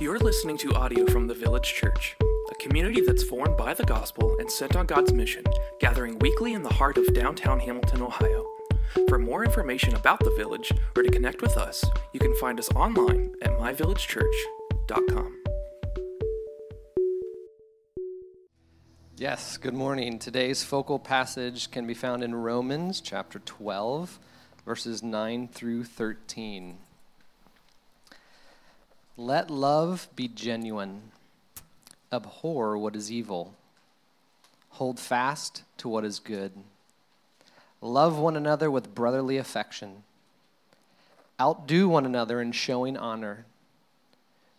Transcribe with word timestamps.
You're 0.00 0.20
listening 0.20 0.56
to 0.58 0.74
audio 0.74 1.06
from 1.06 1.26
the 1.26 1.34
Village 1.34 1.74
Church, 1.74 2.14
a 2.52 2.54
community 2.62 3.00
that's 3.00 3.24
formed 3.24 3.56
by 3.56 3.74
the 3.74 3.82
gospel 3.82 4.36
and 4.38 4.48
sent 4.48 4.76
on 4.76 4.86
God's 4.86 5.12
mission, 5.12 5.42
gathering 5.80 6.20
weekly 6.20 6.52
in 6.52 6.62
the 6.62 6.72
heart 6.72 6.98
of 6.98 7.12
downtown 7.14 7.58
Hamilton, 7.58 8.02
Ohio. 8.02 8.46
For 9.08 9.18
more 9.18 9.44
information 9.44 9.96
about 9.96 10.20
the 10.20 10.30
village 10.36 10.70
or 10.96 11.02
to 11.02 11.10
connect 11.10 11.42
with 11.42 11.56
us, 11.56 11.84
you 12.12 12.20
can 12.20 12.32
find 12.36 12.60
us 12.60 12.70
online 12.76 13.34
at 13.42 13.50
myvillagechurch.com. 13.58 15.42
Yes, 19.16 19.56
good 19.56 19.74
morning. 19.74 20.20
Today's 20.20 20.62
focal 20.62 21.00
passage 21.00 21.72
can 21.72 21.88
be 21.88 21.94
found 21.94 22.22
in 22.22 22.36
Romans 22.36 23.00
chapter 23.00 23.40
12, 23.40 24.20
verses 24.64 25.02
9 25.02 25.48
through 25.48 25.82
13. 25.82 26.78
Let 29.20 29.50
love 29.50 30.08
be 30.14 30.28
genuine. 30.28 31.10
Abhor 32.12 32.78
what 32.78 32.94
is 32.94 33.10
evil. 33.10 33.52
Hold 34.70 35.00
fast 35.00 35.64
to 35.78 35.88
what 35.88 36.04
is 36.04 36.20
good. 36.20 36.52
Love 37.80 38.16
one 38.16 38.36
another 38.36 38.70
with 38.70 38.94
brotherly 38.94 39.36
affection. 39.36 40.04
Outdo 41.40 41.88
one 41.88 42.06
another 42.06 42.40
in 42.40 42.52
showing 42.52 42.96
honor. 42.96 43.44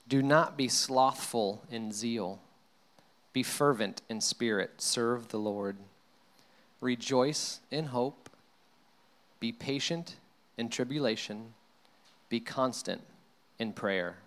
Do 0.09 0.21
not 0.21 0.57
be 0.57 0.67
slothful 0.67 1.63
in 1.71 1.93
zeal. 1.93 2.41
Be 3.31 3.43
fervent 3.43 4.01
in 4.09 4.19
spirit. 4.19 4.81
Serve 4.81 5.29
the 5.29 5.37
Lord. 5.37 5.77
Rejoice 6.81 7.61
in 7.71 7.85
hope. 7.85 8.29
Be 9.39 9.53
patient 9.53 10.17
in 10.57 10.67
tribulation. 10.67 11.53
Be 12.27 12.41
constant 12.41 13.03
in 13.57 13.71
prayer 13.71 14.17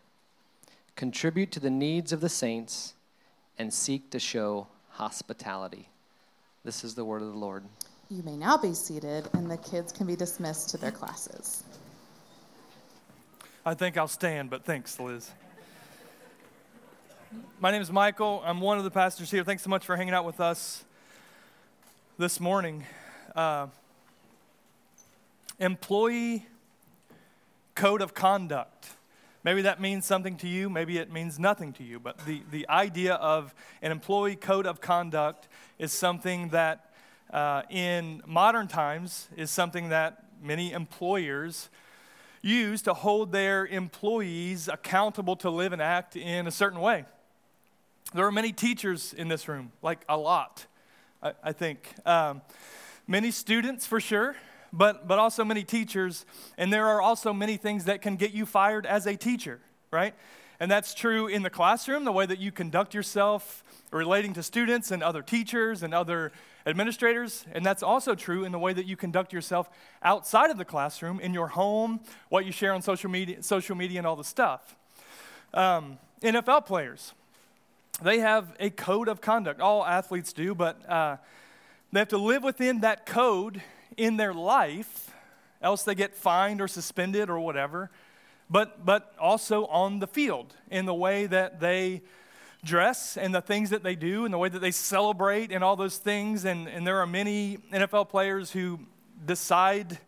contribute 0.97 1.51
to 1.53 1.61
the 1.61 1.71
needs 1.71 2.13
of 2.13 2.21
the 2.21 2.29
saints, 2.29 2.95
and 3.59 3.73
seek 3.73 4.11
to 4.11 4.19
show 4.19 4.67
hospitality. 4.91 5.89
This 6.65 6.85
is 6.85 6.95
the 6.95 7.05
word 7.05 7.23
of 7.23 7.29
the 7.29 7.39
Lord. 7.39 7.65
You 8.11 8.23
may 8.23 8.37
now 8.37 8.57
be 8.57 8.75
seated, 8.75 9.29
and 9.33 9.51
the 9.51 9.57
kids 9.57 9.93
can 9.93 10.07
be 10.07 10.17
dismissed 10.17 10.71
to 10.71 10.77
their 10.77 10.91
classes. 10.91 11.65
I 13.65 13.75
think 13.75 13.97
I'll 13.97 14.09
stand, 14.09 14.51
but 14.51 14.65
thanks, 14.65 14.99
Liz. 14.99 15.31
My 17.61 17.71
name 17.71 17.81
is 17.81 17.91
Michael. 17.91 18.43
I'm 18.45 18.61
one 18.61 18.79
of 18.79 18.85
the 18.85 18.91
pastors 18.91 19.31
here. 19.31 19.45
Thanks 19.45 19.63
so 19.63 19.71
much 19.71 19.87
for 19.87 19.97
hanging 19.97 20.15
out 20.15 20.25
with 20.25 20.41
us 20.41 20.85
this 22.19 22.41
morning. 22.41 22.85
Uh, 23.35 23.69
employee 25.59 26.47
code 27.75 28.03
of 28.03 28.15
conduct. 28.15 28.89
Maybe 29.45 29.63
that 29.63 29.81
means 29.81 30.07
something 30.07 30.37
to 30.37 30.49
you, 30.49 30.71
maybe 30.71 30.99
it 30.99 31.13
means 31.13 31.39
nothing 31.39 31.73
to 31.75 31.83
you. 31.83 31.99
But 31.99 32.25
the, 32.27 32.43
the 32.51 32.69
idea 32.69 33.15
of 33.15 33.55
an 33.81 33.91
employee 33.91 34.37
code 34.37 34.67
of 34.67 34.81
conduct 34.81 35.49
is 35.79 35.93
something 35.93 36.51
that 36.51 36.93
uh, 37.33 37.63
in 37.69 38.23
modern 38.25 38.69
times 38.69 39.29
is 39.37 39.51
something 39.51 39.89
that 39.89 40.25
many 40.41 40.73
employers 40.73 41.71
use 42.41 42.83
to 42.83 42.95
hold 42.95 43.33
their 43.33 43.67
employees 43.67 44.69
accountable 44.69 45.37
to 45.37 45.51
live 45.51 45.73
and 45.73 45.83
act 45.83 46.15
in 46.15 46.47
a 46.47 46.51
certain 46.51 46.81
way. 46.81 47.05
There 48.15 48.27
are 48.27 48.33
many 48.33 48.53
teachers 48.53 49.13
in 49.13 49.29
this 49.29 49.49
room, 49.49 49.73
like 49.81 50.05
a 50.09 50.17
lot, 50.17 50.67
I, 51.23 51.33
I 51.43 51.53
think. 51.53 51.89
Um, 52.05 52.43
many 53.09 53.31
students, 53.31 53.87
for 53.87 54.01
sure 54.01 54.37
but, 54.73 55.07
but 55.07 55.19
also 55.19 55.45
many 55.45 55.65
teachers. 55.65 56.25
And 56.57 56.73
there 56.73 56.87
are 56.87 57.01
also 57.01 57.33
many 57.33 57.57
things 57.57 57.85
that 57.85 58.03
can 58.03 58.17
get 58.17 58.33
you 58.33 58.47
fired 58.47 58.87
as 58.87 59.07
a 59.07 59.17
teacher, 59.17 59.61
right? 59.91 60.15
And 60.59 60.71
that's 60.71 60.95
true 60.95 61.27
in 61.27 61.43
the 61.43 61.51
classroom, 61.51 62.05
the 62.05 62.13
way 62.13 62.25
that 62.25 62.39
you 62.39 62.53
conduct 62.53 62.95
yourself 62.95 63.65
relating 63.91 64.33
to 64.35 64.43
students 64.43 64.91
and 64.91 65.03
other 65.03 65.21
teachers 65.21 65.83
and 65.83 65.93
other 65.93 66.31
administrators. 66.67 67.45
And 67.53 67.67
that's 67.67 67.83
also 67.83 68.15
true 68.15 68.45
in 68.45 68.53
the 68.53 68.59
way 68.59 68.73
that 68.73 68.87
you 68.87 68.97
conduct 68.97 69.33
yourself 69.33 69.69
outside 70.03 70.51
of 70.51 70.59
the 70.59 70.65
classroom, 70.65 71.19
in 71.19 71.35
your 71.35 71.49
home, 71.49 72.01
what 72.29 72.47
you 72.47 72.53
share 72.53 72.73
on 72.73 72.81
social 72.81 73.11
media, 73.11 73.43
social 73.43 73.77
media 73.77 73.99
and 73.99 74.07
all 74.07 74.17
the 74.17 74.25
stuff. 74.25 74.77
Um, 75.53 75.99
NFL 76.23 76.65
players, 76.65 77.13
they 78.01 78.21
have 78.21 78.55
a 78.61 78.71
code 78.71 79.09
of 79.09 79.21
conduct. 79.21 79.61
All 79.61 79.85
athletes 79.85 80.33
do, 80.33 80.55
but 80.55 80.89
uh, 80.89 81.17
they 81.91 81.99
have 81.99 82.09
to 82.09 82.19
live 82.19 82.43
within 82.43 82.81
that 82.81 83.05
code 83.05 83.61
in 83.97 84.17
their 84.17 84.35
life, 84.35 85.15
else 85.61 85.83
they 85.83 85.95
get 85.95 86.15
fined 86.15 86.61
or 86.61 86.69
suspended 86.69 87.31
or 87.31 87.39
whatever, 87.41 87.91
but, 88.51 88.85
but 88.85 89.15
also 89.19 89.67
on 89.67 89.99
the 89.99 90.07
field 90.07 90.55
in 90.71 90.85
the 90.85 90.95
way 90.95 91.27
that 91.27 91.61
they 91.61 92.03
dress 92.65 93.17
and 93.17 93.35
the 93.35 93.41
things 93.41 93.71
that 93.71 93.83
they 93.83 93.97
do 93.97 94.25
and 94.25 94.33
the 94.33 94.39
way 94.39 94.49
that 94.49 94.61
they 94.61 94.71
celebrate 94.71 95.51
and 95.51 95.65
all 95.65 95.77
those 95.77 95.97
things. 95.97 96.45
And, 96.45 96.69
and 96.69 96.87
there 96.87 96.99
are 96.99 97.07
many 97.07 97.59
NFL 97.73 98.09
players 98.09 98.53
who 98.53 98.81
decide 99.25 99.99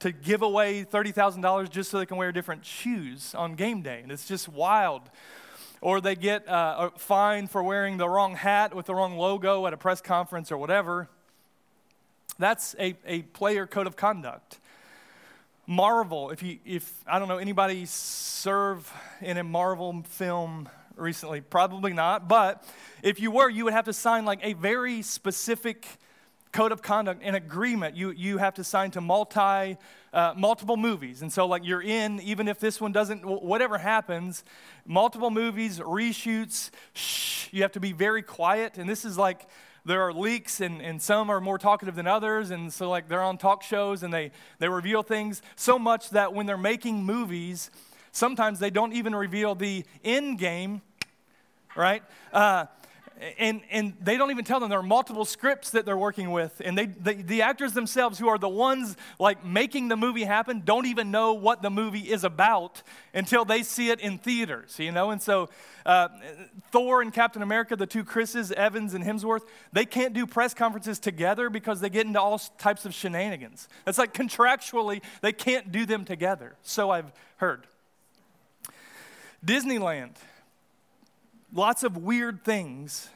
to 0.00 0.12
give 0.12 0.42
away 0.42 0.84
$30,000 0.84 1.70
just 1.70 1.90
so 1.90 1.98
they 1.98 2.06
can 2.06 2.16
wear 2.16 2.32
different 2.32 2.64
shoes 2.64 3.34
on 3.34 3.54
game 3.54 3.82
day. 3.82 4.00
And 4.02 4.10
it's 4.10 4.26
just 4.26 4.48
wild. 4.48 5.02
Or 5.82 6.00
they 6.00 6.14
get 6.14 6.46
uh, 6.48 6.90
fined 6.96 7.50
for 7.50 7.62
wearing 7.62 7.96
the 7.96 8.08
wrong 8.08 8.34
hat 8.34 8.74
with 8.74 8.86
the 8.86 8.94
wrong 8.94 9.16
logo 9.16 9.66
at 9.66 9.72
a 9.72 9.76
press 9.76 10.00
conference 10.00 10.52
or 10.52 10.58
whatever. 10.58 11.08
That's 12.40 12.74
a, 12.78 12.96
a 13.04 13.22
player 13.22 13.66
code 13.66 13.86
of 13.86 13.96
conduct. 13.96 14.58
Marvel, 15.66 16.30
if 16.30 16.42
you, 16.42 16.58
if, 16.64 16.90
I 17.06 17.18
don't 17.18 17.28
know, 17.28 17.36
anybody 17.36 17.84
serve 17.84 18.90
in 19.20 19.36
a 19.36 19.44
Marvel 19.44 20.02
film 20.08 20.68
recently? 20.96 21.42
Probably 21.42 21.92
not, 21.92 22.28
but 22.28 22.64
if 23.02 23.20
you 23.20 23.30
were, 23.30 23.48
you 23.50 23.64
would 23.64 23.74
have 23.74 23.84
to 23.84 23.92
sign 23.92 24.24
like 24.24 24.40
a 24.42 24.54
very 24.54 25.02
specific 25.02 25.86
code 26.52 26.72
of 26.72 26.82
conduct 26.82 27.22
an 27.22 27.36
agreement 27.36 27.94
you, 27.94 28.10
you 28.10 28.38
have 28.38 28.54
to 28.54 28.64
sign 28.64 28.90
to 28.90 29.00
multi 29.00 29.76
uh, 30.12 30.34
multiple 30.36 30.76
movies 30.76 31.22
and 31.22 31.32
so 31.32 31.46
like 31.46 31.64
you're 31.64 31.80
in 31.80 32.20
even 32.22 32.48
if 32.48 32.58
this 32.58 32.80
one 32.80 32.90
doesn't 32.90 33.24
whatever 33.24 33.78
happens 33.78 34.42
multiple 34.84 35.30
movies 35.30 35.78
reshoots 35.78 36.70
shh, 36.92 37.46
you 37.52 37.62
have 37.62 37.70
to 37.70 37.78
be 37.78 37.92
very 37.92 38.20
quiet 38.20 38.78
and 38.78 38.88
this 38.88 39.04
is 39.04 39.16
like 39.16 39.46
there 39.84 40.02
are 40.02 40.12
leaks 40.12 40.60
and, 40.60 40.80
and 40.80 41.00
some 41.00 41.30
are 41.30 41.40
more 41.40 41.58
talkative 41.58 41.94
than 41.94 42.06
others. 42.06 42.50
And 42.50 42.72
so 42.72 42.88
like 42.90 43.08
they're 43.08 43.22
on 43.22 43.38
talk 43.38 43.62
shows 43.62 44.02
and 44.02 44.12
they, 44.12 44.30
they 44.58 44.68
reveal 44.68 45.02
things 45.02 45.42
so 45.56 45.78
much 45.78 46.10
that 46.10 46.32
when 46.34 46.46
they're 46.46 46.56
making 46.56 47.04
movies 47.04 47.70
sometimes 48.12 48.58
they 48.58 48.70
don't 48.70 48.92
even 48.92 49.14
reveal 49.14 49.54
the 49.54 49.84
end 50.02 50.38
game 50.38 50.82
right? 51.76 52.02
Uh, 52.32 52.66
and, 53.38 53.60
and 53.70 53.94
they 54.00 54.16
don't 54.16 54.30
even 54.30 54.44
tell 54.44 54.60
them. 54.60 54.70
There 54.70 54.78
are 54.78 54.82
multiple 54.82 55.24
scripts 55.24 55.70
that 55.70 55.84
they're 55.84 55.96
working 55.96 56.30
with. 56.30 56.62
And 56.64 56.76
they, 56.76 56.86
the, 56.86 57.42
actors 57.42 57.72
themselves 57.72 58.18
who 58.18 58.28
are 58.28 58.38
the 58.38 58.48
ones 58.48 58.96
like 59.18 59.44
making 59.44 59.88
the 59.88 59.96
movie 59.96 60.24
happen 60.24 60.62
don't 60.64 60.86
even 60.86 61.10
know 61.10 61.32
what 61.32 61.62
the 61.62 61.70
movie 61.70 62.00
is 62.00 62.22
about 62.22 62.82
until 63.14 63.44
they 63.44 63.62
see 63.62 63.90
it 63.90 64.00
in 64.00 64.18
theaters 64.18 64.78
you 64.78 64.92
know? 64.92 65.10
And 65.10 65.22
so 65.22 65.48
uh, 65.86 66.08
thor 66.70 67.00
and 67.00 67.12
captain 67.12 67.40
america 67.40 67.74
the 67.74 67.86
two 67.86 68.04
chris's 68.04 68.52
evans 68.52 68.92
and 68.92 69.02
hemsworth 69.02 69.42
they 69.72 69.86
can't 69.86 70.12
do 70.12 70.26
press 70.26 70.52
conferences 70.52 70.98
together 70.98 71.48
because 71.48 71.80
they 71.80 71.88
get 71.88 72.06
into 72.06 72.20
all 72.20 72.38
types 72.58 72.84
of 72.84 72.92
shenanigans. 72.92 73.68
It's 73.86 73.98
like 73.98 74.12
contractually 74.12 75.02
they 75.22 75.32
can't 75.32 75.72
do 75.72 75.86
them 75.86 76.04
together. 76.04 76.56
So 76.62 76.90
i've 76.90 77.10
heard. 77.36 77.66
Disneyland 79.44 80.16
lots 81.52 81.82
of 81.82 81.96
weird 81.96 82.44
things 82.44 83.08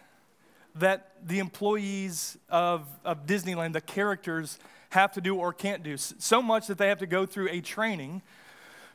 that 0.76 1.12
the 1.24 1.38
employees 1.38 2.36
of, 2.48 2.86
of 3.04 3.26
Disneyland, 3.26 3.72
the 3.72 3.80
characters, 3.80 4.58
have 4.90 5.12
to 5.12 5.20
do 5.20 5.36
or 5.36 5.52
can't 5.52 5.82
do. 5.82 5.96
So 5.96 6.42
much 6.42 6.66
that 6.66 6.78
they 6.78 6.88
have 6.88 6.98
to 6.98 7.06
go 7.06 7.26
through 7.26 7.48
a 7.50 7.60
training 7.60 8.22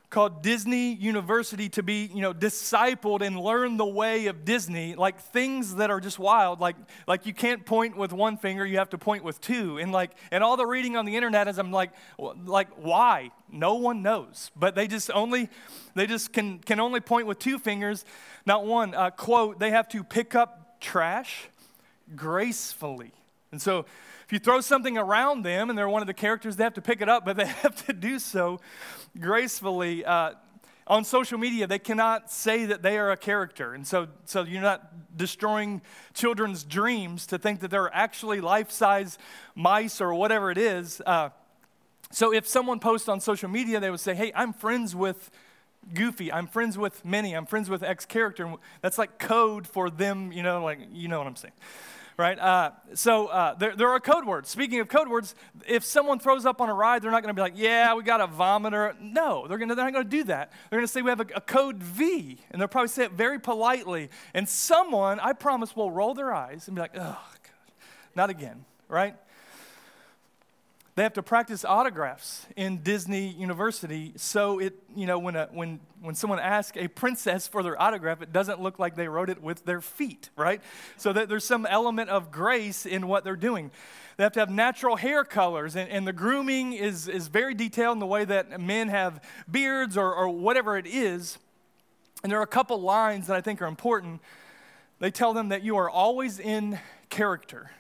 called 0.10 0.42
Disney 0.42 0.94
University 0.94 1.70
to 1.70 1.84
be, 1.84 2.10
you 2.14 2.22
know, 2.22 2.34
discipled 2.34 3.22
and 3.22 3.40
learn 3.40 3.78
the 3.78 3.86
way 3.86 4.26
of 4.26 4.44
Disney, 4.44 4.96
like 4.96 5.20
things 5.20 5.76
that 5.76 5.92
are 5.92 6.00
just 6.00 6.18
wild. 6.18 6.60
Like, 6.60 6.76
like 7.08 7.28
you 7.28 7.34
can't 7.34 7.64
point 7.66 7.96
with 7.96 8.12
one 8.12 8.38
finger, 8.38 8.66
you 8.66 8.80
have 8.80 8.90
to 8.90 8.98
point 8.98 9.24
with 9.24 9.40
two. 9.40 9.78
And 9.78 9.92
like, 9.92 10.12
and 10.32 10.44
all 10.44 10.58
the 10.58 10.66
reading 10.66 10.98
on 10.98 11.06
the 11.06 11.16
internet 11.16 11.48
is 11.48 11.60
I'm 11.60 11.72
like, 11.72 11.92
like 12.18 12.70
why? 12.78 13.30
No 13.52 13.76
one 13.76 14.02
knows. 14.02 14.50
But 14.56 14.74
they 14.74 14.88
just 14.88 15.12
only, 15.12 15.50
they 15.94 16.08
just 16.08 16.34
can 16.34 16.60
can 16.60 16.80
only 16.80 17.02
point 17.02 17.28
with 17.28 17.38
two 17.38 17.60
fingers, 17.60 18.04
not 18.46 18.66
one. 18.66 18.96
Uh, 18.96 19.12
quote: 19.12 19.60
They 19.60 19.72
have 19.72 19.88
to 19.90 20.04
pick 20.04 20.34
up 20.34 20.80
trash 20.80 21.50
gracefully. 22.16 23.12
And 23.52 23.62
so 23.62 23.86
if 24.30 24.34
you 24.34 24.38
throw 24.38 24.62
something 24.62 24.96
around 24.96 25.42
them 25.42 25.72
and 25.72 25.78
they're 25.78 25.90
one 25.90 26.04
of 26.04 26.08
the 26.08 26.14
characters, 26.14 26.56
they 26.56 26.64
have 26.64 26.76
to 26.76 26.84
pick 26.84 27.02
it 27.02 27.10
up, 27.10 27.26
but 27.26 27.36
they 27.36 27.46
have 27.64 27.84
to 27.88 27.94
do 27.94 28.20
so 28.20 28.60
gracefully. 29.20 30.06
Uh, 30.06 30.34
on 30.86 31.04
social 31.04 31.40
media, 31.40 31.66
they 31.66 31.80
cannot 31.80 32.30
say 32.30 32.68
that 32.68 32.84
they 32.84 33.00
are 33.00 33.10
a 33.10 33.18
character. 33.18 33.74
And 33.74 33.88
so, 33.88 34.08
so 34.26 34.44
you're 34.44 34.62
not 34.62 35.18
destroying 35.18 35.82
children's 36.14 36.64
dreams 36.64 37.26
to 37.26 37.40
think 37.40 37.62
that 37.62 37.72
they're 37.72 37.92
actually 37.92 38.40
life 38.40 38.70
size 38.70 39.18
mice 39.56 40.00
or 40.00 40.14
whatever 40.14 40.52
it 40.52 40.60
is. 40.60 41.02
Uh, 41.08 41.30
so 42.12 42.32
if 42.32 42.48
someone 42.48 42.80
posts 42.80 43.10
on 43.10 43.20
social 43.20 43.50
media, 43.50 43.80
they 43.80 43.90
would 43.90 44.00
say, 44.00 44.14
Hey, 44.14 44.32
I'm 44.36 44.54
friends 44.54 44.96
with 44.96 45.32
Goofy. 45.92 46.32
I'm 46.32 46.46
friends 46.46 46.78
with 46.78 47.04
Minnie. 47.04 47.34
I'm 47.34 47.48
friends 47.48 47.68
with 47.68 47.82
X 47.82 48.06
character. 48.06 48.54
That's 48.82 49.00
like 49.00 49.18
code 49.18 49.66
for 49.66 49.90
them, 49.90 50.32
you 50.32 50.44
know, 50.44 50.64
like, 50.64 50.82
you 50.92 51.08
know 51.08 51.18
what 51.18 51.26
I'm 51.26 51.36
saying. 51.36 51.54
Right? 52.20 52.38
Uh, 52.38 52.72
so 52.96 53.28
uh, 53.28 53.54
there, 53.54 53.78
there 53.78 53.88
are 53.88 54.00
code 54.02 54.26
words. 54.26 54.50
Speaking 54.50 54.82
of 54.82 54.90
code 54.90 55.08
words, 55.08 55.36
if 55.66 55.86
someone 55.86 56.20
throws 56.20 56.46
up 56.46 56.60
on 56.60 56.68
a 56.68 56.74
ride, 56.74 57.02
they're 57.02 57.12
not 57.12 57.24
going 57.24 57.34
to 57.34 57.34
be 57.34 57.42
like, 57.42 57.54
yeah, 57.56 57.94
we 57.94 58.04
got 58.04 58.20
a 58.20 58.28
vomiter. 58.28 59.00
No, 59.00 59.48
they're, 59.48 59.58
gonna, 59.58 59.74
they're 59.74 59.86
not 59.86 59.94
going 59.94 60.04
to 60.04 60.10
do 60.10 60.26
that. 60.26 60.52
They're 60.70 60.80
going 60.80 60.86
to 60.86 60.92
say 60.92 61.02
we 61.02 61.12
have 61.12 61.22
a, 61.22 61.28
a 61.36 61.40
code 61.40 61.82
V, 61.82 62.38
and 62.52 62.60
they'll 62.60 62.68
probably 62.68 62.90
say 62.90 63.06
it 63.06 63.14
very 63.14 63.40
politely. 63.40 64.10
And 64.34 64.50
someone, 64.50 65.22
I 65.22 65.32
promise, 65.32 65.78
will 65.78 65.92
roll 65.92 66.14
their 66.14 66.34
eyes 66.34 66.68
and 66.68 66.76
be 66.76 66.82
like, 66.82 66.92
oh, 66.96 67.00
God, 67.00 67.74
not 68.16 68.30
again, 68.30 68.66
right? 68.90 69.16
They 71.00 71.04
have 71.04 71.14
to 71.14 71.24
practice 71.24 71.64
autographs 71.64 72.46
in 72.58 72.80
Disney 72.80 73.30
University 73.30 74.12
so 74.18 74.60
it, 74.60 74.74
you 74.98 75.06
know, 75.06 75.18
when, 75.18 75.38
a, 75.38 75.48
when, 75.54 75.80
when 76.02 76.14
someone 76.14 76.40
asks 76.40 76.78
a 76.78 76.90
princess 76.90 77.48
for 77.48 77.64
their 77.64 77.82
autograph, 77.82 78.22
it 78.22 78.34
doesn't 78.34 78.62
look 78.62 78.80
like 78.80 78.98
they 78.98 79.08
wrote 79.08 79.30
it 79.30 79.42
with 79.42 79.64
their 79.64 79.80
feet, 79.80 80.30
right? 80.36 80.62
So 80.98 81.14
that 81.14 81.30
there's 81.30 81.46
some 81.46 81.66
element 81.66 82.10
of 82.10 82.32
grace 82.32 82.86
in 82.86 83.08
what 83.08 83.24
they're 83.24 83.38
doing. 83.38 83.72
They 84.18 84.26
have 84.26 84.34
to 84.34 84.42
have 84.42 84.50
natural 84.50 84.98
hair 84.98 85.24
colors, 85.24 85.78
and, 85.78 85.90
and 85.90 86.06
the 86.06 86.12
grooming 86.12 86.74
is, 86.74 87.08
is 87.08 87.30
very 87.30 87.54
detailed 87.54 87.96
in 87.96 88.00
the 88.00 88.06
way 88.06 88.26
that 88.26 88.60
men 88.60 88.90
have 88.90 89.24
beards 89.50 89.96
or, 89.96 90.14
or 90.14 90.28
whatever 90.28 90.78
it 90.78 90.86
is. 90.86 91.38
And 92.24 92.30
there 92.30 92.40
are 92.40 92.44
a 92.44 92.46
couple 92.46 92.82
lines 92.82 93.28
that 93.28 93.38
I 93.38 93.42
think 93.42 93.62
are 93.62 93.68
important. 93.68 94.20
They 95.00 95.12
tell 95.12 95.32
them 95.32 95.48
that 95.48 95.64
you 95.64 95.78
are 95.78 95.90
always 95.90 96.42
in 96.42 96.78
character. 97.10 97.72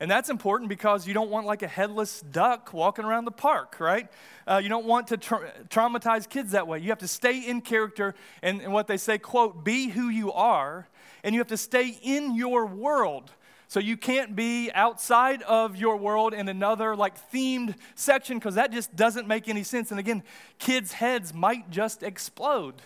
And 0.00 0.08
that's 0.08 0.30
important 0.30 0.68
because 0.68 1.08
you 1.08 1.14
don't 1.14 1.30
want 1.30 1.46
like 1.46 1.62
a 1.62 1.68
headless 1.68 2.20
duck 2.20 2.72
walking 2.72 3.04
around 3.04 3.24
the 3.24 3.32
park, 3.32 3.80
right? 3.80 4.08
Uh, 4.46 4.60
you 4.62 4.68
don't 4.68 4.86
want 4.86 5.08
to 5.08 5.16
tra- 5.16 5.52
traumatize 5.68 6.28
kids 6.28 6.52
that 6.52 6.68
way. 6.68 6.78
You 6.78 6.90
have 6.90 6.98
to 6.98 7.08
stay 7.08 7.40
in 7.40 7.60
character 7.60 8.14
and, 8.40 8.60
and 8.60 8.72
what 8.72 8.86
they 8.86 8.96
say, 8.96 9.18
quote, 9.18 9.64
be 9.64 9.88
who 9.88 10.08
you 10.08 10.32
are, 10.32 10.86
and 11.24 11.34
you 11.34 11.40
have 11.40 11.48
to 11.48 11.56
stay 11.56 11.98
in 12.00 12.36
your 12.36 12.64
world. 12.64 13.32
So 13.66 13.80
you 13.80 13.96
can't 13.96 14.36
be 14.36 14.70
outside 14.72 15.42
of 15.42 15.76
your 15.76 15.96
world 15.96 16.32
in 16.32 16.48
another 16.48 16.94
like 16.94 17.30
themed 17.32 17.74
section 17.96 18.38
because 18.38 18.54
that 18.54 18.72
just 18.72 18.94
doesn't 18.94 19.26
make 19.26 19.48
any 19.48 19.64
sense. 19.64 19.90
And 19.90 19.98
again, 19.98 20.22
kids' 20.58 20.92
heads 20.92 21.34
might 21.34 21.70
just 21.70 22.04
explode, 22.04 22.76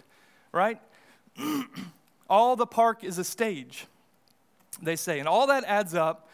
right? 0.50 0.80
all 2.30 2.56
the 2.56 2.66
park 2.66 3.04
is 3.04 3.18
a 3.18 3.24
stage, 3.24 3.86
they 4.80 4.96
say. 4.96 5.18
And 5.20 5.28
all 5.28 5.46
that 5.48 5.62
adds 5.64 5.94
up 5.94 6.28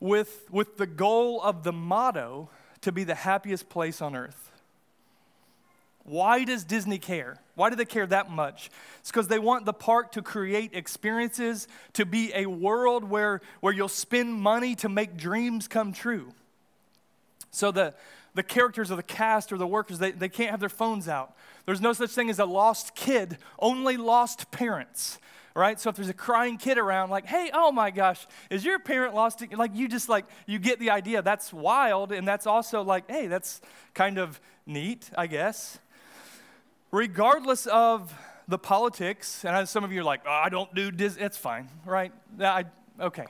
with, 0.00 0.46
with 0.50 0.76
the 0.76 0.86
goal 0.86 1.40
of 1.42 1.64
the 1.64 1.72
motto 1.72 2.50
to 2.82 2.92
be 2.92 3.04
the 3.04 3.14
happiest 3.14 3.68
place 3.68 4.00
on 4.00 4.14
earth. 4.14 4.50
Why 6.04 6.44
does 6.44 6.64
Disney 6.64 6.98
care? 6.98 7.36
Why 7.54 7.68
do 7.68 7.76
they 7.76 7.84
care 7.84 8.06
that 8.06 8.30
much? 8.30 8.70
It's 9.00 9.10
because 9.10 9.28
they 9.28 9.38
want 9.38 9.66
the 9.66 9.74
park 9.74 10.12
to 10.12 10.22
create 10.22 10.70
experiences, 10.72 11.68
to 11.92 12.06
be 12.06 12.32
a 12.34 12.46
world 12.46 13.04
where, 13.04 13.42
where 13.60 13.74
you'll 13.74 13.88
spend 13.88 14.32
money 14.32 14.74
to 14.76 14.88
make 14.88 15.18
dreams 15.18 15.68
come 15.68 15.92
true. 15.92 16.32
So 17.50 17.70
the, 17.70 17.94
the 18.34 18.42
characters 18.42 18.90
of 18.90 18.96
the 18.96 19.02
cast 19.02 19.52
or 19.52 19.58
the 19.58 19.66
workers, 19.66 19.98
they, 19.98 20.12
they 20.12 20.30
can't 20.30 20.50
have 20.50 20.60
their 20.60 20.70
phones 20.70 21.08
out. 21.08 21.34
There's 21.66 21.80
no 21.80 21.92
such 21.92 22.10
thing 22.10 22.30
as 22.30 22.38
a 22.38 22.46
lost 22.46 22.94
kid, 22.94 23.36
only 23.58 23.98
lost 23.98 24.50
parents 24.50 25.18
right? 25.54 25.78
So 25.78 25.90
if 25.90 25.96
there's 25.96 26.08
a 26.08 26.14
crying 26.14 26.56
kid 26.56 26.78
around, 26.78 27.10
like, 27.10 27.26
hey, 27.26 27.50
oh 27.52 27.72
my 27.72 27.90
gosh, 27.90 28.26
is 28.50 28.64
your 28.64 28.78
parent 28.78 29.14
lost? 29.14 29.42
It? 29.42 29.56
Like, 29.56 29.74
you 29.74 29.88
just 29.88 30.08
like, 30.08 30.24
you 30.46 30.58
get 30.58 30.78
the 30.78 30.90
idea. 30.90 31.22
That's 31.22 31.52
wild. 31.52 32.12
And 32.12 32.26
that's 32.26 32.46
also 32.46 32.82
like, 32.82 33.10
hey, 33.10 33.26
that's 33.26 33.60
kind 33.94 34.18
of 34.18 34.40
neat, 34.66 35.10
I 35.16 35.26
guess. 35.26 35.78
Regardless 36.90 37.66
of 37.66 38.14
the 38.48 38.58
politics, 38.58 39.44
and 39.44 39.68
some 39.68 39.84
of 39.84 39.92
you 39.92 40.00
are 40.00 40.04
like, 40.04 40.22
oh, 40.26 40.30
I 40.30 40.48
don't 40.48 40.74
do 40.74 40.90
Disney, 40.90 41.22
it's 41.22 41.36
fine, 41.36 41.68
right? 41.84 42.12
I, 42.40 42.64
okay. 42.98 43.26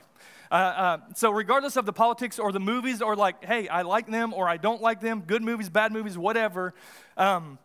Uh, 0.49 0.55
uh, 0.55 0.97
so, 1.13 1.29
regardless 1.29 1.75
of 1.75 1.85
the 1.85 1.93
politics 1.93 2.39
or 2.39 2.51
the 2.51 2.59
movies, 2.59 3.01
or 3.01 3.15
like, 3.15 3.43
hey, 3.43 3.67
I 3.67 3.83
like 3.83 4.07
them 4.07 4.33
or 4.33 4.47
I 4.47 4.57
don't 4.57 4.81
like 4.81 5.01
them, 5.01 5.21
good 5.27 5.43
movies, 5.43 5.69
bad 5.69 5.91
movies, 5.91 6.17
whatever, 6.17 6.73
um, 7.17 7.59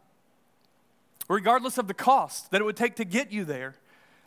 regardless 1.28 1.78
of 1.78 1.86
the 1.88 1.94
cost 1.94 2.50
that 2.50 2.60
it 2.60 2.64
would 2.64 2.76
take 2.76 2.96
to 2.96 3.04
get 3.04 3.32
you 3.32 3.44
there, 3.44 3.76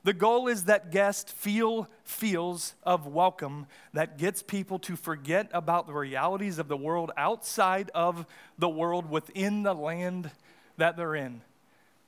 the 0.04 0.14
goal 0.14 0.48
is 0.48 0.66
that 0.66 0.92
guest 0.92 1.30
feel 1.30 1.90
feels 2.04 2.76
of 2.84 3.08
welcome 3.08 3.68
that 3.94 4.18
gets 4.18 4.42
people 4.42 4.80
to 4.80 4.96
forget 4.96 5.50
about 5.54 5.88
the 5.88 5.94
realities 5.94 6.60
of 6.60 6.68
the 6.68 6.78
world 6.78 7.12
outside 7.18 7.92
of 7.94 8.26
the 8.58 8.70
world 8.70 9.10
within 9.10 9.64
the 9.64 9.74
land 9.74 10.32
that 10.78 10.96
they're 10.96 11.16
in 11.16 11.42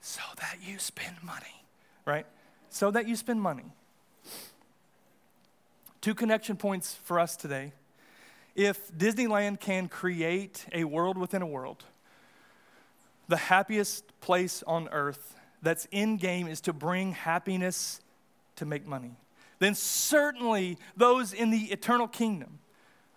so 0.01 0.21
that 0.37 0.57
you 0.63 0.79
spend 0.79 1.15
money, 1.23 1.63
right? 2.05 2.25
So 2.69 2.91
that 2.91 3.07
you 3.07 3.15
spend 3.15 3.41
money. 3.41 3.65
Two 6.01 6.15
connection 6.15 6.55
points 6.55 6.95
for 7.03 7.19
us 7.19 7.35
today. 7.35 7.73
If 8.55 8.91
Disneyland 8.97 9.59
can 9.59 9.89
create 9.89 10.65
a 10.71 10.85
world 10.85 11.17
within 11.17 11.41
a 11.41 11.47
world, 11.47 11.83
the 13.27 13.37
happiest 13.37 14.19
place 14.21 14.63
on 14.65 14.87
earth 14.89 15.35
that's 15.61 15.87
in 15.91 16.17
game 16.17 16.47
is 16.47 16.61
to 16.61 16.73
bring 16.73 17.11
happiness 17.11 18.01
to 18.57 18.65
make 18.65 18.85
money, 18.85 19.11
then 19.59 19.75
certainly 19.75 20.77
those 20.95 21.33
in 21.33 21.49
the 21.49 21.65
eternal 21.71 22.07
kingdom, 22.07 22.59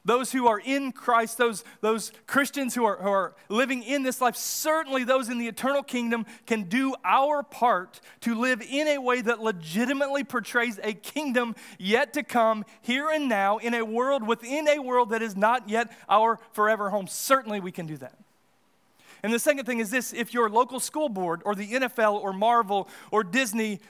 those 0.05 0.33
who 0.33 0.49
are 0.49 0.59
in 0.59 0.91
Christ, 0.91 1.39
those, 1.39 1.62
those 1.81 2.12
Christians 2.27 2.75
who 2.75 2.85
are, 2.85 2.97
who 2.97 3.09
are 3.09 3.35
living 3.49 3.85
in 3.85 4.03
this 4.03 4.21
life, 4.21 4.35
certainly 4.35 5.05
those 5.05 5.29
in 5.29 5.39
the 5.39 5.47
eternal 5.47 5.83
kingdom 5.83 6.27
can 6.47 6.65
do 6.65 6.94
our 7.05 7.44
part 7.44 8.00
to 8.23 8.35
live 8.35 8.61
in 8.62 8.88
a 8.88 8.99
way 8.99 9.21
that 9.21 9.41
legitimately 9.41 10.25
portrays 10.25 10.81
a 10.83 10.93
kingdom 10.93 11.55
yet 11.79 12.12
to 12.15 12.25
come, 12.25 12.65
here 12.81 13.11
and 13.11 13.29
now, 13.29 13.59
in 13.59 13.75
a 13.75 13.85
world 13.85 14.27
within 14.27 14.69
a 14.69 14.81
world 14.81 15.11
that 15.11 15.23
is 15.23 15.37
not 15.37 15.69
yet 15.69 15.93
our 16.09 16.41
forever 16.50 16.91
home. 16.91 17.06
Certainly 17.06 17.61
we 17.61 17.71
can 17.71 17.87
do 17.87 17.97
that. 17.99 18.19
And 19.23 19.33
the 19.33 19.39
second 19.39 19.67
thing 19.67 19.79
is 19.79 19.91
this 19.91 20.13
if 20.13 20.35
your 20.35 20.51
local 20.51 20.81
school 20.81 21.09
board 21.09 21.43
or 21.45 21.55
the 21.55 21.69
NFL 21.73 22.15
or 22.15 22.33
Marvel 22.33 22.89
or 23.11 23.23
Disney, 23.23 23.81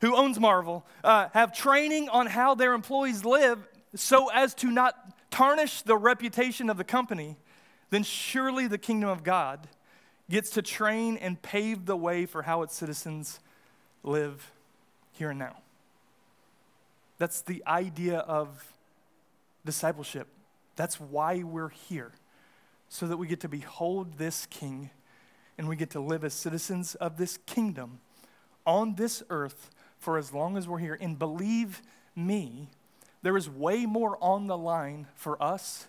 who 0.00 0.14
owns 0.14 0.38
Marvel, 0.38 0.84
uh, 1.02 1.28
have 1.32 1.54
training 1.54 2.08
on 2.08 2.26
how 2.26 2.54
their 2.54 2.74
employees 2.74 3.24
live 3.24 3.66
so 3.94 4.28
as 4.28 4.54
to 4.54 4.70
not 4.70 4.94
tarnish 5.30 5.82
the 5.82 5.96
reputation 5.96 6.68
of 6.68 6.76
the 6.76 6.84
company, 6.84 7.36
then 7.90 8.02
surely 8.02 8.66
the 8.66 8.78
kingdom 8.78 9.08
of 9.08 9.22
God 9.24 9.66
gets 10.30 10.50
to 10.50 10.62
train 10.62 11.16
and 11.16 11.40
pave 11.40 11.86
the 11.86 11.96
way 11.96 12.26
for 12.26 12.42
how 12.42 12.62
its 12.62 12.74
citizens 12.74 13.40
live 14.02 14.50
here 15.12 15.30
and 15.30 15.38
now. 15.38 15.56
That's 17.18 17.42
the 17.42 17.62
idea 17.66 18.18
of 18.18 18.72
discipleship. 19.64 20.28
That's 20.76 20.98
why 20.98 21.42
we're 21.42 21.68
here 21.68 22.12
so 22.92 23.06
that 23.06 23.16
we 23.16 23.26
get 23.26 23.40
to 23.40 23.48
behold 23.48 24.18
this 24.18 24.44
king 24.44 24.90
and 25.56 25.66
we 25.66 25.76
get 25.76 25.88
to 25.88 25.98
live 25.98 26.24
as 26.24 26.34
citizens 26.34 26.94
of 26.96 27.16
this 27.16 27.38
kingdom 27.46 28.00
on 28.66 28.96
this 28.96 29.22
earth 29.30 29.70
for 29.98 30.18
as 30.18 30.34
long 30.34 30.58
as 30.58 30.68
we're 30.68 30.76
here. 30.76 30.98
And 31.00 31.18
believe 31.18 31.80
me, 32.14 32.68
there 33.22 33.34
is 33.38 33.48
way 33.48 33.86
more 33.86 34.18
on 34.20 34.46
the 34.46 34.58
line 34.58 35.06
for 35.14 35.42
us 35.42 35.86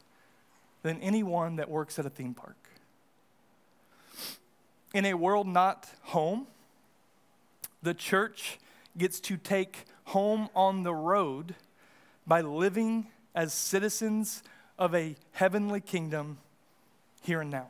than 0.81 1.01
anyone 1.01 1.57
that 1.57 1.69
works 1.69 1.99
at 1.99 2.05
a 2.05 2.09
theme 2.09 2.33
park. 2.33 2.55
In 4.93 5.05
a 5.05 5.13
world 5.13 5.45
not 5.45 5.89
home, 6.03 6.47
the 7.81 7.93
church 7.93 8.59
gets 8.97 9.19
to 9.19 9.35
take 9.35 9.83
home 10.05 10.47
on 10.55 10.83
the 10.83 10.93
road 10.93 11.55
by 12.25 12.39
living 12.39 13.07
as 13.35 13.51
citizens 13.51 14.41
of 14.79 14.95
a 14.95 15.17
heavenly 15.33 15.81
kingdom 15.81 16.37
here 17.23 17.41
and 17.41 17.49
now. 17.49 17.67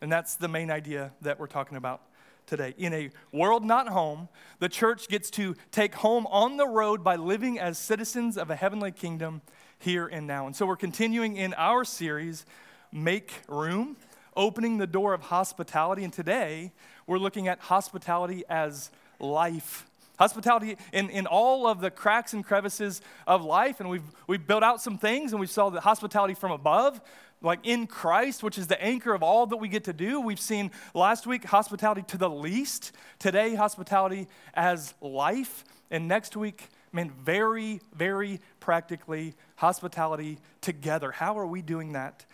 And 0.00 0.10
that's 0.10 0.34
the 0.34 0.48
main 0.48 0.70
idea 0.70 1.12
that 1.20 1.38
we're 1.38 1.46
talking 1.46 1.76
about 1.76 2.02
today. 2.46 2.74
In 2.76 2.92
a 2.92 3.10
world 3.32 3.64
not 3.64 3.88
home, 3.88 4.28
the 4.58 4.68
church 4.68 5.08
gets 5.08 5.30
to 5.32 5.54
take 5.70 5.94
home 5.94 6.26
on 6.26 6.56
the 6.56 6.66
road 6.66 7.04
by 7.04 7.16
living 7.16 7.58
as 7.58 7.78
citizens 7.78 8.36
of 8.36 8.50
a 8.50 8.56
heavenly 8.56 8.90
kingdom 8.90 9.42
here 9.78 10.06
and 10.06 10.26
now. 10.26 10.46
And 10.46 10.56
so 10.56 10.66
we're 10.66 10.76
continuing 10.76 11.36
in 11.36 11.54
our 11.54 11.84
series, 11.84 12.44
Make 12.92 13.32
Room, 13.48 13.96
opening 14.36 14.78
the 14.78 14.86
door 14.86 15.14
of 15.14 15.22
hospitality. 15.22 16.04
And 16.04 16.12
today 16.12 16.72
we're 17.06 17.18
looking 17.18 17.48
at 17.48 17.60
hospitality 17.60 18.44
as 18.48 18.90
life. 19.20 19.86
Hospitality 20.22 20.76
in, 20.92 21.10
in 21.10 21.26
all 21.26 21.66
of 21.66 21.80
the 21.80 21.90
cracks 21.90 22.32
and 22.32 22.44
crevices 22.44 23.02
of 23.26 23.44
life. 23.44 23.80
And 23.80 23.90
we've, 23.90 24.04
we've 24.28 24.46
built 24.46 24.62
out 24.62 24.80
some 24.80 24.96
things 24.96 25.32
and 25.32 25.40
we 25.40 25.48
saw 25.48 25.68
the 25.68 25.80
hospitality 25.80 26.34
from 26.34 26.52
above, 26.52 27.00
like 27.40 27.58
in 27.64 27.88
Christ, 27.88 28.40
which 28.44 28.56
is 28.56 28.68
the 28.68 28.80
anchor 28.80 29.14
of 29.14 29.24
all 29.24 29.46
that 29.46 29.56
we 29.56 29.66
get 29.66 29.82
to 29.82 29.92
do. 29.92 30.20
We've 30.20 30.38
seen 30.38 30.70
last 30.94 31.26
week 31.26 31.42
hospitality 31.46 32.02
to 32.02 32.18
the 32.18 32.30
least, 32.30 32.92
today, 33.18 33.56
hospitality 33.56 34.28
as 34.54 34.94
life, 35.00 35.64
and 35.90 36.06
next 36.06 36.36
week, 36.36 36.68
man, 36.92 37.10
very, 37.10 37.80
very 37.92 38.38
practically, 38.60 39.34
hospitality 39.56 40.38
together. 40.60 41.10
How 41.10 41.36
are 41.36 41.48
we 41.48 41.62
doing 41.62 41.94
that 41.94 42.24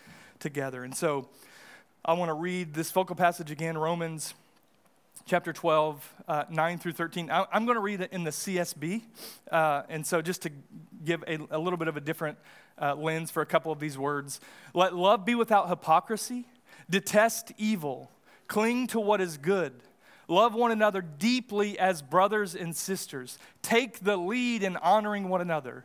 together? 0.41 0.85
And 0.85 0.95
so 0.95 1.31
I 2.05 2.13
want 2.13 2.29
to 2.29 2.35
read 2.35 2.75
this 2.75 2.91
focal 2.91 3.17
passage 3.17 3.51
again, 3.51 3.79
Romans 3.79 4.35
chapter 5.29 5.53
12, 5.53 6.15
uh, 6.27 6.45
9 6.49 6.79
through 6.79 6.93
13. 6.93 7.31
I, 7.31 7.45
am 7.53 7.67
going 7.67 7.77
to 7.77 7.83
read 7.83 8.01
it 8.01 8.13
in 8.13 8.25
the 8.25 8.31
CSB. 8.31 9.03
Uh, 9.53 9.83
and 9.91 10.05
so, 10.07 10.23
just 10.23 10.43
to 10.43 10.51
give 11.05 11.23
a, 11.29 11.39
a 11.51 11.59
little 11.59 11.77
bit 11.77 11.87
of 11.87 11.99
a 11.99 12.01
different 12.01 12.39
uh, 12.81 12.95
lens 12.95 13.31
for 13.31 13.43
a 13.43 13.47
couple 13.47 13.71
of 13.71 13.79
these 13.79 13.99
words 13.99 14.41
let 14.73 14.95
love 14.95 15.25
be 15.25 15.35
without 15.35 15.69
hypocrisy, 15.69 16.47
detest 16.89 17.53
evil, 17.59 18.11
cling 18.47 18.87
to 18.89 18.99
what 18.99 19.21
is 19.21 19.37
good. 19.37 19.75
Love 20.29 20.55
one 20.55 20.71
another 20.71 21.03
deeply 21.03 21.79
as 21.79 22.01
brothers 22.01 22.55
and 22.55 22.75
sisters. 22.75 23.39
Take 23.63 24.01
the 24.01 24.17
lead 24.17 24.63
in 24.63 24.77
honoring 24.79 25.29
one 25.29 25.41
another. 25.41 25.85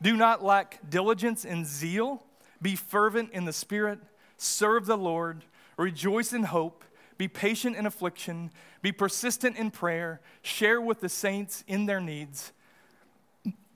Do 0.00 0.16
not 0.16 0.42
lack 0.42 0.78
diligence 0.88 1.44
and 1.44 1.66
zeal. 1.66 2.22
Be 2.60 2.74
fervent 2.74 3.32
in 3.32 3.44
the 3.44 3.52
Spirit. 3.52 3.98
Serve 4.36 4.86
the 4.86 4.98
Lord. 4.98 5.44
Rejoice 5.76 6.32
in 6.32 6.44
hope. 6.44 6.84
Be 7.18 7.28
patient 7.28 7.76
in 7.76 7.84
affliction. 7.84 8.50
Be 8.80 8.92
persistent 8.92 9.56
in 9.56 9.70
prayer. 9.70 10.20
Share 10.42 10.80
with 10.80 11.00
the 11.00 11.08
saints 11.08 11.64
in 11.66 11.86
their 11.86 12.00
needs. 12.00 12.52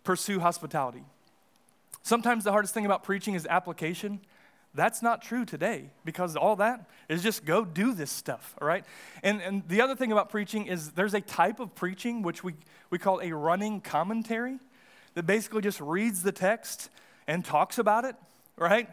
Pursue 0.04 0.40
hospitality. 0.40 1.04
Sometimes 2.02 2.44
the 2.44 2.52
hardest 2.52 2.72
thing 2.72 2.87
about 2.87 3.04
preaching 3.04 3.34
is 3.34 3.46
application. 3.46 4.20
That's 4.75 5.02
not 5.02 5.22
true 5.22 5.44
today 5.44 5.90
because 6.04 6.34
all 6.34 6.56
that 6.56 6.88
is 7.08 7.22
just 7.22 7.44
go 7.44 7.64
do 7.64 7.92
this 7.92 8.11
stuff, 8.11 8.54
all 8.61 8.66
right? 8.66 8.84
And, 9.22 9.42
and 9.42 9.68
the 9.68 9.82
other 9.82 9.94
thing 9.94 10.12
about 10.12 10.30
preaching 10.30 10.66
is 10.66 10.92
there's 10.92 11.14
a 11.14 11.20
type 11.20 11.61
of 11.61 11.75
preaching 11.75 12.22
which 12.22 12.42
we, 12.42 12.54
we 12.90 12.99
call 12.99 13.20
a 13.20 13.32
running 13.32 13.80
commentary 13.80 14.58
that 15.14 15.26
basically 15.26 15.61
just 15.61 15.80
reads 15.80 16.22
the 16.22 16.32
text 16.32 16.88
and 17.26 17.44
talks 17.44 17.78
about 17.78 18.04
it, 18.04 18.16
right? 18.56 18.88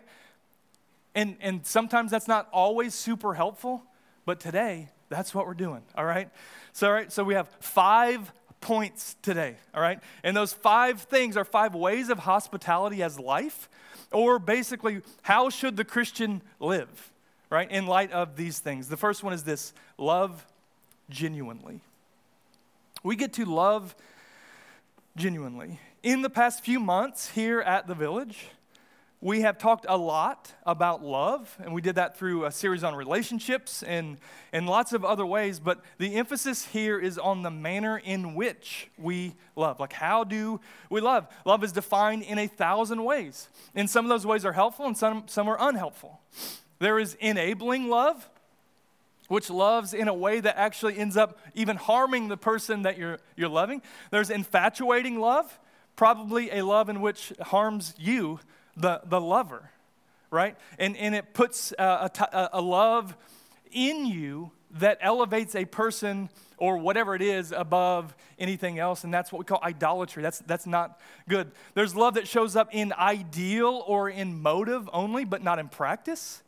And, 1.16 1.38
and 1.40 1.66
sometimes 1.66 2.12
that's 2.12 2.28
not 2.28 2.50
always 2.52 2.94
super 2.94 3.34
helpful, 3.34 3.84
but 4.30 4.40
today, 4.40 4.88
that's 5.10 5.34
what 5.34 5.48
we're 5.48 5.56
doing, 5.56 5.82
all 5.96 6.06
right? 6.06 6.30
So, 6.72 6.86
all 6.86 6.94
right, 6.94 7.12
so 7.12 7.24
we 7.24 7.34
have 7.34 7.48
five 7.62 8.32
points 8.62 9.16
today, 9.24 9.56
all 9.74 9.82
right? 9.82 10.00
And 10.24 10.38
those 10.38 10.54
five 10.54 11.02
things 11.02 11.36
are 11.36 11.44
five 11.44 11.74
ways 11.74 12.10
of 12.10 12.20
hospitality 12.20 13.02
as 13.02 13.20
life, 13.20 13.68
or 14.12 14.38
basically, 14.38 15.02
how 15.24 15.50
should 15.50 15.78
the 15.78 15.84
Christian 15.84 16.44
live, 16.60 17.12
right, 17.50 17.72
in 17.72 17.88
light 17.88 18.12
of 18.12 18.36
these 18.36 18.60
things? 18.60 18.88
The 18.88 18.98
first 18.98 19.24
one 19.24 19.34
is 19.34 19.46
this 19.46 19.74
love 19.98 20.46
genuinely. 21.10 21.82
We 23.02 23.16
get 23.16 23.34
to 23.34 23.46
love 23.46 23.96
genuinely. 25.16 25.80
In 26.04 26.22
the 26.22 26.30
past 26.30 26.64
few 26.64 26.80
months 26.80 27.32
here 27.32 27.62
at 27.62 27.88
the 27.88 27.96
village, 27.96 28.46
we 29.22 29.42
have 29.42 29.58
talked 29.58 29.86
a 29.90 29.98
lot 29.98 30.54
about 30.66 31.04
love, 31.04 31.58
and 31.60 31.74
we 31.74 31.82
did 31.82 31.96
that 31.96 32.18
through 32.18 32.46
a 32.46 32.52
series 32.52 32.86
on 32.86 32.96
relationships 32.96 33.84
and, 33.84 34.18
and 34.54 34.66
lots 34.66 34.94
of 34.94 35.04
other 35.04 35.26
ways. 35.26 35.60
But 35.60 35.84
the 35.98 36.16
emphasis 36.16 36.68
here 36.68 36.98
is 36.98 37.18
on 37.18 37.42
the 37.42 37.52
manner 37.52 37.98
in 37.98 38.34
which 38.34 38.90
we 38.98 39.36
love. 39.58 39.78
Like, 39.78 39.92
how 39.92 40.24
do 40.24 40.62
we 40.90 41.02
love? 41.02 41.28
Love 41.44 41.66
is 41.66 41.74
defined 41.74 42.24
in 42.24 42.40
a 42.40 42.48
thousand 42.48 43.04
ways. 43.04 43.50
And 43.76 43.90
some 43.90 44.06
of 44.06 44.10
those 44.10 44.26
ways 44.26 44.46
are 44.46 44.54
helpful, 44.54 44.86
and 44.86 44.98
some, 44.98 45.24
some 45.28 45.50
are 45.50 45.58
unhelpful. 45.60 46.22
There 46.80 46.98
is 46.98 47.16
enabling 47.16 47.90
love, 47.90 48.30
which 49.28 49.50
loves 49.50 49.94
in 49.94 50.08
a 50.08 50.14
way 50.14 50.40
that 50.40 50.58
actually 50.58 50.98
ends 50.98 51.18
up 51.18 51.38
even 51.54 51.76
harming 51.76 52.30
the 52.30 52.38
person 52.38 52.84
that 52.84 52.98
you're, 52.98 53.20
you're 53.36 53.50
loving. 53.50 53.82
There's 54.12 54.30
infatuating 54.30 55.20
love, 55.20 55.60
probably 55.98 56.52
a 56.52 56.64
love 56.64 56.88
in 56.88 57.02
which 57.02 57.34
harms 57.42 57.94
you 57.98 58.40
the, 58.80 59.02
the 59.06 59.22
lover, 59.22 59.70
right? 60.32 60.56
And, 60.78 60.98
and 60.98 61.14
it 61.14 61.34
puts 61.34 61.74
a, 61.78 62.10
a, 62.32 62.50
a 62.54 62.62
love 62.62 63.16
in 63.72 64.06
you 64.06 64.52
that 64.72 64.98
elevates 65.02 65.56
a 65.56 65.66
person 65.66 66.30
or 66.58 66.78
whatever 66.78 67.16
it 67.16 67.22
is 67.22 67.52
above 67.52 68.16
anything 68.38 68.80
else, 68.80 69.04
and 69.04 69.14
that's 69.14 69.32
what 69.32 69.40
we 69.40 69.46
call 69.46 69.60
idolatry. 69.64 70.22
That's, 70.22 70.40
that's 70.40 70.68
not 70.68 71.00
good. 71.28 71.52
There's 71.74 71.96
love 71.96 72.16
that 72.16 72.28
shows 72.28 72.56
up 72.56 72.70
in 72.72 72.94
ideal 72.94 73.84
or 73.88 74.10
in 74.10 74.42
motive 74.42 74.90
only, 74.92 75.26
but 75.26 75.44
not 75.44 75.60
in 75.60 75.70
practice. 75.70 76.42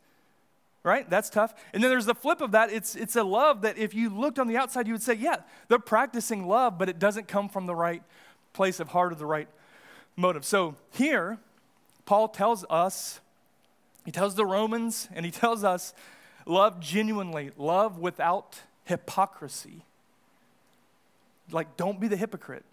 Right? 0.84 1.08
That's 1.08 1.30
tough. 1.30 1.54
And 1.72 1.80
then 1.80 1.92
there's 1.92 2.06
the 2.06 2.14
flip 2.14 2.40
of 2.40 2.50
that. 2.52 2.72
It's, 2.72 2.96
it's 2.96 3.14
a 3.14 3.22
love 3.22 3.62
that 3.62 3.78
if 3.78 3.94
you 3.94 4.10
looked 4.10 4.40
on 4.40 4.48
the 4.48 4.56
outside, 4.56 4.88
you 4.88 4.94
would 4.94 5.02
say, 5.02 5.14
yeah, 5.14 5.36
they're 5.68 5.78
practicing 5.78 6.48
love, 6.48 6.76
but 6.76 6.88
it 6.88 6.98
doesn't 6.98 7.28
come 7.28 7.48
from 7.48 7.66
the 7.66 7.74
right 7.74 8.02
place 8.52 8.80
of 8.80 8.88
heart 8.88 9.12
or 9.12 9.14
the 9.14 9.24
right 9.24 9.46
motive. 10.16 10.44
So 10.44 10.74
here, 10.90 11.38
Paul 12.04 12.28
tells 12.28 12.64
us, 12.68 13.20
he 14.04 14.10
tells 14.10 14.34
the 14.34 14.46
Romans, 14.46 15.08
and 15.14 15.24
he 15.24 15.32
tells 15.32 15.64
us 15.64 15.94
love 16.46 16.80
genuinely, 16.80 17.50
love 17.56 17.98
without 17.98 18.60
hypocrisy. 18.84 19.84
Like, 21.50 21.76
don't 21.76 22.00
be 22.00 22.08
the 22.08 22.16
hypocrite. 22.16 22.64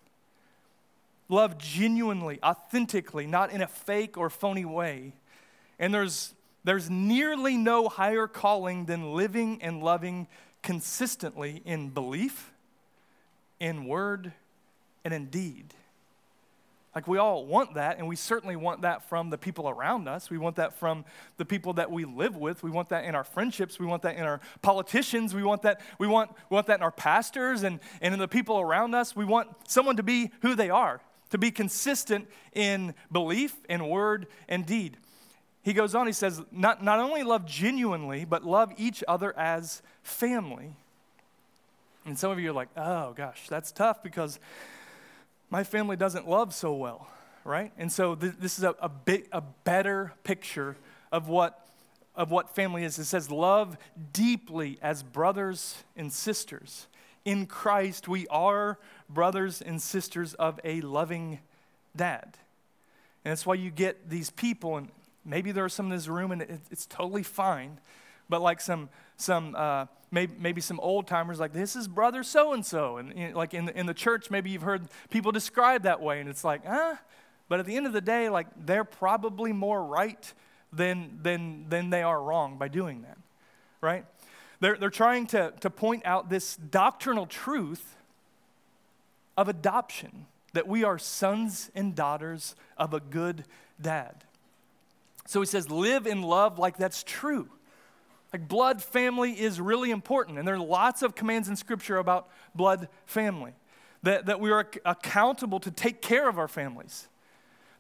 Love 1.27 1.57
genuinely, 1.59 2.39
authentically, 2.41 3.27
not 3.27 3.51
in 3.51 3.62
a 3.62 3.67
fake 3.67 4.17
or 4.17 4.29
phony 4.29 4.65
way. 4.65 5.13
And 5.77 5.93
there's, 5.93 6.33
there's 6.63 6.89
nearly 6.89 7.55
no 7.55 7.88
higher 7.88 8.27
calling 8.27 8.86
than 8.86 9.13
living 9.13 9.62
and 9.62 9.83
loving 9.83 10.27
consistently 10.63 11.62
in 11.65 11.89
belief, 11.89 12.51
in 13.59 13.86
word, 13.86 14.33
and 15.05 15.13
in 15.13 15.27
deed. 15.27 15.74
Like 16.96 17.08
we 17.08 17.19
all 17.19 17.46
want 17.46 17.75
that, 17.75 18.00
and 18.00 18.08
we 18.08 18.15
certainly 18.15 18.55
want 18.55 18.81
that 18.81 19.08
from 19.08 19.29
the 19.29 19.38
people 19.38 19.69
around 19.69 20.08
us. 20.08 20.29
We 20.29 20.39
want 20.39 20.55
that 20.55 20.74
from 20.74 21.05
the 21.38 21.46
people 21.46 21.74
that 21.74 21.91
we 21.91 22.03
live 22.03 22.36
with. 22.36 22.63
We 22.63 22.72
want 22.72 22.89
that 22.89 23.05
in 23.05 23.13
our 23.13 23.24
friendships. 23.24 23.79
We 23.79 23.86
want 23.86 24.01
that 24.01 24.15
in 24.15 24.24
our 24.24 24.41
politicians. 24.63 25.36
We 25.36 25.43
want 25.43 25.62
that, 25.62 25.81
we 26.00 26.08
want, 26.08 26.31
we 26.50 26.55
want 26.55 26.67
that 26.67 26.79
in 26.79 26.84
our 26.84 26.91
pastors 26.91 27.62
and, 27.62 27.79
and 28.01 28.13
in 28.13 28.19
the 28.19 28.27
people 28.27 28.60
around 28.60 28.96
us. 28.96 29.15
We 29.15 29.24
want 29.24 29.50
someone 29.67 29.98
to 29.98 30.03
be 30.03 30.31
who 30.41 30.55
they 30.55 30.72
are, 30.72 31.00
to 31.29 31.38
be 31.38 31.51
consistent 31.51 32.27
in 32.53 32.96
belief 33.12 33.55
and 33.69 33.88
word 33.88 34.25
and 34.48 34.65
deed. 34.65 34.98
He 35.62 35.74
goes 35.74 35.93
on, 35.93 36.08
he 36.08 36.13
says, 36.13 36.41
not, 36.51 36.84
not 36.84 37.00
only 37.00 37.22
love 37.22 37.46
genuinely, 37.46 38.25
but 38.25 38.43
love 38.43 38.74
each 38.77 39.03
other 39.08 39.38
as 39.38 39.84
family. 40.01 40.74
And 42.05 42.17
some 42.17 42.31
of 42.31 42.39
you 42.39 42.50
are 42.50 42.53
like, 42.53 42.69
oh 42.75 43.13
gosh, 43.13 43.48
that's 43.48 43.72
tough 43.72 44.01
because 44.01 44.39
my 45.50 45.63
family 45.63 45.96
doesn't 45.96 46.27
love 46.27 46.53
so 46.53 46.74
well, 46.74 47.08
right? 47.44 47.72
And 47.77 47.91
so 47.91 48.15
th- 48.15 48.36
this 48.39 48.58
is 48.58 48.63
a, 48.63 48.75
a, 48.79 48.89
big, 48.89 49.27
a 49.32 49.41
better 49.41 50.13
picture 50.24 50.77
of 51.12 51.27
what, 51.27 51.65
of 52.15 52.32
what 52.32 52.56
family 52.56 52.84
is. 52.84 53.00
It 53.00 53.06
says, 53.06 53.32
Love 53.32 53.77
deeply 54.13 54.77
as 54.82 55.01
brothers 55.01 55.84
and 55.96 56.13
sisters. 56.13 56.88
In 57.25 57.46
Christ, 57.46 58.08
we 58.08 58.27
are 58.27 58.77
brothers 59.10 59.62
and 59.62 59.82
sisters 59.82 60.34
of 60.36 60.60
a 60.63 60.82
loving 60.82 61.39
dad. 61.96 62.38
And 63.25 63.32
that's 63.32 63.46
why 63.46 63.56
you 63.56 63.72
get 63.72 64.10
these 64.10 64.29
people, 64.29 64.77
and 64.77 64.89
maybe 65.25 65.51
there 65.51 65.65
are 65.65 65.70
some 65.70 65.88
in 65.88 65.91
this 65.91 66.08
room, 66.08 66.32
and 66.32 66.41
it, 66.44 66.62
it's 66.72 66.86
totally 66.86 67.24
fine, 67.24 67.79
but 68.29 68.41
like 68.41 68.62
some, 68.62 68.89
some 69.18 69.56
uh, 69.58 69.86
maybe, 70.11 70.33
maybe 70.39 70.61
some 70.61 70.79
old 70.79 71.07
timers 71.07 71.39
like 71.39 71.53
this 71.53 71.75
is 71.75 71.87
brother 71.87 72.23
so 72.23 72.53
and 72.53 72.65
so 72.65 72.97
and 72.97 73.35
like 73.35 73.53
in 73.53 73.65
the, 73.65 73.77
in 73.77 73.85
the 73.85 73.93
church 73.93 74.29
maybe 74.29 74.49
you've 74.49 74.61
heard 74.61 74.87
people 75.09 75.31
described 75.31 75.85
that 75.85 76.01
way 76.01 76.19
and 76.19 76.29
it's 76.29 76.43
like 76.43 76.61
ah 76.67 76.99
but 77.47 77.59
at 77.59 77.65
the 77.65 77.75
end 77.75 77.85
of 77.85 77.93
the 77.93 78.01
day 78.01 78.29
like 78.29 78.47
they're 78.65 78.83
probably 78.83 79.53
more 79.53 79.83
right 79.83 80.33
than 80.73 81.19
than 81.21 81.65
than 81.69 81.89
they 81.89 82.01
are 82.01 82.21
wrong 82.21 82.57
by 82.57 82.67
doing 82.67 83.01
that 83.01 83.17
right? 83.81 84.05
They're, 84.59 84.75
they're 84.77 84.89
trying 84.89 85.27
to, 85.27 85.53
to 85.61 85.69
point 85.69 86.05
out 86.05 86.29
this 86.29 86.55
doctrinal 86.55 87.25
truth 87.25 87.95
of 89.37 89.47
adoption 89.47 90.25
that 90.53 90.67
we 90.67 90.83
are 90.83 90.97
sons 90.97 91.71
and 91.75 91.95
daughters 91.95 92.55
of 92.77 92.93
a 92.93 92.99
good 92.99 93.45
dad. 93.79 94.25
So 95.25 95.39
he 95.39 95.45
says 95.45 95.69
live 95.69 96.07
in 96.07 96.21
love 96.21 96.59
like 96.59 96.77
that's 96.77 97.03
true 97.03 97.49
like, 98.31 98.48
blood 98.48 98.81
family 98.83 99.31
is 99.31 99.59
really 99.59 99.91
important, 99.91 100.38
and 100.38 100.48
there 100.48 100.55
are 100.55 100.59
lots 100.59 101.01
of 101.01 101.15
commands 101.15 101.50
in 101.50 101.55
Scripture 101.55 101.98
about 101.98 102.29
blood 102.53 102.88
family. 103.05 103.53
That, 104.03 104.27
that 104.27 104.39
we 104.39 104.51
are 104.51 104.69
accountable 104.86 105.59
to 105.59 105.71
take 105.71 106.01
care 106.01 106.29
of 106.29 106.39
our 106.39 106.48
families. 106.48 107.09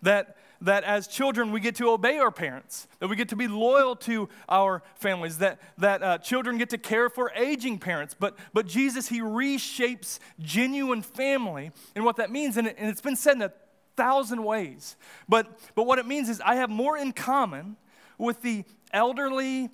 That, 0.01 0.35
that 0.61 0.83
as 0.83 1.07
children, 1.07 1.51
we 1.51 1.61
get 1.61 1.75
to 1.75 1.89
obey 1.89 2.17
our 2.17 2.31
parents. 2.31 2.87
That 2.99 3.07
we 3.07 3.15
get 3.15 3.29
to 3.29 3.37
be 3.37 3.47
loyal 3.47 3.95
to 3.97 4.27
our 4.49 4.83
families. 4.95 5.37
That, 5.37 5.59
that 5.77 6.03
uh, 6.03 6.17
children 6.17 6.57
get 6.57 6.71
to 6.71 6.77
care 6.77 7.09
for 7.09 7.31
aging 7.35 7.79
parents. 7.79 8.15
But, 8.19 8.37
but 8.53 8.67
Jesus, 8.67 9.07
He 9.07 9.21
reshapes 9.21 10.19
genuine 10.41 11.01
family. 11.01 11.71
And 11.95 12.03
what 12.03 12.17
that 12.17 12.31
means, 12.31 12.57
and, 12.57 12.67
it, 12.67 12.75
and 12.77 12.89
it's 12.89 13.01
been 13.01 13.15
said 13.15 13.37
in 13.37 13.41
a 13.43 13.53
thousand 13.95 14.43
ways, 14.43 14.97
but, 15.27 15.59
but 15.75 15.83
what 15.83 15.99
it 15.99 16.05
means 16.05 16.27
is 16.27 16.41
I 16.41 16.55
have 16.55 16.69
more 16.69 16.97
in 16.97 17.11
common 17.11 17.77
with 18.17 18.41
the 18.41 18.65
elderly 18.91 19.69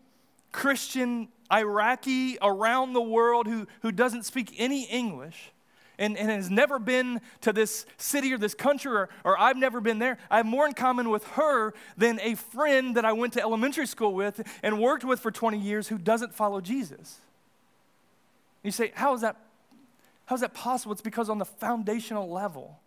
Christian 0.55 1.27
Iraqi 1.51 2.37
around 2.41 2.93
the 2.93 3.01
world 3.01 3.45
who, 3.45 3.67
who 3.81 3.91
doesn't 3.91 4.23
speak 4.23 4.55
any 4.57 4.85
English 4.85 5.51
and, 5.99 6.17
and 6.17 6.29
has 6.29 6.49
never 6.49 6.79
been 6.79 7.19
to 7.41 7.51
this 7.51 7.85
city 7.97 8.31
or 8.31 8.37
this 8.37 8.53
country, 8.53 8.89
or, 8.89 9.09
or 9.25 9.37
I've 9.37 9.57
never 9.57 9.81
been 9.81 9.99
there, 9.99 10.17
I 10.31 10.37
have 10.37 10.45
more 10.45 10.65
in 10.65 10.73
common 10.73 11.09
with 11.09 11.25
her 11.31 11.73
than 11.97 12.21
a 12.21 12.35
friend 12.35 12.95
that 12.95 13.03
I 13.03 13.11
went 13.11 13.33
to 13.33 13.41
elementary 13.41 13.85
school 13.85 14.13
with 14.13 14.41
and 14.63 14.79
worked 14.79 15.03
with 15.03 15.19
for 15.19 15.29
20 15.29 15.59
years 15.59 15.89
who 15.89 15.97
doesn't 15.97 16.33
follow 16.33 16.61
Jesus. 16.61 17.19
You 18.63 18.71
say, 18.71 18.93
how 18.95 19.13
is 19.13 19.19
that, 19.21 19.35
how 20.25 20.35
is 20.35 20.41
that 20.41 20.53
possible? 20.53 20.93
It's 20.93 21.01
because 21.01 21.29
on 21.29 21.37
the 21.37 21.45
foundational 21.45 22.29
level, 22.29 22.79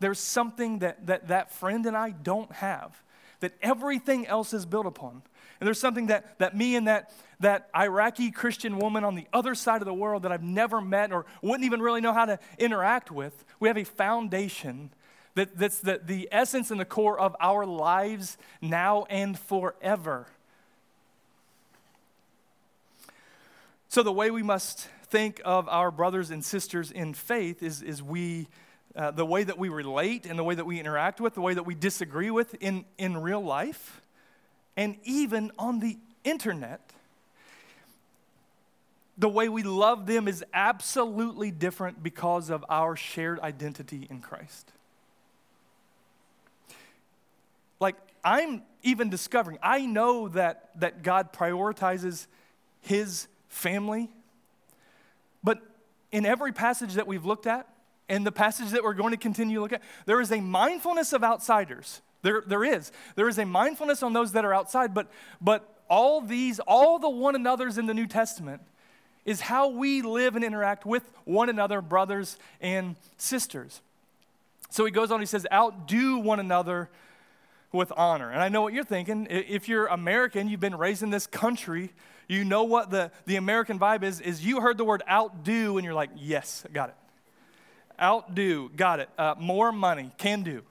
there's 0.00 0.18
something 0.18 0.80
that, 0.80 1.06
that 1.06 1.28
that 1.28 1.52
friend 1.52 1.86
and 1.86 1.96
I 1.96 2.10
don't 2.10 2.50
have 2.50 3.00
that 3.44 3.52
everything 3.60 4.26
else 4.26 4.54
is 4.54 4.64
built 4.64 4.86
upon. 4.86 5.22
And 5.60 5.66
there's 5.66 5.80
something 5.80 6.06
that, 6.06 6.38
that 6.38 6.56
me 6.56 6.76
and 6.76 6.88
that, 6.88 7.12
that 7.40 7.68
Iraqi 7.76 8.30
Christian 8.30 8.78
woman 8.78 9.04
on 9.04 9.14
the 9.14 9.26
other 9.32 9.54
side 9.54 9.80
of 9.80 9.86
the 9.86 9.94
world 9.94 10.22
that 10.24 10.32
I've 10.32 10.42
never 10.42 10.80
met 10.80 11.12
or 11.12 11.26
wouldn't 11.42 11.64
even 11.64 11.80
really 11.80 12.00
know 12.00 12.12
how 12.12 12.24
to 12.24 12.38
interact 12.58 13.10
with, 13.10 13.44
we 13.60 13.68
have 13.68 13.78
a 13.78 13.84
foundation 13.84 14.90
that, 15.34 15.56
that's 15.56 15.80
the, 15.80 16.00
the 16.04 16.28
essence 16.30 16.70
and 16.70 16.78
the 16.78 16.84
core 16.84 17.18
of 17.18 17.34
our 17.40 17.66
lives 17.66 18.36
now 18.60 19.04
and 19.10 19.38
forever. 19.38 20.26
So, 23.88 24.02
the 24.02 24.12
way 24.12 24.30
we 24.30 24.42
must 24.42 24.88
think 25.06 25.40
of 25.44 25.68
our 25.68 25.90
brothers 25.90 26.30
and 26.30 26.44
sisters 26.44 26.90
in 26.90 27.14
faith 27.14 27.62
is, 27.62 27.82
is 27.82 28.02
we, 28.02 28.48
uh, 28.96 29.12
the 29.12 29.26
way 29.26 29.44
that 29.44 29.58
we 29.58 29.68
relate 29.68 30.26
and 30.26 30.38
the 30.38 30.44
way 30.44 30.54
that 30.54 30.66
we 30.66 30.80
interact 30.80 31.20
with, 31.20 31.34
the 31.34 31.40
way 31.40 31.54
that 31.54 31.64
we 31.64 31.74
disagree 31.74 32.30
with 32.30 32.54
in, 32.60 32.84
in 32.98 33.16
real 33.16 33.40
life, 33.40 34.02
and 34.76 34.96
even 35.04 35.52
on 35.58 35.80
the 35.80 35.96
internet. 36.24 36.80
The 39.16 39.28
way 39.28 39.48
we 39.48 39.62
love 39.62 40.06
them 40.06 40.26
is 40.26 40.44
absolutely 40.52 41.50
different 41.52 42.02
because 42.02 42.50
of 42.50 42.64
our 42.68 42.96
shared 42.96 43.38
identity 43.40 44.08
in 44.10 44.20
Christ. 44.20 44.72
Like, 47.78 47.96
I'm 48.24 48.62
even 48.82 49.10
discovering, 49.10 49.58
I 49.62 49.86
know 49.86 50.28
that, 50.28 50.70
that 50.80 51.02
God 51.02 51.32
prioritizes 51.32 52.26
His 52.80 53.28
family, 53.48 54.10
but 55.44 55.60
in 56.10 56.26
every 56.26 56.52
passage 56.52 56.94
that 56.94 57.06
we've 57.06 57.24
looked 57.24 57.46
at, 57.46 57.68
and 58.08 58.26
the 58.26 58.32
passage 58.32 58.70
that 58.70 58.82
we're 58.82 58.94
going 58.94 59.12
to 59.12 59.16
continue 59.16 59.56
to 59.56 59.62
look 59.62 59.72
at, 59.72 59.82
there 60.06 60.20
is 60.20 60.30
a 60.32 60.40
mindfulness 60.40 61.12
of 61.12 61.24
outsiders. 61.24 62.02
There, 62.24 62.42
there 62.46 62.64
is. 62.64 62.90
There 63.16 63.28
is 63.28 63.38
a 63.38 63.44
mindfulness 63.44 64.02
on 64.02 64.14
those 64.14 64.32
that 64.32 64.46
are 64.46 64.54
outside, 64.54 64.94
but, 64.94 65.08
but 65.42 65.82
all 65.90 66.22
these, 66.22 66.58
all 66.58 66.98
the 66.98 67.10
one 67.10 67.34
another's 67.34 67.76
in 67.76 67.84
the 67.84 67.92
New 67.92 68.06
Testament 68.06 68.62
is 69.26 69.42
how 69.42 69.68
we 69.68 70.00
live 70.00 70.34
and 70.34 70.42
interact 70.42 70.86
with 70.86 71.02
one 71.24 71.50
another, 71.50 71.82
brothers 71.82 72.38
and 72.62 72.96
sisters. 73.18 73.82
So 74.70 74.86
he 74.86 74.90
goes 74.90 75.10
on, 75.10 75.20
he 75.20 75.26
says, 75.26 75.46
outdo 75.52 76.18
one 76.18 76.40
another 76.40 76.88
with 77.72 77.92
honor. 77.94 78.30
And 78.30 78.40
I 78.40 78.48
know 78.48 78.62
what 78.62 78.72
you're 78.72 78.84
thinking. 78.84 79.26
If 79.28 79.68
you're 79.68 79.86
American, 79.86 80.48
you've 80.48 80.60
been 80.60 80.78
raised 80.78 81.02
in 81.02 81.10
this 81.10 81.26
country, 81.26 81.92
you 82.26 82.46
know 82.46 82.64
what 82.64 82.90
the, 82.90 83.10
the 83.26 83.36
American 83.36 83.78
vibe 83.78 84.02
is, 84.02 84.22
is 84.22 84.42
you 84.42 84.62
heard 84.62 84.78
the 84.78 84.84
word 84.84 85.02
outdo 85.10 85.76
and 85.76 85.84
you're 85.84 85.92
like, 85.92 86.10
yes, 86.16 86.64
got 86.72 86.88
it. 86.88 86.94
Outdo, 88.00 88.70
got 88.70 89.00
it. 89.00 89.10
Uh, 89.18 89.34
more 89.38 89.72
money, 89.72 90.10
can 90.16 90.42
do 90.42 90.62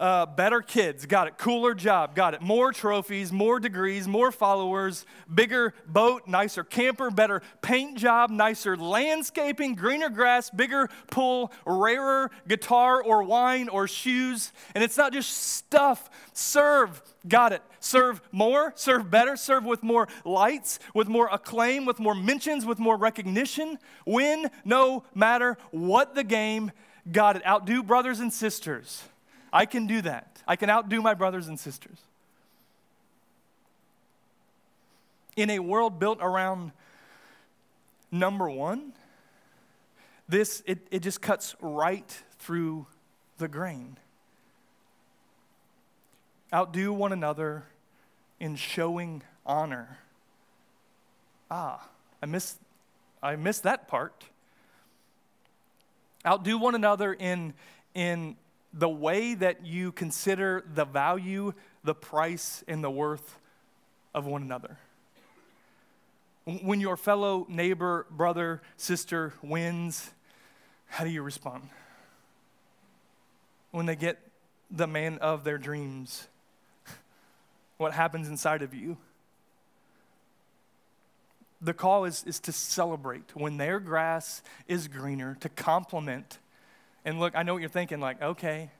uh, 0.00 0.24
better 0.24 0.62
kids, 0.62 1.04
got 1.04 1.28
it. 1.28 1.36
Cooler 1.36 1.74
job, 1.74 2.14
got 2.14 2.32
it. 2.32 2.40
More 2.40 2.72
trophies, 2.72 3.30
more 3.30 3.60
degrees, 3.60 4.08
more 4.08 4.32
followers, 4.32 5.04
bigger 5.32 5.74
boat, 5.86 6.26
nicer 6.26 6.64
camper, 6.64 7.10
better 7.10 7.42
paint 7.60 7.98
job, 7.98 8.30
nicer 8.30 8.78
landscaping, 8.78 9.74
greener 9.74 10.08
grass, 10.08 10.48
bigger 10.48 10.88
pool, 11.10 11.52
rarer 11.66 12.30
guitar 12.48 13.02
or 13.02 13.22
wine 13.22 13.68
or 13.68 13.86
shoes. 13.86 14.52
And 14.74 14.82
it's 14.82 14.96
not 14.96 15.12
just 15.12 15.30
stuff. 15.30 16.08
Serve, 16.32 17.02
got 17.28 17.52
it. 17.52 17.62
Serve 17.78 18.22
more, 18.32 18.72
serve 18.76 19.10
better, 19.10 19.36
serve 19.36 19.66
with 19.66 19.82
more 19.82 20.08
lights, 20.24 20.78
with 20.94 21.08
more 21.08 21.28
acclaim, 21.30 21.84
with 21.84 22.00
more 22.00 22.14
mentions, 22.14 22.64
with 22.64 22.78
more 22.78 22.96
recognition. 22.96 23.78
Win 24.06 24.50
no 24.64 25.04
matter 25.14 25.58
what 25.72 26.14
the 26.14 26.24
game, 26.24 26.72
got 27.12 27.36
it. 27.36 27.46
Outdo 27.46 27.82
brothers 27.82 28.20
and 28.20 28.32
sisters. 28.32 29.02
I 29.52 29.66
can 29.66 29.86
do 29.86 30.02
that. 30.02 30.42
I 30.46 30.56
can 30.56 30.70
outdo 30.70 31.02
my 31.02 31.14
brothers 31.14 31.48
and 31.48 31.58
sisters. 31.58 31.98
In 35.36 35.50
a 35.50 35.58
world 35.58 35.98
built 35.98 36.18
around 36.20 36.72
number 38.10 38.48
one, 38.48 38.92
this, 40.28 40.62
it, 40.66 40.86
it 40.90 41.00
just 41.00 41.20
cuts 41.20 41.56
right 41.60 42.22
through 42.38 42.86
the 43.38 43.48
grain. 43.48 43.96
Outdo 46.52 46.92
one 46.92 47.12
another 47.12 47.64
in 48.38 48.56
showing 48.56 49.22
honor. 49.44 49.98
Ah, 51.50 51.88
I 52.22 52.26
missed, 52.26 52.58
I 53.22 53.36
missed 53.36 53.64
that 53.64 53.88
part. 53.88 54.24
Outdo 56.26 56.58
one 56.58 56.74
another 56.74 57.12
in, 57.12 57.54
in 57.94 58.36
the 58.72 58.88
way 58.88 59.34
that 59.34 59.66
you 59.66 59.92
consider 59.92 60.64
the 60.74 60.84
value, 60.84 61.52
the 61.82 61.94
price, 61.94 62.62
and 62.68 62.82
the 62.84 62.90
worth 62.90 63.38
of 64.14 64.26
one 64.26 64.42
another. 64.42 64.78
When 66.44 66.80
your 66.80 66.96
fellow 66.96 67.46
neighbor, 67.48 68.06
brother, 68.10 68.62
sister 68.76 69.34
wins, 69.42 70.10
how 70.86 71.04
do 71.04 71.10
you 71.10 71.22
respond? 71.22 71.68
When 73.70 73.86
they 73.86 73.96
get 73.96 74.18
the 74.70 74.86
man 74.86 75.18
of 75.18 75.44
their 75.44 75.58
dreams, 75.58 76.26
what 77.76 77.92
happens 77.92 78.28
inside 78.28 78.62
of 78.62 78.74
you? 78.74 78.96
The 81.60 81.74
call 81.74 82.04
is, 82.04 82.24
is 82.24 82.40
to 82.40 82.52
celebrate 82.52 83.36
when 83.36 83.58
their 83.58 83.78
grass 83.78 84.42
is 84.66 84.88
greener, 84.88 85.36
to 85.40 85.48
compliment 85.48 86.38
and 87.04 87.20
look, 87.20 87.34
I 87.36 87.42
know 87.42 87.54
what 87.54 87.60
you're 87.60 87.68
thinking, 87.68 88.00
like, 88.00 88.20
okay, 88.20 88.70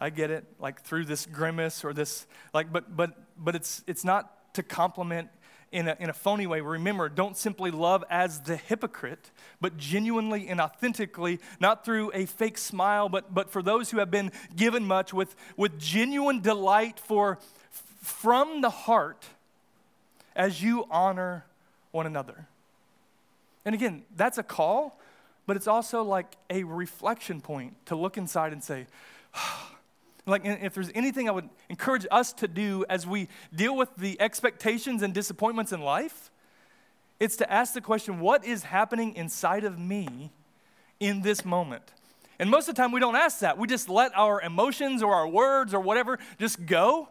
I 0.00 0.10
get 0.10 0.30
it, 0.30 0.44
like 0.58 0.82
through 0.82 1.04
this 1.06 1.26
grimace 1.26 1.84
or 1.84 1.92
this, 1.92 2.26
like, 2.54 2.72
but 2.72 2.96
but 2.96 3.12
but 3.36 3.54
it's 3.54 3.82
it's 3.86 4.04
not 4.04 4.54
to 4.54 4.62
compliment 4.62 5.28
in 5.72 5.88
a, 5.88 5.96
in 6.00 6.08
a 6.08 6.12
phony 6.12 6.46
way. 6.46 6.60
Remember, 6.60 7.08
don't 7.08 7.36
simply 7.36 7.70
love 7.70 8.04
as 8.08 8.40
the 8.40 8.56
hypocrite, 8.56 9.30
but 9.60 9.76
genuinely 9.76 10.48
and 10.48 10.60
authentically, 10.60 11.40
not 11.60 11.84
through 11.84 12.10
a 12.14 12.26
fake 12.26 12.58
smile, 12.58 13.08
but, 13.08 13.34
but 13.34 13.50
for 13.50 13.62
those 13.62 13.90
who 13.90 13.98
have 13.98 14.10
been 14.10 14.32
given 14.56 14.84
much 14.84 15.12
with, 15.12 15.34
with 15.56 15.78
genuine 15.78 16.40
delight 16.40 16.98
for 16.98 17.38
from 18.02 18.60
the 18.60 18.70
heart 18.70 19.26
as 20.34 20.62
you 20.62 20.86
honor 20.90 21.44
one 21.90 22.06
another. 22.06 22.46
And 23.64 23.74
again, 23.74 24.04
that's 24.16 24.38
a 24.38 24.42
call 24.42 24.98
but 25.48 25.56
it's 25.56 25.66
also 25.66 26.02
like 26.02 26.36
a 26.50 26.62
reflection 26.62 27.40
point 27.40 27.74
to 27.86 27.96
look 27.96 28.18
inside 28.18 28.52
and 28.52 28.62
say, 28.62 28.86
like 30.26 30.42
if 30.44 30.74
there's 30.74 30.90
anything 30.94 31.26
I 31.26 31.32
would 31.32 31.48
encourage 31.70 32.06
us 32.10 32.34
to 32.34 32.46
do 32.46 32.84
as 32.90 33.06
we 33.06 33.28
deal 33.56 33.74
with 33.74 33.88
the 33.96 34.20
expectations 34.20 35.02
and 35.02 35.14
disappointments 35.14 35.72
in 35.72 35.80
life, 35.80 36.30
it's 37.18 37.34
to 37.36 37.50
ask 37.50 37.72
the 37.72 37.80
question, 37.80 38.20
what 38.20 38.44
is 38.44 38.64
happening 38.64 39.16
inside 39.16 39.64
of 39.64 39.78
me 39.78 40.32
in 41.00 41.22
this 41.22 41.46
moment? 41.46 41.94
And 42.38 42.50
most 42.50 42.68
of 42.68 42.74
the 42.74 42.82
time 42.82 42.92
we 42.92 43.00
don't 43.00 43.16
ask 43.16 43.38
that. 43.38 43.56
We 43.56 43.66
just 43.66 43.88
let 43.88 44.14
our 44.14 44.42
emotions 44.42 45.02
or 45.02 45.14
our 45.14 45.26
words 45.26 45.72
or 45.72 45.80
whatever 45.80 46.18
just 46.38 46.66
go. 46.66 47.08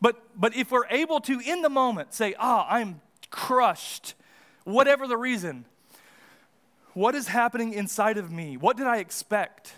But 0.00 0.22
but 0.38 0.54
if 0.54 0.70
we're 0.70 0.86
able 0.86 1.18
to 1.22 1.40
in 1.40 1.62
the 1.62 1.68
moment 1.68 2.14
say, 2.14 2.36
"Ah, 2.38 2.64
oh, 2.64 2.74
I'm 2.76 3.00
crushed." 3.30 4.14
Whatever 4.62 5.06
the 5.06 5.16
reason, 5.16 5.66
what 6.94 7.14
is 7.14 7.28
happening 7.28 7.72
inside 7.72 8.18
of 8.18 8.30
me? 8.30 8.56
What 8.56 8.76
did 8.76 8.86
I 8.86 8.98
expect? 8.98 9.74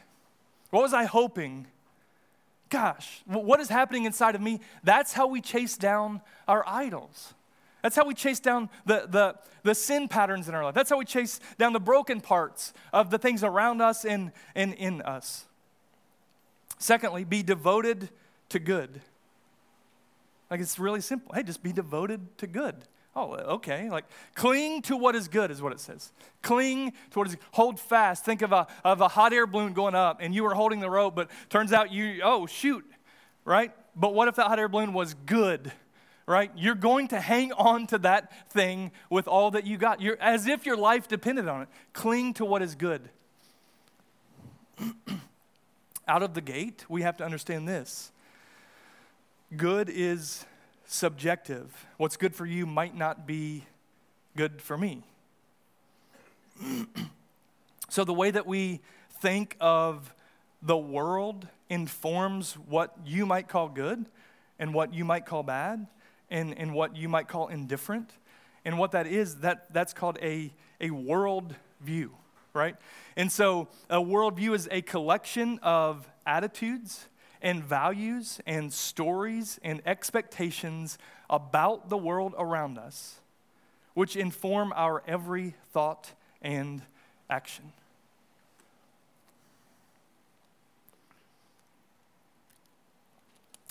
What 0.71 0.83
was 0.83 0.95
I 0.95 1.05
hoping? 1.05 1.67
Gosh, 2.69 3.23
what 3.27 3.61
is 3.61 3.69
happening 3.69 4.05
inside 4.05 4.35
of 4.35 4.41
me? 4.41 4.61
That's 4.83 5.13
how 5.13 5.27
we 5.27 5.41
chase 5.41 5.77
down 5.77 6.21
our 6.47 6.65
idols. 6.67 7.35
That's 7.83 7.95
how 7.95 8.05
we 8.05 8.15
chase 8.15 8.41
down 8.41 8.69
the, 8.85 9.07
the, 9.09 9.37
the 9.63 9.75
sin 9.75 10.09
patterns 10.09 10.49
in 10.49 10.55
our 10.55 10.65
life. 10.65 10.75
That's 10.75 10.91
how 10.91 10.99
we 10.99 11.05
chase 11.05 11.39
down 11.59 11.73
the 11.73 11.81
broken 11.81 12.21
parts 12.21 12.73
of 12.93 13.11
the 13.11 13.19
things 13.19 13.45
around 13.45 13.81
us 13.81 14.05
and, 14.05 14.33
and 14.55 14.75
in 14.75 15.03
us. 15.03 15.45
Secondly, 16.79 17.25
be 17.25 17.43
devoted 17.43 18.11
to 18.49 18.59
good. 18.59 19.01
Like 20.51 20.61
it's 20.61 20.79
really 20.79 21.01
simple. 21.01 21.35
Hey, 21.35 21.43
just 21.43 21.63
be 21.63 21.73
devoted 21.73 22.37
to 22.39 22.47
good. 22.47 22.75
Oh, 23.17 23.33
uh, 23.33 23.55
okay. 23.55 23.89
Like, 23.89 24.05
cling 24.35 24.83
to 24.83 24.97
what 24.97 25.17
is 25.17 25.27
good, 25.27 25.51
is 25.51 25.63
what 25.63 25.73
it 25.73 25.81
says. 25.81 26.13
Cling 26.43 26.93
to 27.11 27.19
what 27.19 27.27
is 27.27 27.37
Hold 27.53 27.81
fast. 27.81 28.27
Think 28.27 28.43
of 28.43 28.53
a, 28.53 28.67
of 28.85 29.01
a 29.01 29.09
hot 29.09 29.33
air 29.33 29.47
balloon 29.47 29.73
going 29.73 29.95
up, 29.95 30.19
and 30.21 30.35
you 30.35 30.45
were 30.45 30.53
holding 30.55 30.81
the 30.81 30.91
rope, 30.91 31.17
but 31.17 31.31
turns 31.49 31.73
out 31.73 31.91
you, 31.91 32.21
oh, 32.23 32.45
shoot, 32.47 32.85
right? 33.47 33.73
But 33.97 34.13
what 34.13 34.29
if 34.29 34.37
that 34.37 34.49
hot 34.49 34.59
air 34.59 34.69
balloon 34.69 34.93
was 34.93 35.15
good, 35.15 35.73
right? 36.27 36.51
You're 36.55 36.75
going 36.75 37.09
to 37.09 37.19
hang 37.19 37.53
on 37.53 37.87
to 37.87 37.99
that 37.99 38.51
thing 38.51 38.93
with 39.09 39.27
all 39.27 39.51
that 39.53 39.67
you 39.67 39.79
got. 39.79 40.03
You're, 40.03 40.21
as 40.21 40.47
if 40.47 40.67
your 40.67 40.77
life 40.77 41.09
depended 41.09 41.49
on 41.49 41.63
it. 41.63 41.69
Cling 41.95 42.35
to 42.35 42.45
what 42.45 42.61
is 42.61 42.75
good. 42.75 43.09
Out 46.07 46.23
of 46.23 46.35
the 46.35 46.43
gate, 46.43 46.85
we 46.89 47.01
have 47.01 47.17
to 47.17 47.25
understand 47.25 47.67
this 47.67 48.13
good 49.57 49.89
is 49.89 50.45
subjective. 50.87 51.87
What's 51.97 52.17
good 52.17 52.35
for 52.35 52.47
you 52.47 52.67
might 52.67 52.97
not 52.97 53.27
be 53.27 53.65
good 54.37 54.63
for 54.63 54.79
me. 54.79 55.03
so 57.89 58.05
the 58.05 58.15
way 58.15 58.31
that 58.31 58.47
we 58.47 58.81
think 59.21 59.57
of 59.61 60.15
the 60.63 60.77
world 60.77 61.47
informs 61.69 62.55
what 62.55 62.97
you 63.05 63.27
might 63.27 63.49
call 63.49 63.69
good 63.69 64.07
and 64.59 64.73
what 64.73 64.95
you 64.95 65.05
might 65.05 65.27
call 65.27 65.43
bad 65.43 65.87
and, 66.31 66.57
and 66.57 66.75
what 66.75 66.97
you 66.97 67.09
might 67.09 67.29
call 67.29 67.49
indifferent. 67.49 68.11
And 68.65 68.79
what 68.79 68.93
that 68.93 69.07
is, 69.07 69.37
that, 69.37 69.73
that's 69.73 69.93
called 69.93 70.19
a, 70.21 70.53
a 70.81 70.91
world 70.91 71.55
view, 71.81 72.13
right? 72.53 72.77
And 73.17 73.31
so 73.31 73.69
a 73.89 73.99
worldview 73.99 74.55
is 74.55 74.69
a 74.71 74.83
collection 74.83 75.59
of 75.63 76.09
attitudes 76.27 77.07
and 77.47 77.63
values 77.63 78.41
and 78.45 78.73
stories 78.73 79.61
and 79.63 79.81
expectations 79.87 80.99
about 81.31 81.89
the 81.89 81.97
world 81.97 82.35
around 82.37 82.77
us, 82.77 83.21
which 83.95 84.17
inform 84.17 84.73
our 84.75 85.01
every 85.07 85.55
thought 85.73 86.11
and 86.43 86.83
action. 87.31 87.73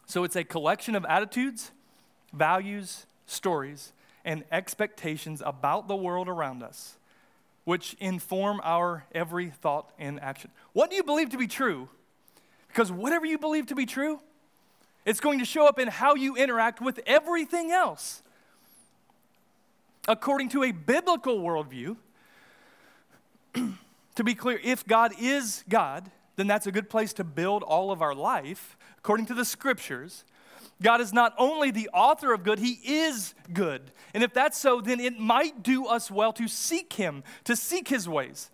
So 0.05 0.23
it's 0.23 0.37
a 0.37 0.45
collection 0.45 0.95
of 0.95 1.03
attitudes, 1.03 1.71
values, 2.31 3.05
stories, 3.25 3.91
and 4.23 4.45
expectations 4.53 5.43
about 5.45 5.89
the 5.89 5.97
world 5.97 6.29
around 6.29 6.63
us, 6.63 6.95
which 7.65 7.97
inform 7.99 8.61
our 8.63 9.03
every 9.13 9.49
thought 9.49 9.91
and 9.99 10.17
action. 10.21 10.49
What 10.71 10.89
do 10.89 10.95
you 10.95 11.03
believe 11.03 11.31
to 11.31 11.37
be 11.37 11.47
true? 11.47 11.89
Because 12.75 12.91
whatever 12.91 13.25
you 13.25 13.37
believe 13.37 13.67
to 13.67 13.75
be 13.75 13.85
true, 13.85 14.19
it's 15.05 15.21
going 15.21 15.39
to 15.39 15.45
show 15.45 15.65
up 15.65 15.79
in 15.79 15.87
how 15.87 16.15
you 16.15 16.35
interact 16.35 16.81
with 16.81 16.99
everything 17.05 17.71
else. 17.71 18.21
According 20.09 20.49
to 20.49 20.63
a 20.63 20.73
biblical 20.73 21.39
worldview, 21.39 21.95
to 24.15 24.23
be 24.25 24.35
clear, 24.35 24.59
if 24.61 24.85
God 24.85 25.13
is 25.17 25.63
God, 25.69 26.11
then 26.35 26.47
that's 26.47 26.67
a 26.67 26.71
good 26.71 26.89
place 26.89 27.13
to 27.13 27.23
build 27.23 27.63
all 27.63 27.91
of 27.91 28.01
our 28.01 28.13
life 28.13 28.75
according 28.97 29.27
to 29.27 29.33
the 29.33 29.45
scriptures, 29.45 30.25
God 30.81 30.99
is 30.99 31.13
not 31.13 31.33
only 31.37 31.71
the 31.71 31.89
author 31.93 32.33
of 32.33 32.43
good, 32.43 32.59
He 32.59 32.79
is 32.83 33.35
good. 33.53 33.83
And 34.13 34.21
if 34.21 34.33
that's 34.33 34.57
so, 34.57 34.81
then 34.81 34.99
it 34.99 35.17
might 35.17 35.63
do 35.63 35.85
us 35.85 36.11
well 36.11 36.33
to 36.33 36.49
seek 36.49 36.91
Him, 36.93 37.23
to 37.45 37.55
seek 37.55 37.87
His 37.87 38.09
ways, 38.09 38.51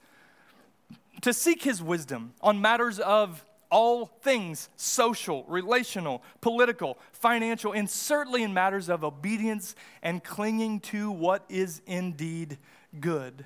to 1.22 1.34
seek 1.34 1.64
His 1.64 1.82
wisdom 1.82 2.34
on 2.42 2.62
matters 2.62 3.00
of 3.00 3.44
all 3.72 4.06
things 4.06 4.70
social, 4.76 5.46
relational, 5.48 6.22
political, 6.42 7.00
financial, 7.14 7.72
and 7.72 7.90
certainly 7.90 8.44
in 8.44 8.54
matters 8.54 8.90
of 8.90 9.04
obedience 9.04 9.76
and 10.04 10.24
clinging 10.24 10.80
to 10.82 11.10
what 11.10 11.46
is 11.50 11.82
indeed 11.88 12.58
good, 13.00 13.46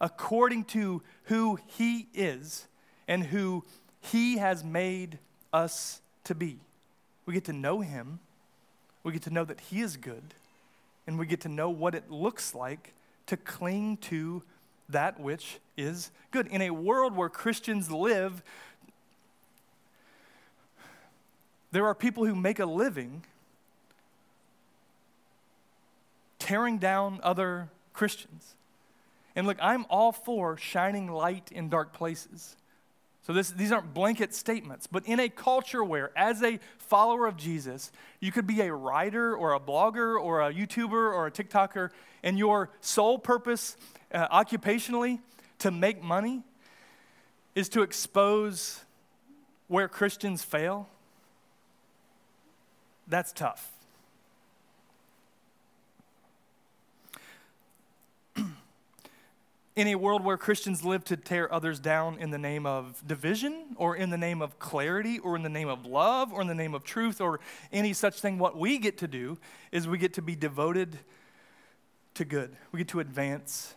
according 0.00 0.64
to 0.64 1.02
who 1.24 1.58
He 1.66 2.08
is 2.12 2.66
and 3.08 3.24
who 3.24 3.64
He 4.00 4.38
has 4.38 4.64
made 4.64 5.18
us 5.52 6.02
to 6.24 6.34
be. 6.34 6.58
We 7.24 7.34
get 7.34 7.44
to 7.44 7.52
know 7.52 7.80
Him, 7.80 8.18
we 9.04 9.12
get 9.12 9.22
to 9.22 9.30
know 9.30 9.44
that 9.44 9.60
He 9.60 9.80
is 9.80 9.96
good, 9.96 10.34
and 11.06 11.18
we 11.18 11.26
get 11.26 11.40
to 11.42 11.48
know 11.48 11.70
what 11.70 11.94
it 11.94 12.10
looks 12.10 12.54
like 12.54 12.92
to 13.26 13.36
cling 13.36 13.96
to 13.98 14.42
that 14.88 15.20
which 15.20 15.58
is 15.76 16.10
good. 16.30 16.46
In 16.48 16.62
a 16.62 16.70
world 16.70 17.16
where 17.16 17.28
Christians 17.28 17.90
live, 17.90 18.42
there 21.72 21.86
are 21.86 21.94
people 21.94 22.26
who 22.26 22.34
make 22.34 22.58
a 22.58 22.66
living 22.66 23.24
tearing 26.38 26.78
down 26.78 27.20
other 27.22 27.68
Christians. 27.92 28.54
And 29.36 29.46
look, 29.46 29.58
I'm 29.60 29.86
all 29.88 30.10
for 30.10 30.56
shining 30.56 31.10
light 31.10 31.50
in 31.52 31.68
dark 31.68 31.92
places. 31.92 32.56
So 33.22 33.32
this, 33.32 33.50
these 33.50 33.70
aren't 33.70 33.94
blanket 33.94 34.34
statements, 34.34 34.86
but 34.86 35.06
in 35.06 35.20
a 35.20 35.28
culture 35.28 35.84
where, 35.84 36.10
as 36.18 36.42
a 36.42 36.58
follower 36.78 37.26
of 37.26 37.36
Jesus, 37.36 37.92
you 38.18 38.32
could 38.32 38.46
be 38.46 38.60
a 38.62 38.72
writer 38.72 39.36
or 39.36 39.52
a 39.52 39.60
blogger 39.60 40.20
or 40.20 40.40
a 40.40 40.52
YouTuber 40.52 40.92
or 40.92 41.26
a 41.26 41.30
TikToker, 41.30 41.90
and 42.22 42.38
your 42.38 42.70
sole 42.80 43.18
purpose 43.18 43.76
uh, 44.12 44.26
occupationally 44.28 45.20
to 45.58 45.70
make 45.70 46.02
money 46.02 46.42
is 47.54 47.68
to 47.68 47.82
expose 47.82 48.80
where 49.68 49.86
Christians 49.86 50.42
fail, 50.42 50.88
that's 53.10 53.32
tough. 53.32 53.72
in 59.76 59.88
a 59.88 59.96
world 59.96 60.24
where 60.24 60.36
Christians 60.36 60.84
live 60.84 61.04
to 61.04 61.16
tear 61.16 61.52
others 61.52 61.80
down 61.80 62.18
in 62.18 62.30
the 62.30 62.38
name 62.38 62.66
of 62.66 63.02
division 63.06 63.74
or 63.76 63.96
in 63.96 64.10
the 64.10 64.16
name 64.16 64.40
of 64.40 64.60
clarity 64.60 65.18
or 65.18 65.34
in 65.34 65.42
the 65.42 65.48
name 65.48 65.68
of 65.68 65.84
love 65.84 66.32
or 66.32 66.40
in 66.40 66.46
the 66.46 66.54
name 66.54 66.72
of 66.72 66.84
truth 66.84 67.20
or 67.20 67.40
any 67.72 67.92
such 67.92 68.20
thing, 68.20 68.38
what 68.38 68.56
we 68.56 68.78
get 68.78 68.96
to 68.98 69.08
do 69.08 69.36
is 69.72 69.88
we 69.88 69.98
get 69.98 70.14
to 70.14 70.22
be 70.22 70.36
devoted 70.36 70.96
to 72.14 72.24
good. 72.24 72.56
We 72.70 72.78
get 72.78 72.88
to 72.88 73.00
advance 73.00 73.74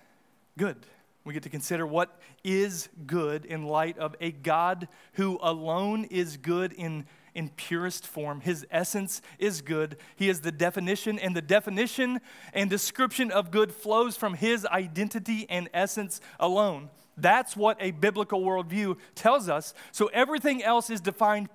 good. 0.58 0.78
We 1.26 1.34
get 1.34 1.44
to 1.44 1.50
consider 1.50 1.88
what 1.88 2.20
is 2.44 2.90
good 3.08 3.46
in 3.46 3.66
light 3.66 3.98
of 3.98 4.16
a 4.20 4.32
God 4.32 4.88
who 5.14 5.40
alone 5.42 6.04
is 6.06 6.38
good 6.38 6.74
in 6.74 7.06
in 7.36 7.50
purest 7.50 8.06
form. 8.06 8.42
His 8.42 8.66
essence 8.70 9.22
is 9.40 9.62
good. 9.62 9.98
He 10.16 10.30
is 10.30 10.42
the 10.42 10.52
definition, 10.52 11.18
and 11.18 11.36
the 11.36 11.42
definition 11.42 12.20
and 12.54 12.70
description 12.70 13.32
of 13.32 13.52
good 13.52 13.74
flows 13.74 14.16
from 14.16 14.36
his 14.36 14.66
identity 14.66 15.46
and 15.50 15.70
essence 15.74 16.22
alone. 16.40 16.90
That's 17.18 17.56
what 17.56 17.78
a 17.80 17.92
biblical 17.92 18.42
worldview 18.42 18.98
tells 19.16 19.50
us. 19.50 19.74
So 19.92 20.08
everything 20.08 20.64
else 20.64 20.90
is 20.90 21.02
defined, 21.02 21.50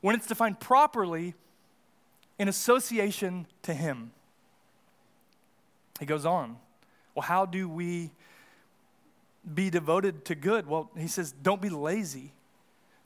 when 0.00 0.14
it's 0.14 0.26
defined 0.26 0.60
properly, 0.60 1.34
in 2.38 2.48
association 2.48 3.46
to 3.62 3.74
him. 3.74 4.12
He 6.00 6.06
goes 6.06 6.26
on. 6.26 6.56
Well, 7.14 7.22
how 7.22 7.46
do 7.46 7.68
we 7.68 8.10
be 9.54 9.70
devoted 9.70 10.24
to 10.24 10.34
good? 10.34 10.66
Well, 10.66 10.90
he 10.96 11.06
says, 11.06 11.32
don't 11.42 11.62
be 11.62 11.68
lazy. 11.68 12.32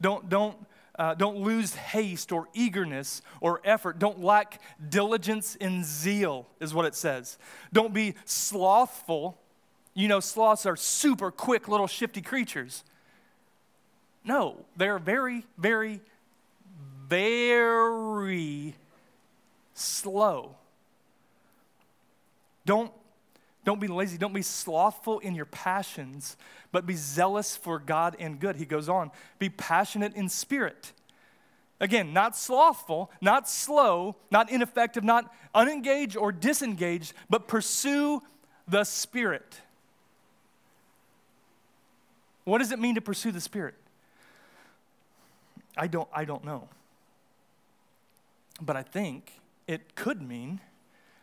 Don't, 0.01 0.29
don't 0.29 0.57
uh, 0.99 1.15
don't 1.15 1.39
lose 1.39 1.75
haste 1.75 2.33
or 2.33 2.49
eagerness 2.53 3.23
or 3.41 3.61
effort. 3.65 3.99
Don't 3.99 4.23
lack 4.23 4.61
diligence 4.89 5.57
and 5.61 5.85
zeal, 5.85 6.47
is 6.61 6.75
what 6.75 6.85
it 6.85 6.95
says. 6.95 7.39
Don't 7.73 7.95
be 7.95 8.15
slothful. 8.25 9.39
You 9.95 10.09
know, 10.09 10.21
sloths 10.21 10.67
are 10.67 10.77
super 10.77 11.31
quick 11.31 11.69
little 11.69 11.87
shifty 11.87 12.21
creatures. 12.21 12.85
No, 14.25 14.65
they're 14.77 14.99
very, 14.99 15.47
very, 15.57 16.01
very 17.09 18.75
slow. 19.75 20.57
Don't 22.67 22.93
don't 23.69 23.81
be 23.81 23.87
lazy. 23.87 24.17
Don't 24.17 24.33
be 24.33 24.41
slothful 24.41 25.19
in 25.19 25.35
your 25.35 25.45
passions, 25.45 26.39
but 26.73 26.87
be 26.87 26.95
zealous 26.95 27.55
for 27.55 27.79
God 27.79 28.17
and 28.19 28.41
good. 28.41 28.57
He 28.57 28.65
goes 28.65 28.89
on, 28.89 29.11
be 29.39 29.51
passionate 29.51 30.15
in 30.15 30.31
spirit. 30.31 30.95
Again, 31.79 32.15
not 32.15 32.35
slothful, 32.35 33.11
not 33.21 33.47
slow, 33.47 34.17
not 34.31 34.51
ineffective, 34.51 35.05
not 35.05 35.31
unengaged 35.55 36.17
or 36.17 36.33
disengaged, 36.33 37.13
but 37.29 37.47
pursue 37.47 38.23
the 38.67 38.85
Spirit. 38.85 39.61
What 42.45 42.61
does 42.61 42.73
it 42.73 42.79
mean 42.79 42.95
to 42.95 43.03
pursue 43.03 43.33
the 43.33 43.41
Spirit? 43.41 43.75
I 45.77 45.89
don't, 45.89 46.09
I 46.11 46.25
don't 46.25 46.43
know. 46.43 46.71
But 48.63 48.77
I 48.77 48.83
think 48.83 49.31
it 49.67 49.95
could 49.95 50.23
mean 50.23 50.61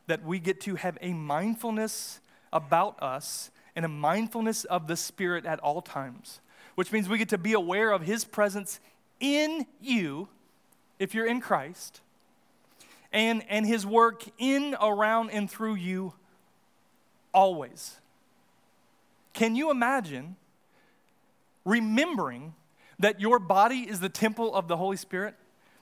that 0.06 0.24
we 0.24 0.38
get 0.38 0.62
to 0.62 0.76
have 0.76 1.00
a 1.02 1.12
mindfulness 1.12 2.20
about 2.56 3.02
us 3.04 3.52
and 3.76 3.86
a 3.86 3.90
mindfulness 3.90 4.64
of 4.64 4.88
the 4.88 4.96
Spirit 4.96 5.46
at 5.46 5.60
all 5.60 5.82
times, 5.82 6.40
which 6.74 6.92
means 6.92 7.08
we 7.08 7.20
get 7.20 7.30
to 7.30 7.38
be 7.38 7.54
aware 7.54 7.92
of 7.92 8.02
His 8.02 8.26
presence 8.26 8.80
in 9.20 9.68
you 9.82 10.30
if 10.98 11.14
you're 11.14 11.28
in 11.28 11.42
Christ 11.42 12.02
and, 13.12 13.44
and 13.50 13.66
His 13.66 13.86
work 13.86 14.24
in, 14.38 14.76
around, 14.82 15.30
and 15.30 15.52
through 15.52 15.76
you 15.76 16.14
always. 17.34 17.98
Can 19.34 19.56
you 19.56 19.70
imagine 19.70 20.38
remembering 21.66 22.54
that 23.00 23.20
your 23.20 23.38
body 23.38 23.80
is 23.80 24.00
the 24.00 24.10
temple 24.10 24.56
of 24.56 24.70
the 24.70 24.78
Holy 24.78 24.98
Spirit? 24.98 25.36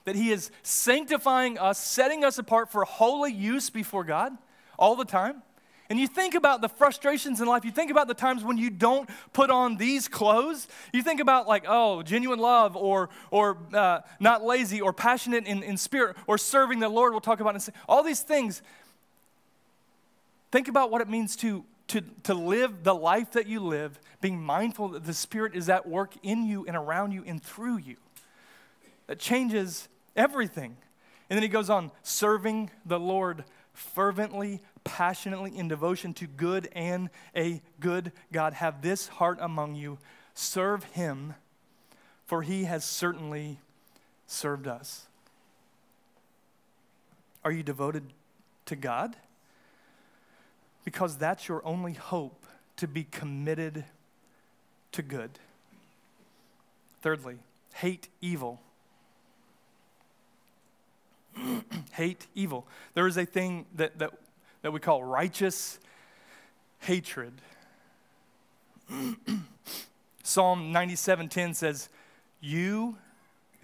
That 0.04 0.16
He 0.16 0.32
is 0.32 0.50
sanctifying 0.64 1.56
us, 1.56 1.78
setting 1.78 2.24
us 2.24 2.38
apart 2.38 2.72
for 2.72 2.84
holy 2.84 3.32
use 3.32 3.70
before 3.70 4.02
God 4.02 4.36
all 4.76 4.96
the 4.96 5.04
time? 5.04 5.42
And 5.90 6.00
you 6.00 6.06
think 6.06 6.34
about 6.34 6.62
the 6.62 6.68
frustrations 6.68 7.40
in 7.40 7.46
life, 7.46 7.64
you 7.64 7.70
think 7.70 7.90
about 7.90 8.08
the 8.08 8.14
times 8.14 8.42
when 8.42 8.56
you 8.56 8.70
don't 8.70 9.08
put 9.32 9.50
on 9.50 9.76
these 9.76 10.08
clothes. 10.08 10.66
You 10.92 11.02
think 11.02 11.20
about, 11.20 11.46
like, 11.46 11.64
oh, 11.68 12.02
genuine 12.02 12.38
love, 12.38 12.74
or, 12.76 13.10
or 13.30 13.58
uh, 13.72 14.00
not 14.18 14.42
lazy, 14.42 14.80
or 14.80 14.92
passionate 14.92 15.46
in, 15.46 15.62
in 15.62 15.76
spirit, 15.76 16.16
or 16.26 16.38
serving 16.38 16.80
the 16.80 16.88
Lord, 16.88 17.12
we'll 17.12 17.20
talk 17.20 17.40
about 17.40 17.54
in 17.54 17.74
all 17.88 18.02
these 18.02 18.20
things. 18.20 18.62
Think 20.50 20.68
about 20.68 20.90
what 20.90 21.00
it 21.00 21.08
means 21.08 21.36
to 21.36 21.64
to, 21.88 22.02
to 22.24 22.34
live 22.34 22.82
the 22.82 22.94
life 22.94 23.32
that 23.32 23.46
you 23.46 23.60
live, 23.60 23.98
being 24.20 24.42
mindful 24.42 24.88
that 24.88 25.04
the 25.04 25.14
Spirit 25.14 25.54
is 25.54 25.68
at 25.68 25.88
work 25.88 26.14
in 26.22 26.46
you 26.46 26.64
and 26.66 26.76
around 26.76 27.12
you 27.12 27.22
and 27.26 27.42
through 27.42 27.78
you. 27.78 27.96
That 29.06 29.18
changes 29.18 29.88
everything. 30.16 30.76
And 31.28 31.36
then 31.36 31.42
he 31.42 31.48
goes 31.48 31.68
on, 31.68 31.90
serving 32.02 32.70
the 32.86 32.98
Lord 32.98 33.44
fervently, 33.72 34.62
passionately, 34.84 35.56
in 35.56 35.68
devotion 35.68 36.14
to 36.14 36.26
good 36.26 36.68
and 36.72 37.10
a 37.34 37.62
good 37.80 38.12
God. 38.32 38.54
Have 38.54 38.82
this 38.82 39.08
heart 39.08 39.38
among 39.40 39.74
you. 39.74 39.98
Serve 40.34 40.84
him, 40.84 41.34
for 42.26 42.42
he 42.42 42.64
has 42.64 42.84
certainly 42.84 43.58
served 44.26 44.66
us. 44.66 45.06
Are 47.44 47.52
you 47.52 47.62
devoted 47.62 48.04
to 48.66 48.76
God? 48.76 49.16
Because 50.84 51.16
that's 51.16 51.48
your 51.48 51.64
only 51.66 51.92
hope 51.92 52.44
to 52.76 52.88
be 52.88 53.04
committed 53.04 53.84
to 54.92 55.02
good. 55.02 55.30
Thirdly, 57.02 57.38
hate 57.74 58.08
evil. 58.20 58.60
hate 61.92 62.26
evil. 62.34 62.66
There 62.94 63.06
is 63.06 63.16
a 63.16 63.24
thing 63.24 63.66
that, 63.74 63.98
that, 63.98 64.12
that 64.64 64.72
we 64.72 64.80
call 64.80 65.04
righteous 65.04 65.78
hatred. 66.78 67.34
Psalm 70.22 70.72
97:10 70.72 71.54
says, 71.54 71.90
"You 72.40 72.96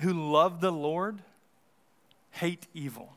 who 0.01 0.13
love 0.13 0.61
the 0.61 0.71
Lord 0.71 1.23
hate 2.33 2.67
evil." 2.75 3.15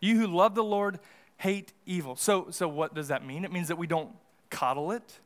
You 0.00 0.20
who 0.20 0.28
love 0.28 0.54
the 0.54 0.62
Lord 0.62 1.00
hate 1.38 1.72
evil. 1.84 2.14
So, 2.14 2.46
so 2.50 2.68
what 2.68 2.94
does 2.94 3.08
that 3.08 3.26
mean? 3.26 3.44
It 3.44 3.50
means 3.50 3.66
that 3.66 3.76
we 3.76 3.88
don't 3.88 4.10
coddle 4.50 4.92
it. 4.92 5.18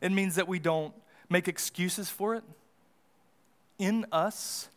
It 0.00 0.12
means 0.12 0.36
that 0.36 0.46
we 0.46 0.60
don't 0.60 0.94
make 1.28 1.48
excuses 1.48 2.08
for 2.08 2.36
it 2.36 2.44
in 3.80 4.06
us 4.12 4.68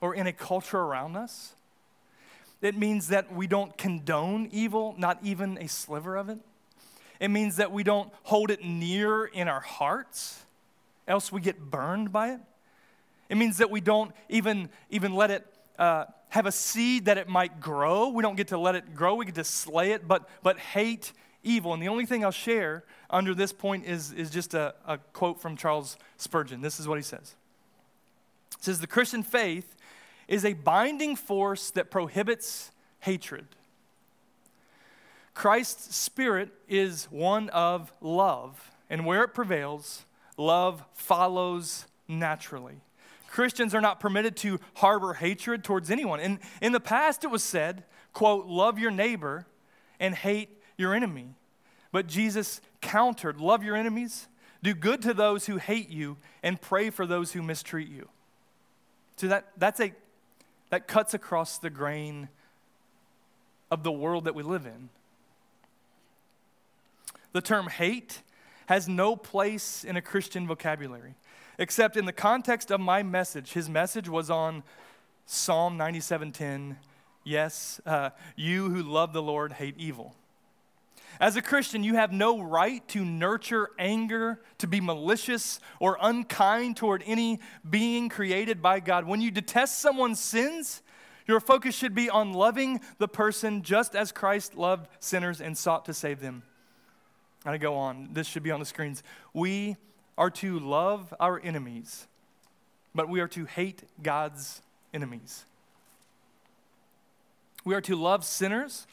or 0.00 0.16
in 0.16 0.26
a 0.26 0.32
culture 0.32 0.80
around 0.80 1.16
us. 1.16 1.55
It 2.62 2.76
means 2.76 3.08
that 3.08 3.32
we 3.32 3.46
don't 3.46 3.76
condone 3.76 4.48
evil, 4.50 4.94
not 4.98 5.18
even 5.22 5.58
a 5.58 5.68
sliver 5.68 6.16
of 6.16 6.28
it. 6.28 6.38
It 7.20 7.28
means 7.28 7.56
that 7.56 7.72
we 7.72 7.82
don't 7.82 8.10
hold 8.24 8.50
it 8.50 8.64
near 8.64 9.24
in 9.24 9.48
our 9.48 9.60
hearts, 9.60 10.44
else 11.06 11.30
we 11.30 11.40
get 11.40 11.70
burned 11.70 12.12
by 12.12 12.32
it. 12.32 12.40
It 13.28 13.36
means 13.36 13.58
that 13.58 13.70
we 13.70 13.80
don't 13.80 14.12
even, 14.28 14.68
even 14.90 15.14
let 15.14 15.30
it 15.30 15.46
uh, 15.78 16.04
have 16.28 16.46
a 16.46 16.52
seed 16.52 17.06
that 17.06 17.18
it 17.18 17.28
might 17.28 17.60
grow. 17.60 18.08
We 18.08 18.22
don't 18.22 18.36
get 18.36 18.48
to 18.48 18.58
let 18.58 18.74
it 18.74 18.94
grow, 18.94 19.14
we 19.14 19.26
get 19.26 19.34
to 19.36 19.44
slay 19.44 19.92
it, 19.92 20.06
but, 20.06 20.28
but 20.42 20.58
hate 20.58 21.12
evil. 21.42 21.72
And 21.72 21.82
the 21.82 21.88
only 21.88 22.06
thing 22.06 22.24
I'll 22.24 22.30
share 22.30 22.84
under 23.08 23.34
this 23.34 23.52
point 23.52 23.86
is, 23.86 24.12
is 24.12 24.30
just 24.30 24.54
a, 24.54 24.74
a 24.86 24.98
quote 24.98 25.40
from 25.40 25.56
Charles 25.56 25.96
Spurgeon. 26.16 26.60
This 26.60 26.80
is 26.80 26.88
what 26.88 26.98
he 26.98 27.02
says. 27.02 27.34
It 28.58 28.64
says, 28.64 28.80
The 28.80 28.86
Christian 28.86 29.22
faith 29.22 29.75
is 30.28 30.44
a 30.44 30.52
binding 30.54 31.16
force 31.16 31.70
that 31.70 31.90
prohibits 31.90 32.70
hatred. 33.00 33.46
Christ's 35.34 35.94
spirit 35.94 36.50
is 36.68 37.04
one 37.10 37.50
of 37.50 37.92
love, 38.00 38.70
and 38.88 39.04
where 39.04 39.22
it 39.22 39.34
prevails, 39.34 40.04
love 40.36 40.82
follows 40.94 41.86
naturally. 42.08 42.80
Christians 43.28 43.74
are 43.74 43.82
not 43.82 44.00
permitted 44.00 44.34
to 44.38 44.58
harbor 44.76 45.12
hatred 45.12 45.62
towards 45.62 45.90
anyone. 45.90 46.20
In, 46.20 46.40
in 46.62 46.72
the 46.72 46.80
past, 46.80 47.22
it 47.22 47.30
was 47.30 47.42
said, 47.42 47.84
quote, 48.14 48.46
love 48.46 48.78
your 48.78 48.90
neighbor 48.90 49.46
and 50.00 50.14
hate 50.14 50.62
your 50.78 50.94
enemy. 50.94 51.34
But 51.92 52.06
Jesus 52.06 52.62
countered, 52.80 53.38
love 53.38 53.62
your 53.62 53.76
enemies, 53.76 54.28
do 54.62 54.72
good 54.72 55.02
to 55.02 55.12
those 55.12 55.46
who 55.46 55.58
hate 55.58 55.90
you, 55.90 56.16
and 56.42 56.60
pray 56.60 56.88
for 56.88 57.06
those 57.06 57.32
who 57.32 57.42
mistreat 57.42 57.88
you. 57.88 58.08
So 59.16 59.28
that, 59.28 59.48
that's 59.58 59.80
a, 59.80 59.92
that 60.70 60.88
cuts 60.88 61.14
across 61.14 61.58
the 61.58 61.70
grain 61.70 62.28
of 63.70 63.82
the 63.82 63.92
world 63.92 64.24
that 64.24 64.34
we 64.34 64.42
live 64.42 64.66
in. 64.66 64.88
The 67.32 67.40
term 67.40 67.68
hate 67.68 68.22
has 68.66 68.88
no 68.88 69.16
place 69.16 69.84
in 69.84 69.96
a 69.96 70.02
Christian 70.02 70.46
vocabulary 70.46 71.14
except 71.58 71.96
in 71.96 72.04
the 72.04 72.12
context 72.12 72.70
of 72.70 72.80
my 72.80 73.02
message. 73.02 73.52
His 73.52 73.68
message 73.68 74.08
was 74.08 74.30
on 74.30 74.62
Psalm 75.24 75.76
97:10. 75.76 76.78
Yes, 77.24 77.80
uh, 77.86 78.10
you 78.36 78.70
who 78.70 78.82
love 78.82 79.12
the 79.12 79.22
Lord 79.22 79.54
hate 79.54 79.76
evil. 79.78 80.14
As 81.20 81.36
a 81.36 81.42
Christian, 81.42 81.82
you 81.82 81.94
have 81.94 82.12
no 82.12 82.40
right 82.40 82.86
to 82.88 83.04
nurture 83.04 83.70
anger, 83.78 84.40
to 84.58 84.66
be 84.66 84.80
malicious 84.80 85.60
or 85.80 85.98
unkind 86.00 86.76
toward 86.76 87.02
any 87.06 87.40
being 87.68 88.08
created 88.08 88.60
by 88.60 88.80
God. 88.80 89.06
When 89.06 89.20
you 89.20 89.30
detest 89.30 89.78
someone's 89.78 90.20
sins, 90.20 90.82
your 91.26 91.40
focus 91.40 91.74
should 91.74 91.94
be 91.94 92.10
on 92.10 92.32
loving 92.32 92.80
the 92.98 93.08
person 93.08 93.62
just 93.62 93.96
as 93.96 94.12
Christ 94.12 94.56
loved 94.56 94.88
sinners 95.00 95.40
and 95.40 95.56
sought 95.56 95.86
to 95.86 95.94
save 95.94 96.20
them. 96.20 96.42
And 97.44 97.54
I 97.54 97.58
go 97.58 97.76
on. 97.76 98.10
This 98.12 98.26
should 98.26 98.42
be 98.42 98.50
on 98.50 98.60
the 98.60 98.66
screens. 98.66 99.02
We 99.32 99.76
are 100.18 100.30
to 100.30 100.58
love 100.58 101.14
our 101.20 101.40
enemies, 101.40 102.06
but 102.94 103.08
we 103.08 103.20
are 103.20 103.28
to 103.28 103.44
hate 103.44 103.82
God's 104.02 104.62
enemies. 104.92 105.44
We 107.64 107.74
are 107.74 107.80
to 107.82 107.96
love 107.96 108.24
sinners, 108.24 108.86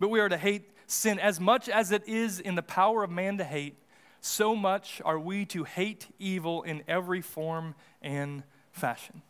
but 0.00 0.08
we 0.08 0.20
are 0.20 0.28
to 0.28 0.36
hate 0.36 0.70
sin. 0.86 1.18
As 1.18 1.40
much 1.40 1.68
as 1.68 1.92
it 1.92 2.06
is 2.08 2.40
in 2.40 2.54
the 2.54 2.62
power 2.62 3.02
of 3.02 3.10
man 3.10 3.38
to 3.38 3.44
hate, 3.44 3.76
so 4.20 4.56
much 4.56 5.00
are 5.04 5.18
we 5.18 5.44
to 5.46 5.64
hate 5.64 6.08
evil 6.18 6.62
in 6.62 6.82
every 6.88 7.20
form 7.20 7.74
and 8.02 8.42
fashion. 8.72 9.22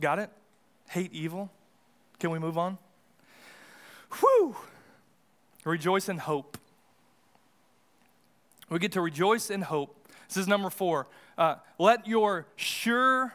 Got 0.00 0.18
it? 0.18 0.30
Hate 0.90 1.12
evil? 1.12 1.50
Can 2.18 2.30
we 2.30 2.38
move 2.38 2.58
on? 2.58 2.78
Whew! 4.20 4.56
Rejoice 5.64 6.08
in 6.08 6.18
hope. 6.18 6.58
We 8.68 8.78
get 8.78 8.92
to 8.92 9.00
rejoice 9.00 9.50
in 9.50 9.62
hope. 9.62 10.08
This 10.28 10.36
is 10.36 10.48
number 10.48 10.70
four. 10.70 11.08
Uh, 11.36 11.56
let 11.78 12.06
your 12.06 12.46
sure 12.56 13.34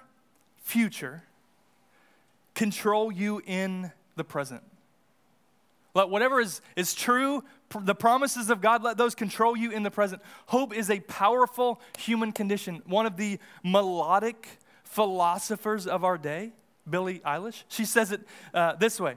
future 0.61 1.23
control 2.53 3.11
you 3.11 3.41
in 3.45 3.91
the 4.15 4.23
present. 4.23 4.63
Let 5.95 6.09
whatever 6.09 6.41
is, 6.41 6.61
is 6.75 6.93
true, 6.93 7.43
the 7.79 7.95
promises 7.95 8.49
of 8.49 8.61
God, 8.61 8.83
let 8.83 8.97
those 8.97 9.15
control 9.15 9.55
you 9.55 9.71
in 9.71 9.81
the 9.81 9.89
present. 9.89 10.21
Hope 10.47 10.75
is 10.75 10.89
a 10.89 10.99
powerful 10.99 11.81
human 11.97 12.33
condition. 12.33 12.83
One 12.85 13.05
of 13.05 13.15
the 13.15 13.39
melodic 13.63 14.59
philosophers 14.83 15.87
of 15.87 16.03
our 16.03 16.17
day, 16.17 16.51
Billie 16.87 17.19
Eilish, 17.19 17.63
she 17.69 17.85
says 17.85 18.11
it 18.11 18.21
uh, 18.53 18.75
this 18.75 18.99
way. 18.99 19.15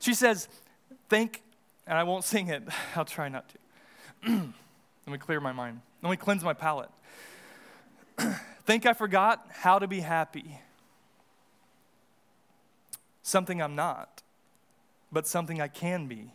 She 0.00 0.14
says, 0.14 0.48
Think, 1.10 1.42
and 1.86 1.96
I 1.96 2.02
won't 2.02 2.24
sing 2.24 2.48
it, 2.48 2.62
I'll 2.96 3.04
try 3.04 3.28
not 3.28 3.48
to. 3.50 4.30
Let 5.06 5.12
me 5.12 5.18
clear 5.18 5.38
my 5.38 5.52
mind. 5.52 5.82
Let 6.02 6.10
me 6.10 6.16
cleanse 6.16 6.42
my 6.42 6.54
palate. 6.54 6.90
Think 8.64 8.86
I 8.86 8.94
forgot 8.94 9.46
how 9.50 9.78
to 9.78 9.86
be 9.86 10.00
happy. 10.00 10.60
Something 13.22 13.60
I'm 13.60 13.74
not, 13.74 14.15
but 15.16 15.26
something 15.26 15.62
I 15.62 15.68
can 15.68 16.08
be. 16.08 16.30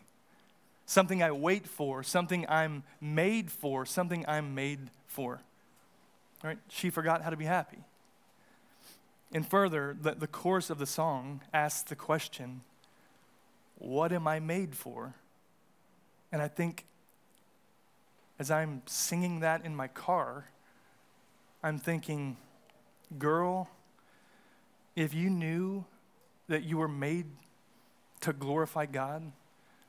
Something 0.87 1.21
I 1.21 1.29
wait 1.29 1.67
for, 1.67 2.01
something 2.01 2.47
I'm 2.49 2.81
made 2.99 3.51
for, 3.51 3.85
something 3.85 4.25
I'm 4.27 4.55
made 4.55 4.89
for. 5.05 5.39
Right? 6.43 6.57
She 6.67 6.89
forgot 6.89 7.21
how 7.21 7.29
to 7.29 7.37
be 7.37 7.45
happy. 7.45 7.77
And 9.31 9.47
further, 9.47 9.95
the, 10.01 10.15
the 10.15 10.25
chorus 10.25 10.71
of 10.71 10.79
the 10.79 10.87
song 10.87 11.41
asks 11.53 11.83
the 11.83 11.95
question, 11.95 12.61
What 13.77 14.11
am 14.11 14.27
I 14.27 14.39
made 14.39 14.75
for? 14.75 15.13
And 16.31 16.41
I 16.41 16.47
think 16.47 16.85
as 18.39 18.49
I'm 18.49 18.81
singing 18.87 19.41
that 19.41 19.63
in 19.63 19.75
my 19.75 19.89
car, 19.89 20.45
I'm 21.61 21.77
thinking, 21.77 22.35
girl, 23.19 23.69
if 24.95 25.13
you 25.13 25.29
knew 25.29 25.85
that 26.47 26.63
you 26.63 26.77
were 26.77 26.87
made 26.87 27.27
to 28.21 28.33
glorify 28.33 28.85
God 28.85 29.31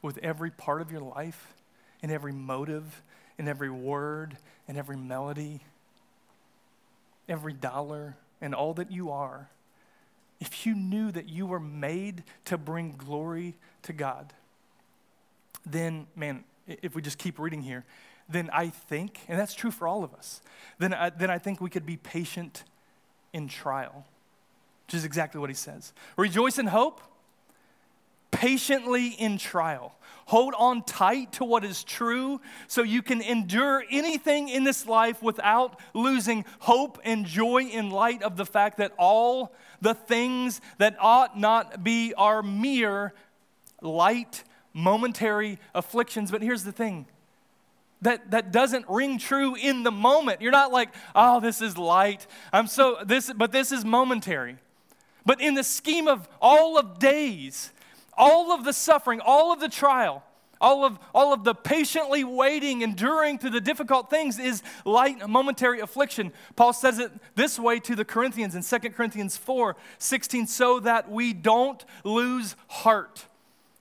with 0.01 0.19
every 0.19 0.51
part 0.51 0.81
of 0.81 0.91
your 0.91 1.01
life, 1.01 1.55
in 2.03 2.11
every 2.11 2.33
motive, 2.33 3.03
in 3.39 3.47
every 3.47 3.71
word, 3.71 4.37
in 4.67 4.77
every 4.77 4.97
melody, 4.97 5.61
every 7.29 7.53
dollar, 7.53 8.17
and 8.41 8.55
all 8.55 8.75
that 8.75 8.91
you 8.91 9.11
are, 9.11 9.49
if 10.41 10.67
you 10.67 10.75
knew 10.75 11.13
that 11.13 11.29
you 11.29 11.47
were 11.47 11.61
made 11.61 12.25
to 12.47 12.59
bring 12.59 12.97
glory 12.99 13.55
to 13.83 13.93
God, 13.93 14.33
then, 15.65 16.09
man, 16.17 16.43
if 16.67 16.97
we 16.97 17.03
just 17.03 17.17
keep 17.19 17.39
reading 17.39 17.63
here, 17.63 17.85
then 18.29 18.51
I 18.53 18.69
think, 18.69 19.21
and 19.29 19.39
that's 19.39 19.55
true 19.55 19.71
for 19.71 19.87
all 19.87 20.03
of 20.03 20.13
us, 20.15 20.41
then 20.81 20.95
I, 20.95 21.11
then 21.11 21.31
I 21.31 21.39
think 21.39 21.61
we 21.61 21.71
could 21.71 21.87
be 21.87 21.97
patient 21.97 22.65
in 23.33 23.47
trial, 23.47 24.05
which 24.87 24.95
is 24.95 25.05
exactly 25.05 25.41
what 25.41 25.49
he 25.49 25.55
says. 25.55 25.93
Rejoice 26.17 26.59
in 26.59 26.67
hope, 26.67 27.01
patiently 28.43 29.07
in 29.07 29.39
trial. 29.39 29.95
Hold 30.27 30.55
on 30.59 30.83
tight 30.83 31.31
to 31.35 31.45
what 31.45 31.65
is 31.65 31.85
true 31.85 32.41
so 32.67 32.83
you 32.83 33.01
can 33.01 33.23
endure 33.23 33.85
anything 33.89 34.49
in 34.49 34.65
this 34.65 34.85
life 34.85 35.23
without 35.23 35.79
losing 35.95 36.45
hope 36.59 36.99
and 37.05 37.25
joy 37.25 37.63
in 37.63 37.91
light 37.91 38.21
of 38.21 38.37
the 38.37 38.45
fact 38.45 38.79
that 38.79 38.95
all 38.99 39.53
the 39.81 39.95
things 39.95 40.61
that 40.79 40.97
ought 40.99 41.39
not 41.39 41.85
be 41.85 42.15
are 42.15 42.43
mere 42.43 43.15
light, 43.81 44.43
momentary 44.73 45.61
afflictions. 45.73 46.33
But 46.33 46.43
here's 46.43 46.65
the 46.65 46.73
thing 46.73 47.07
that, 48.01 48.33
that 48.33 48.51
doesn't 48.51 48.87
ring 48.89 49.19
true 49.21 49.55
in 49.55 49.85
the 49.85 49.93
moment. 49.93 50.43
You're 50.43 50.51
not 50.51 50.73
like, 50.73 50.89
oh, 51.15 51.39
this 51.39 51.63
is 51.63 51.79
light. 51.79 52.27
I'm 52.53 52.67
so 52.67 52.97
this, 53.07 53.33
but 53.33 53.53
this 53.53 53.71
is 53.71 53.85
momentary. 53.85 54.57
But 55.25 55.41
in 55.41 55.55
the 55.55 55.63
scheme 55.63 56.09
of 56.09 56.29
all 56.41 56.77
of 56.77 56.99
days, 56.99 57.71
all 58.15 58.53
of 58.53 58.65
the 58.65 58.73
suffering, 58.73 59.21
all 59.21 59.53
of 59.53 59.61
the 59.61 59.69
trial, 59.69 60.23
all 60.61 60.85
of, 60.85 60.99
all 61.15 61.33
of 61.33 61.45
the 61.45 61.55
patiently 61.55 62.23
waiting, 62.25 62.83
enduring 62.83 63.39
through 63.39 63.51
the 63.51 63.61
difficult 63.61 64.09
things 64.09 64.39
is 64.39 64.63
light, 64.85 65.29
momentary 65.29 65.81
affliction. 65.81 66.33
Paul 66.55 66.73
says 66.73 66.99
it 66.99 67.11
this 67.35 67.59
way 67.59 67.81
to 67.81 67.97
the 67.97 68.05
Corinthians 68.05 68.55
in 68.55 68.63
2 68.63 68.91
Corinthians 68.91 69.37
4 69.37 69.77
16, 69.99 70.47
so 70.47 70.81
that 70.81 71.11
we 71.11 71.33
don't 71.33 71.85
lose 72.05 72.55
heart. 72.69 73.27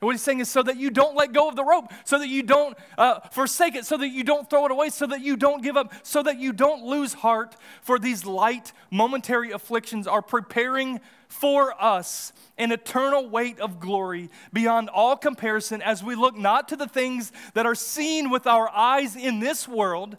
And 0.01 0.07
what 0.07 0.13
he's 0.13 0.23
saying 0.23 0.39
is 0.39 0.49
so 0.49 0.63
that 0.63 0.77
you 0.77 0.89
don't 0.89 1.15
let 1.15 1.31
go 1.31 1.47
of 1.47 1.55
the 1.55 1.63
rope, 1.63 1.91
so 2.05 2.17
that 2.17 2.27
you 2.27 2.41
don't 2.41 2.75
uh, 2.97 3.19
forsake 3.29 3.75
it, 3.75 3.85
so 3.85 3.97
that 3.97 4.09
you 4.09 4.23
don't 4.23 4.49
throw 4.49 4.65
it 4.65 4.71
away, 4.71 4.89
so 4.89 5.05
that 5.05 5.21
you 5.21 5.37
don't 5.37 5.61
give 5.61 5.77
up, 5.77 5.93
so 6.01 6.23
that 6.23 6.39
you 6.39 6.51
don't 6.51 6.83
lose 6.83 7.13
heart. 7.13 7.55
For 7.83 7.99
these 7.99 8.25
light, 8.25 8.73
momentary 8.89 9.51
afflictions 9.51 10.07
are 10.07 10.23
preparing 10.23 11.01
for 11.27 11.79
us 11.79 12.33
an 12.57 12.71
eternal 12.71 13.29
weight 13.29 13.59
of 13.59 13.79
glory 13.79 14.31
beyond 14.51 14.89
all 14.89 15.15
comparison 15.15 15.83
as 15.83 16.03
we 16.03 16.15
look 16.15 16.35
not 16.35 16.67
to 16.69 16.75
the 16.75 16.87
things 16.87 17.31
that 17.53 17.67
are 17.67 17.75
seen 17.75 18.31
with 18.31 18.47
our 18.47 18.69
eyes 18.69 19.15
in 19.15 19.39
this 19.39 19.67
world, 19.67 20.17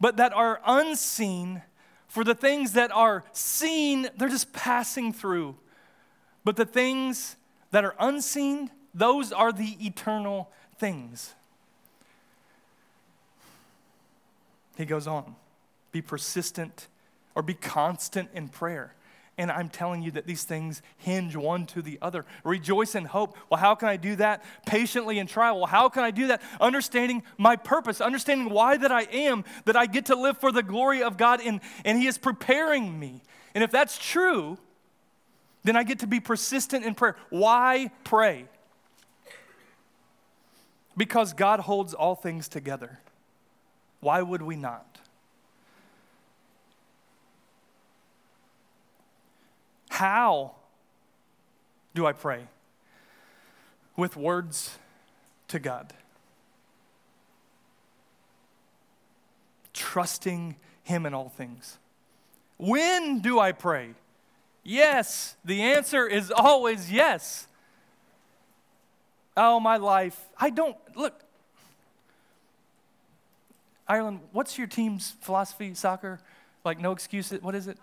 but 0.00 0.16
that 0.16 0.32
are 0.32 0.62
unseen. 0.64 1.60
For 2.08 2.24
the 2.24 2.34
things 2.34 2.72
that 2.72 2.90
are 2.90 3.24
seen, 3.32 4.08
they're 4.16 4.30
just 4.30 4.54
passing 4.54 5.12
through. 5.12 5.56
But 6.42 6.56
the 6.56 6.64
things 6.64 7.36
that 7.72 7.84
are 7.84 7.96
unseen, 7.98 8.70
those 8.94 9.32
are 9.32 9.52
the 9.52 9.76
eternal 9.84 10.50
things. 10.78 11.34
He 14.76 14.84
goes 14.84 15.06
on 15.06 15.36
be 15.90 16.00
persistent 16.00 16.88
or 17.34 17.42
be 17.42 17.54
constant 17.54 18.30
in 18.34 18.48
prayer. 18.48 18.94
And 19.38 19.50
I'm 19.50 19.68
telling 19.68 20.02
you 20.02 20.10
that 20.12 20.26
these 20.26 20.44
things 20.44 20.82
hinge 20.98 21.36
one 21.36 21.66
to 21.66 21.82
the 21.82 21.98
other. 22.02 22.24
Rejoice 22.44 22.94
in 22.94 23.06
hope. 23.06 23.36
Well, 23.50 23.60
how 23.60 23.74
can 23.74 23.88
I 23.88 23.96
do 23.96 24.16
that? 24.16 24.44
Patiently 24.66 25.18
in 25.18 25.26
trial. 25.26 25.56
Well, 25.56 25.66
how 25.66 25.88
can 25.88 26.02
I 26.02 26.10
do 26.10 26.28
that? 26.28 26.42
Understanding 26.60 27.22
my 27.38 27.56
purpose, 27.56 28.00
understanding 28.00 28.50
why 28.50 28.76
that 28.76 28.92
I 28.92 29.02
am, 29.02 29.44
that 29.64 29.76
I 29.76 29.86
get 29.86 30.06
to 30.06 30.16
live 30.16 30.38
for 30.38 30.52
the 30.52 30.62
glory 30.62 31.02
of 31.02 31.16
God, 31.16 31.40
and, 31.42 31.60
and 31.84 31.98
He 31.98 32.06
is 32.06 32.18
preparing 32.18 32.98
me. 32.98 33.22
And 33.54 33.64
if 33.64 33.70
that's 33.70 33.98
true, 33.98 34.58
then 35.64 35.76
I 35.76 35.82
get 35.84 36.00
to 36.00 36.06
be 36.06 36.20
persistent 36.20 36.84
in 36.84 36.94
prayer. 36.94 37.16
Why 37.30 37.90
pray? 38.04 38.46
Because 40.96 41.32
God 41.32 41.60
holds 41.60 41.94
all 41.94 42.14
things 42.14 42.48
together. 42.48 43.00
Why 44.00 44.20
would 44.20 44.42
we 44.42 44.56
not? 44.56 44.98
How 49.88 50.52
do 51.94 52.06
I 52.06 52.12
pray? 52.12 52.48
With 53.96 54.16
words 54.16 54.78
to 55.48 55.58
God. 55.58 55.92
Trusting 59.72 60.56
Him 60.82 61.06
in 61.06 61.14
all 61.14 61.28
things. 61.28 61.78
When 62.56 63.20
do 63.20 63.38
I 63.38 63.52
pray? 63.52 63.94
Yes. 64.62 65.36
The 65.44 65.62
answer 65.62 66.06
is 66.06 66.30
always 66.30 66.90
yes. 66.90 67.48
Oh, 69.36 69.58
my 69.58 69.76
life. 69.76 70.20
I 70.36 70.50
don't, 70.50 70.76
look. 70.94 71.22
Ireland, 73.88 74.20
what's 74.32 74.58
your 74.58 74.66
team's 74.66 75.16
philosophy, 75.20 75.74
soccer? 75.74 76.20
Like, 76.64 76.78
no 76.80 76.92
excuses? 76.92 77.42
What 77.42 77.54
is 77.54 77.66
it? 77.66 77.78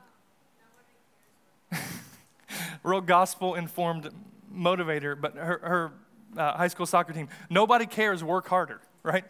real 2.83 3.01
gospel 3.01 3.55
informed 3.55 4.09
motivator, 4.53 5.19
but 5.19 5.35
her, 5.35 5.59
her 5.63 5.91
uh, 6.37 6.57
high 6.57 6.67
school 6.67 6.85
soccer 6.85 7.13
team, 7.13 7.29
nobody 7.49 7.85
cares, 7.85 8.23
work 8.23 8.47
harder, 8.47 8.79
right? 9.03 9.25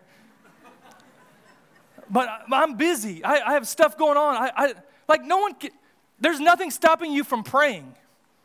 but 2.10 2.28
I'm 2.52 2.76
busy. 2.76 3.24
I, 3.24 3.52
I, 3.52 3.54
have 3.54 3.68
stuff 3.68 3.98
going 3.98 4.18
on. 4.18 4.36
I, 4.36 4.52
I 4.56 4.74
like 5.08 5.24
no 5.24 5.38
one. 5.38 5.54
Can, 5.56 5.72
there's 6.20 6.40
nothing 6.40 6.72
stopping 6.72 7.12
you 7.12 7.24
from 7.24 7.44
praying. 7.44 7.96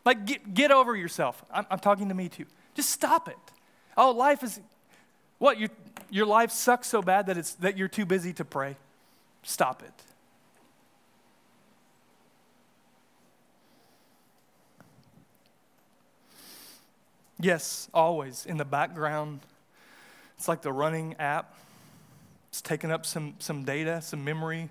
Like 0.05 0.27
get, 0.27 0.55
get 0.55 0.71
over 0.71 0.95
yourself. 0.95 1.43
I'm, 1.53 1.67
I'm 1.71 1.79
talking 1.79 2.09
to 2.09 2.15
me 2.15 2.29
too. 2.29 2.47
Just 2.75 2.91
stop 2.91 3.29
it. 3.29 3.37
Oh, 3.97 4.11
life 4.11 4.43
is 4.43 4.61
what 5.39 5.59
your 5.59 5.71
your 6.11 6.27
life 6.27 6.51
sucks 6.51 6.89
so 6.89 7.03
bad 7.03 7.27
that 7.27 7.39
it's 7.39 7.55
that 7.55 7.77
you're 7.77 7.89
too 7.89 8.07
busy 8.07 8.33
to 8.35 8.45
pray. 8.45 8.77
Stop 9.43 9.83
it. 9.83 9.93
Yes, 17.41 17.89
always 17.93 18.47
in 18.47 18.57
the 18.57 18.65
background. 18.65 19.41
It's 20.39 20.49
like 20.49 20.63
the 20.63 20.73
running 20.73 21.15
app. 21.19 21.55
It's 22.49 22.63
taking 22.63 22.91
up 22.91 23.05
some, 23.05 23.35
some 23.39 23.65
data, 23.65 24.01
some 24.01 24.25
memory, 24.25 24.71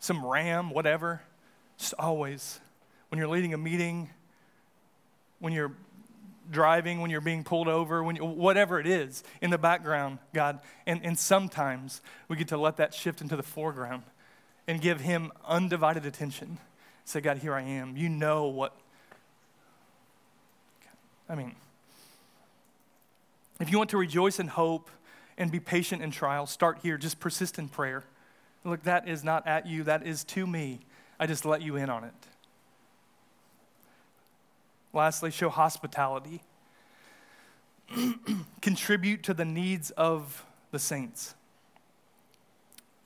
some 0.00 0.24
RAM, 0.24 0.70
whatever. 0.70 1.20
Just 1.78 1.94
always. 1.98 2.60
When 3.08 3.18
you're 3.18 3.28
leading 3.28 3.54
a 3.54 3.58
meeting, 3.58 4.10
when 5.38 5.52
you're 5.52 5.72
driving, 6.50 7.00
when 7.00 7.10
you're 7.10 7.20
being 7.20 7.44
pulled 7.44 7.68
over, 7.68 8.02
when 8.02 8.16
you, 8.16 8.24
whatever 8.24 8.78
it 8.78 8.86
is 8.86 9.22
in 9.40 9.50
the 9.50 9.58
background, 9.58 10.18
God. 10.32 10.60
And, 10.86 11.00
and 11.04 11.18
sometimes 11.18 12.00
we 12.28 12.36
get 12.36 12.48
to 12.48 12.56
let 12.56 12.76
that 12.76 12.94
shift 12.94 13.20
into 13.20 13.36
the 13.36 13.42
foreground 13.42 14.04
and 14.66 14.80
give 14.80 15.00
Him 15.00 15.32
undivided 15.44 16.06
attention. 16.06 16.58
Say, 17.04 17.20
God, 17.20 17.38
here 17.38 17.54
I 17.54 17.62
am. 17.62 17.96
You 17.96 18.08
know 18.08 18.46
what 18.46 18.76
I 21.28 21.34
mean, 21.34 21.56
if 23.58 23.70
you 23.70 23.78
want 23.78 23.90
to 23.90 23.96
rejoice 23.96 24.38
in 24.38 24.48
hope 24.48 24.90
and 25.36 25.50
be 25.50 25.58
patient 25.58 26.02
in 26.02 26.10
trial, 26.10 26.46
start 26.46 26.78
here. 26.82 26.96
Just 26.96 27.18
persist 27.18 27.58
in 27.58 27.68
prayer. 27.68 28.04
Look, 28.64 28.84
that 28.84 29.08
is 29.08 29.24
not 29.24 29.46
at 29.46 29.66
you, 29.66 29.84
that 29.84 30.06
is 30.06 30.24
to 30.24 30.46
me. 30.46 30.80
I 31.18 31.26
just 31.26 31.44
let 31.44 31.62
you 31.62 31.76
in 31.76 31.90
on 31.90 32.04
it. 32.04 32.14
Lastly, 34.92 35.30
show 35.30 35.48
hospitality. 35.48 36.42
Contribute 38.60 39.22
to 39.24 39.34
the 39.34 39.44
needs 39.44 39.90
of 39.90 40.44
the 40.70 40.78
saints. 40.78 41.34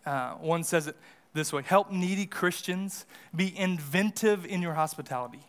Uh, 0.06 0.32
one 0.34 0.64
says 0.64 0.86
it 0.86 0.96
this 1.32 1.52
way 1.52 1.62
help 1.62 1.92
needy 1.92 2.26
Christians 2.26 3.06
be 3.34 3.56
inventive 3.56 4.44
in 4.44 4.62
your 4.62 4.74
hospitality. 4.74 5.42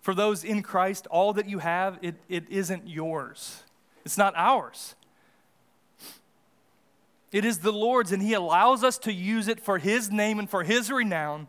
For 0.00 0.14
those 0.14 0.44
in 0.44 0.62
Christ, 0.62 1.06
all 1.08 1.32
that 1.34 1.48
you 1.48 1.58
have, 1.58 1.98
it, 2.02 2.16
it 2.28 2.44
isn't 2.48 2.88
yours. 2.88 3.62
It's 4.04 4.16
not 4.16 4.32
ours. 4.36 4.94
It 7.32 7.44
is 7.44 7.58
the 7.58 7.72
Lord's, 7.72 8.12
and 8.12 8.22
He 8.22 8.34
allows 8.34 8.82
us 8.82 8.98
to 8.98 9.12
use 9.12 9.48
it 9.48 9.60
for 9.60 9.78
His 9.78 10.10
name 10.10 10.38
and 10.38 10.48
for 10.48 10.64
His 10.64 10.90
renown. 10.90 11.46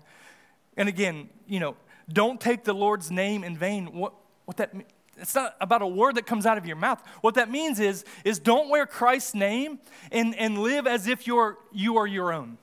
And 0.78 0.88
again, 0.88 1.30
you 1.48 1.60
know, 1.60 1.76
don't 2.12 2.40
take 2.40 2.64
the 2.64 2.74
Lord's 2.74 3.12
name 3.12 3.44
in 3.44 3.58
vain. 3.58 3.88
What, 3.88 4.14
what 4.46 4.58
that 4.58 4.74
it's 5.18 5.36
not 5.36 5.56
about 5.62 5.82
a 5.82 5.88
word 5.88 6.16
that 6.16 6.26
comes 6.26 6.46
out 6.46 6.58
of 6.58 6.66
your 6.66 6.76
mouth. 6.76 7.02
What 7.22 7.36
that 7.36 7.52
means 7.52 7.80
is, 7.80 8.04
is 8.24 8.40
don't 8.40 8.70
wear 8.70 8.88
Christ's 8.88 9.36
name 9.36 9.80
and, 10.12 10.34
and 10.36 10.58
live 10.58 10.88
as 10.88 11.08
if 11.08 11.28
you're, 11.28 11.58
you 11.72 11.98
are 11.98 12.08
your 12.08 12.34
own. 12.34 12.58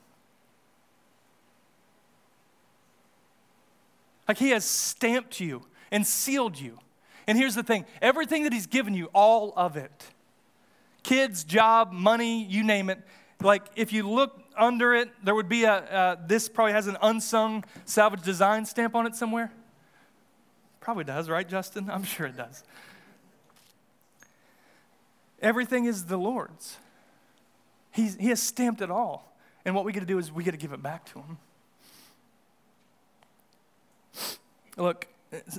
Like 4.27 4.37
he 4.37 4.49
has 4.49 4.65
stamped 4.65 5.39
you 5.39 5.63
and 5.91 6.05
sealed 6.05 6.59
you. 6.59 6.79
And 7.27 7.37
here's 7.37 7.55
the 7.55 7.63
thing 7.63 7.85
everything 8.01 8.43
that 8.43 8.53
He's 8.53 8.67
given 8.67 8.93
you, 8.93 9.09
all 9.13 9.53
of 9.55 9.77
it 9.77 10.05
kids, 11.03 11.43
job, 11.43 11.91
money, 11.91 12.43
you 12.43 12.63
name 12.63 12.89
it. 12.89 12.99
Like, 13.41 13.63
if 13.75 13.93
you 13.93 14.09
look 14.09 14.41
under 14.57 14.93
it, 14.93 15.09
there 15.23 15.33
would 15.33 15.47
be 15.47 15.63
a, 15.63 15.73
uh, 15.73 16.15
this 16.27 16.49
probably 16.49 16.73
has 16.73 16.87
an 16.87 16.97
unsung 17.01 17.63
salvage 17.85 18.21
design 18.21 18.65
stamp 18.65 18.95
on 18.95 19.05
it 19.07 19.15
somewhere. 19.15 19.51
Probably 20.81 21.05
does, 21.05 21.29
right, 21.29 21.47
Justin? 21.47 21.89
I'm 21.93 22.03
sure 22.03 22.27
it 22.27 22.35
does. 22.35 22.63
Everything 25.41 25.85
is 25.85 26.05
the 26.05 26.17
Lord's. 26.17 26.77
He's, 27.91 28.15
he 28.15 28.27
has 28.27 28.41
stamped 28.41 28.81
it 28.81 28.91
all. 28.91 29.35
And 29.63 29.73
what 29.73 29.85
we 29.85 29.93
get 29.93 30.01
to 30.01 30.05
do 30.05 30.17
is 30.17 30.31
we 30.31 30.43
get 30.43 30.51
to 30.51 30.57
give 30.57 30.73
it 30.73 30.81
back 30.83 31.05
to 31.13 31.19
Him. 31.19 31.37
Look, 34.77 35.07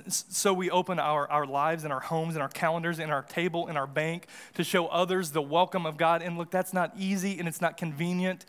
So 0.07 0.53
we 0.53 0.69
open 0.69 0.99
our, 0.99 1.29
our 1.31 1.45
lives 1.45 1.85
and 1.85 1.93
our 1.93 2.01
homes 2.01 2.35
and 2.35 2.43
our 2.43 2.49
calendars 2.49 2.99
and 2.99 3.11
our 3.11 3.21
table 3.21 3.67
and 3.67 3.77
our 3.77 3.87
bank 3.87 4.27
to 4.55 4.65
show 4.65 4.87
others 4.87 5.31
the 5.31 5.41
welcome 5.41 5.85
of 5.85 5.95
God. 5.95 6.21
And 6.21 6.37
look, 6.37 6.51
that's 6.51 6.73
not 6.73 6.93
easy 6.97 7.39
and 7.39 7.47
it's 7.47 7.61
not 7.61 7.77
convenient 7.77 8.45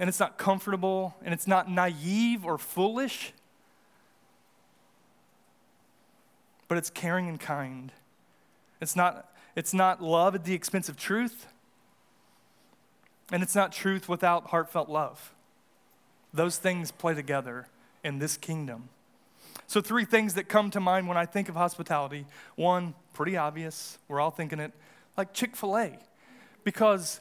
and 0.00 0.08
it's 0.08 0.18
not 0.18 0.36
comfortable 0.36 1.14
and 1.22 1.32
it's 1.32 1.46
not 1.46 1.70
naive 1.70 2.44
or 2.44 2.58
foolish, 2.58 3.32
but 6.66 6.76
it's 6.76 6.90
caring 6.90 7.28
and 7.28 7.38
kind. 7.38 7.92
It's 8.80 8.96
not, 8.96 9.32
it's 9.54 9.74
not 9.74 10.02
love 10.02 10.34
at 10.34 10.44
the 10.44 10.54
expense 10.54 10.88
of 10.88 10.96
truth, 10.96 11.46
and 13.30 13.42
it's 13.42 13.54
not 13.54 13.72
truth 13.72 14.08
without 14.08 14.48
heartfelt 14.48 14.88
love. 14.88 15.34
Those 16.32 16.56
things 16.56 16.90
play 16.90 17.14
together 17.14 17.66
in 18.02 18.18
this 18.18 18.36
kingdom. 18.36 18.88
So, 19.66 19.80
three 19.80 20.04
things 20.04 20.34
that 20.34 20.48
come 20.48 20.70
to 20.70 20.80
mind 20.80 21.08
when 21.08 21.16
I 21.16 21.26
think 21.26 21.48
of 21.48 21.54
hospitality. 21.54 22.26
One, 22.56 22.94
pretty 23.12 23.36
obvious, 23.36 23.98
we're 24.08 24.20
all 24.20 24.30
thinking 24.30 24.60
it, 24.60 24.72
like 25.16 25.32
Chick 25.32 25.56
fil 25.56 25.76
A, 25.76 25.98
because 26.64 27.20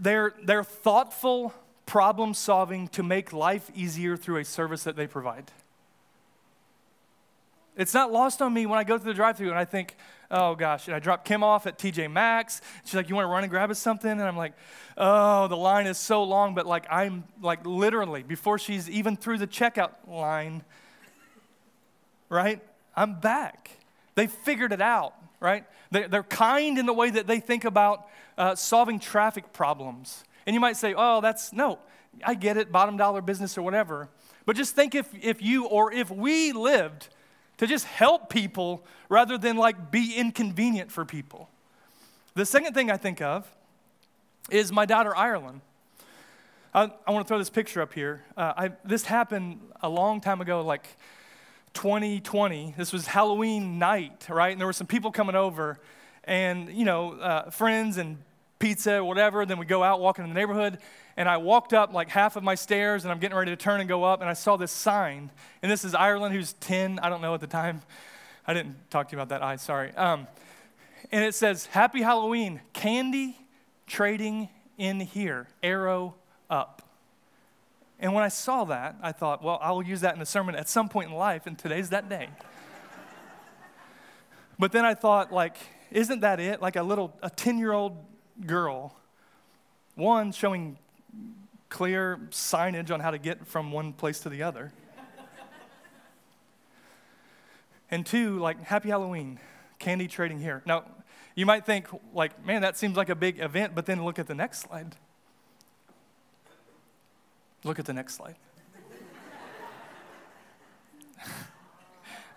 they're, 0.00 0.34
they're 0.42 0.64
thoughtful 0.64 1.54
problem 1.86 2.34
solving 2.34 2.88
to 2.88 3.02
make 3.02 3.32
life 3.32 3.70
easier 3.74 4.16
through 4.16 4.36
a 4.36 4.44
service 4.44 4.84
that 4.84 4.96
they 4.96 5.06
provide. 5.06 5.50
It's 7.78 7.94
not 7.94 8.10
lost 8.10 8.42
on 8.42 8.52
me 8.52 8.66
when 8.66 8.78
I 8.78 8.84
go 8.84 8.98
through 8.98 9.12
the 9.12 9.16
drive 9.16 9.36
through 9.36 9.50
and 9.50 9.58
I 9.58 9.64
think, 9.64 9.96
oh 10.32 10.56
gosh, 10.56 10.88
and 10.88 10.96
I 10.96 10.98
drop 10.98 11.24
Kim 11.24 11.44
off 11.44 11.64
at 11.68 11.78
TJ 11.78 12.10
Maxx. 12.10 12.60
She's 12.84 12.96
like, 12.96 13.08
you 13.08 13.14
want 13.14 13.24
to 13.24 13.30
run 13.30 13.44
and 13.44 13.50
grab 13.50 13.70
us 13.70 13.78
something? 13.78 14.10
And 14.10 14.20
I'm 14.20 14.36
like, 14.36 14.52
oh, 14.96 15.46
the 15.46 15.56
line 15.56 15.86
is 15.86 15.96
so 15.96 16.24
long, 16.24 16.56
but 16.56 16.66
like 16.66 16.86
I'm 16.90 17.22
like 17.40 17.64
literally, 17.64 18.24
before 18.24 18.58
she's 18.58 18.90
even 18.90 19.16
through 19.16 19.38
the 19.38 19.46
checkout 19.46 19.92
line, 20.08 20.64
right? 22.28 22.60
I'm 22.96 23.20
back. 23.20 23.70
They 24.16 24.26
figured 24.26 24.72
it 24.72 24.80
out, 24.80 25.14
right? 25.38 25.64
They're 25.92 26.24
kind 26.24 26.78
in 26.78 26.84
the 26.86 26.92
way 26.92 27.10
that 27.10 27.28
they 27.28 27.38
think 27.38 27.64
about 27.64 28.08
uh, 28.36 28.56
solving 28.56 28.98
traffic 28.98 29.52
problems. 29.52 30.24
And 30.46 30.54
you 30.54 30.60
might 30.60 30.76
say, 30.76 30.94
oh, 30.96 31.20
that's, 31.20 31.52
no, 31.52 31.78
I 32.26 32.34
get 32.34 32.56
it, 32.56 32.72
bottom 32.72 32.96
dollar 32.96 33.22
business 33.22 33.56
or 33.56 33.62
whatever. 33.62 34.08
But 34.46 34.56
just 34.56 34.74
think 34.74 34.96
if, 34.96 35.08
if 35.22 35.40
you 35.40 35.66
or 35.66 35.92
if 35.92 36.10
we 36.10 36.52
lived 36.52 37.08
to 37.58 37.66
just 37.66 37.84
help 37.84 38.30
people 38.30 38.84
rather 39.08 39.36
than 39.36 39.56
like 39.56 39.90
be 39.90 40.14
inconvenient 40.14 40.90
for 40.90 41.04
people. 41.04 41.48
The 42.34 42.46
second 42.46 42.72
thing 42.72 42.90
I 42.90 42.96
think 42.96 43.20
of 43.20 43.50
is 44.50 44.72
my 44.72 44.86
daughter 44.86 45.14
Ireland. 45.14 45.60
I, 46.74 46.90
I 47.06 47.10
want 47.10 47.26
to 47.26 47.28
throw 47.28 47.38
this 47.38 47.50
picture 47.50 47.82
up 47.82 47.92
here. 47.92 48.22
Uh, 48.36 48.52
I, 48.56 48.70
this 48.84 49.04
happened 49.04 49.60
a 49.82 49.88
long 49.88 50.20
time 50.20 50.40
ago, 50.40 50.62
like 50.62 50.86
2020. 51.74 52.74
This 52.76 52.92
was 52.92 53.06
Halloween 53.06 53.78
night, 53.78 54.26
right? 54.28 54.52
And 54.52 54.60
there 54.60 54.66
were 54.66 54.72
some 54.72 54.86
people 54.86 55.10
coming 55.10 55.34
over, 55.34 55.78
and 56.24 56.68
you 56.68 56.84
know, 56.84 57.12
uh, 57.14 57.50
friends 57.50 57.96
and 57.96 58.18
pizza 58.58 58.96
or 58.98 59.04
whatever. 59.04 59.46
Then 59.46 59.58
we 59.58 59.66
go 59.66 59.82
out 59.82 60.00
walking 60.00 60.24
in 60.24 60.30
the 60.30 60.34
neighborhood, 60.34 60.78
and 61.18 61.28
I 61.28 61.36
walked 61.38 61.74
up 61.74 61.92
like 61.92 62.10
half 62.10 62.36
of 62.36 62.44
my 62.44 62.54
stairs 62.54 63.04
and 63.04 63.10
I'm 63.10 63.18
getting 63.18 63.36
ready 63.36 63.50
to 63.50 63.56
turn 63.56 63.80
and 63.80 63.88
go 63.88 64.04
up, 64.04 64.20
and 64.20 64.30
I 64.30 64.34
saw 64.34 64.56
this 64.56 64.70
sign. 64.70 65.32
And 65.62 65.70
this 65.70 65.84
is 65.84 65.92
Ireland, 65.92 66.32
who's 66.32 66.52
10, 66.52 67.00
I 67.00 67.08
don't 67.08 67.20
know 67.20 67.34
at 67.34 67.40
the 67.40 67.48
time. 67.48 67.82
I 68.46 68.54
didn't 68.54 68.88
talk 68.88 69.08
to 69.08 69.16
you 69.16 69.20
about 69.20 69.30
that 69.30 69.42
eye, 69.42 69.56
sorry. 69.56 69.92
Um, 69.96 70.28
and 71.10 71.24
it 71.24 71.34
says, 71.34 71.66
Happy 71.66 72.02
Halloween, 72.02 72.60
candy 72.72 73.36
trading 73.88 74.48
in 74.78 75.00
here, 75.00 75.48
arrow 75.60 76.14
up. 76.48 76.82
And 77.98 78.14
when 78.14 78.22
I 78.22 78.28
saw 78.28 78.62
that, 78.66 78.94
I 79.02 79.10
thought, 79.10 79.42
well, 79.42 79.58
I 79.60 79.72
will 79.72 79.82
use 79.82 80.02
that 80.02 80.14
in 80.14 80.22
a 80.22 80.26
sermon 80.26 80.54
at 80.54 80.68
some 80.68 80.88
point 80.88 81.10
in 81.10 81.16
life, 81.16 81.48
and 81.48 81.58
today's 81.58 81.90
that 81.90 82.08
day. 82.08 82.28
but 84.58 84.70
then 84.70 84.84
I 84.84 84.94
thought, 84.94 85.32
like, 85.32 85.56
isn't 85.90 86.20
that 86.20 86.38
it? 86.38 86.62
Like 86.62 86.76
a 86.76 86.82
little, 86.84 87.12
a 87.22 87.28
10 87.28 87.58
year 87.58 87.72
old 87.72 87.96
girl, 88.46 88.94
one, 89.96 90.30
showing 90.30 90.78
clear 91.68 92.18
signage 92.30 92.90
on 92.90 93.00
how 93.00 93.10
to 93.10 93.18
get 93.18 93.46
from 93.46 93.72
one 93.72 93.92
place 93.92 94.20
to 94.20 94.28
the 94.28 94.42
other. 94.42 94.72
and 97.90 98.04
two, 98.04 98.38
like, 98.38 98.62
happy 98.62 98.88
Halloween, 98.88 99.38
candy 99.78 100.06
trading 100.06 100.40
here. 100.40 100.62
Now, 100.66 100.84
you 101.34 101.46
might 101.46 101.64
think, 101.64 101.86
like, 102.12 102.44
man, 102.44 102.62
that 102.62 102.76
seems 102.76 102.96
like 102.96 103.08
a 103.08 103.14
big 103.14 103.38
event, 103.40 103.74
but 103.74 103.86
then 103.86 104.04
look 104.04 104.18
at 104.18 104.26
the 104.26 104.34
next 104.34 104.60
slide. 104.60 104.96
Look 107.64 107.78
at 107.78 107.84
the 107.84 107.92
next 107.92 108.14
slide. 108.14 108.36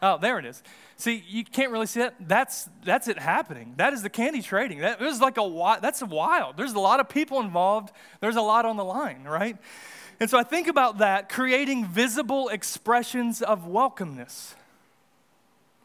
Oh, 0.01 0.17
there 0.17 0.39
it 0.39 0.45
is. 0.45 0.61
See, 0.97 1.23
you 1.27 1.43
can't 1.43 1.71
really 1.71 1.85
see 1.85 2.01
that. 2.01 2.15
That's, 2.19 2.69
that's 2.83 3.07
it 3.07 3.19
happening. 3.19 3.73
That 3.77 3.93
is 3.93 4.03
the 4.03 4.09
candy 4.09 4.41
trading. 4.41 4.79
That 4.79 4.99
was 4.99 5.21
like 5.21 5.37
a 5.37 5.79
that's 5.81 6.03
wild. 6.03 6.57
There's 6.57 6.73
a 6.73 6.79
lot 6.79 6.99
of 6.99 7.09
people 7.09 7.39
involved. 7.39 7.91
There's 8.19 8.35
a 8.35 8.41
lot 8.41 8.65
on 8.65 8.77
the 8.77 8.85
line, 8.85 9.23
right? 9.23 9.57
And 10.19 10.29
so 10.29 10.37
I 10.37 10.43
think 10.43 10.67
about 10.67 10.99
that, 10.99 11.29
creating 11.29 11.87
visible 11.87 12.49
expressions 12.49 13.41
of 13.41 13.65
welcomeness. 13.65 14.53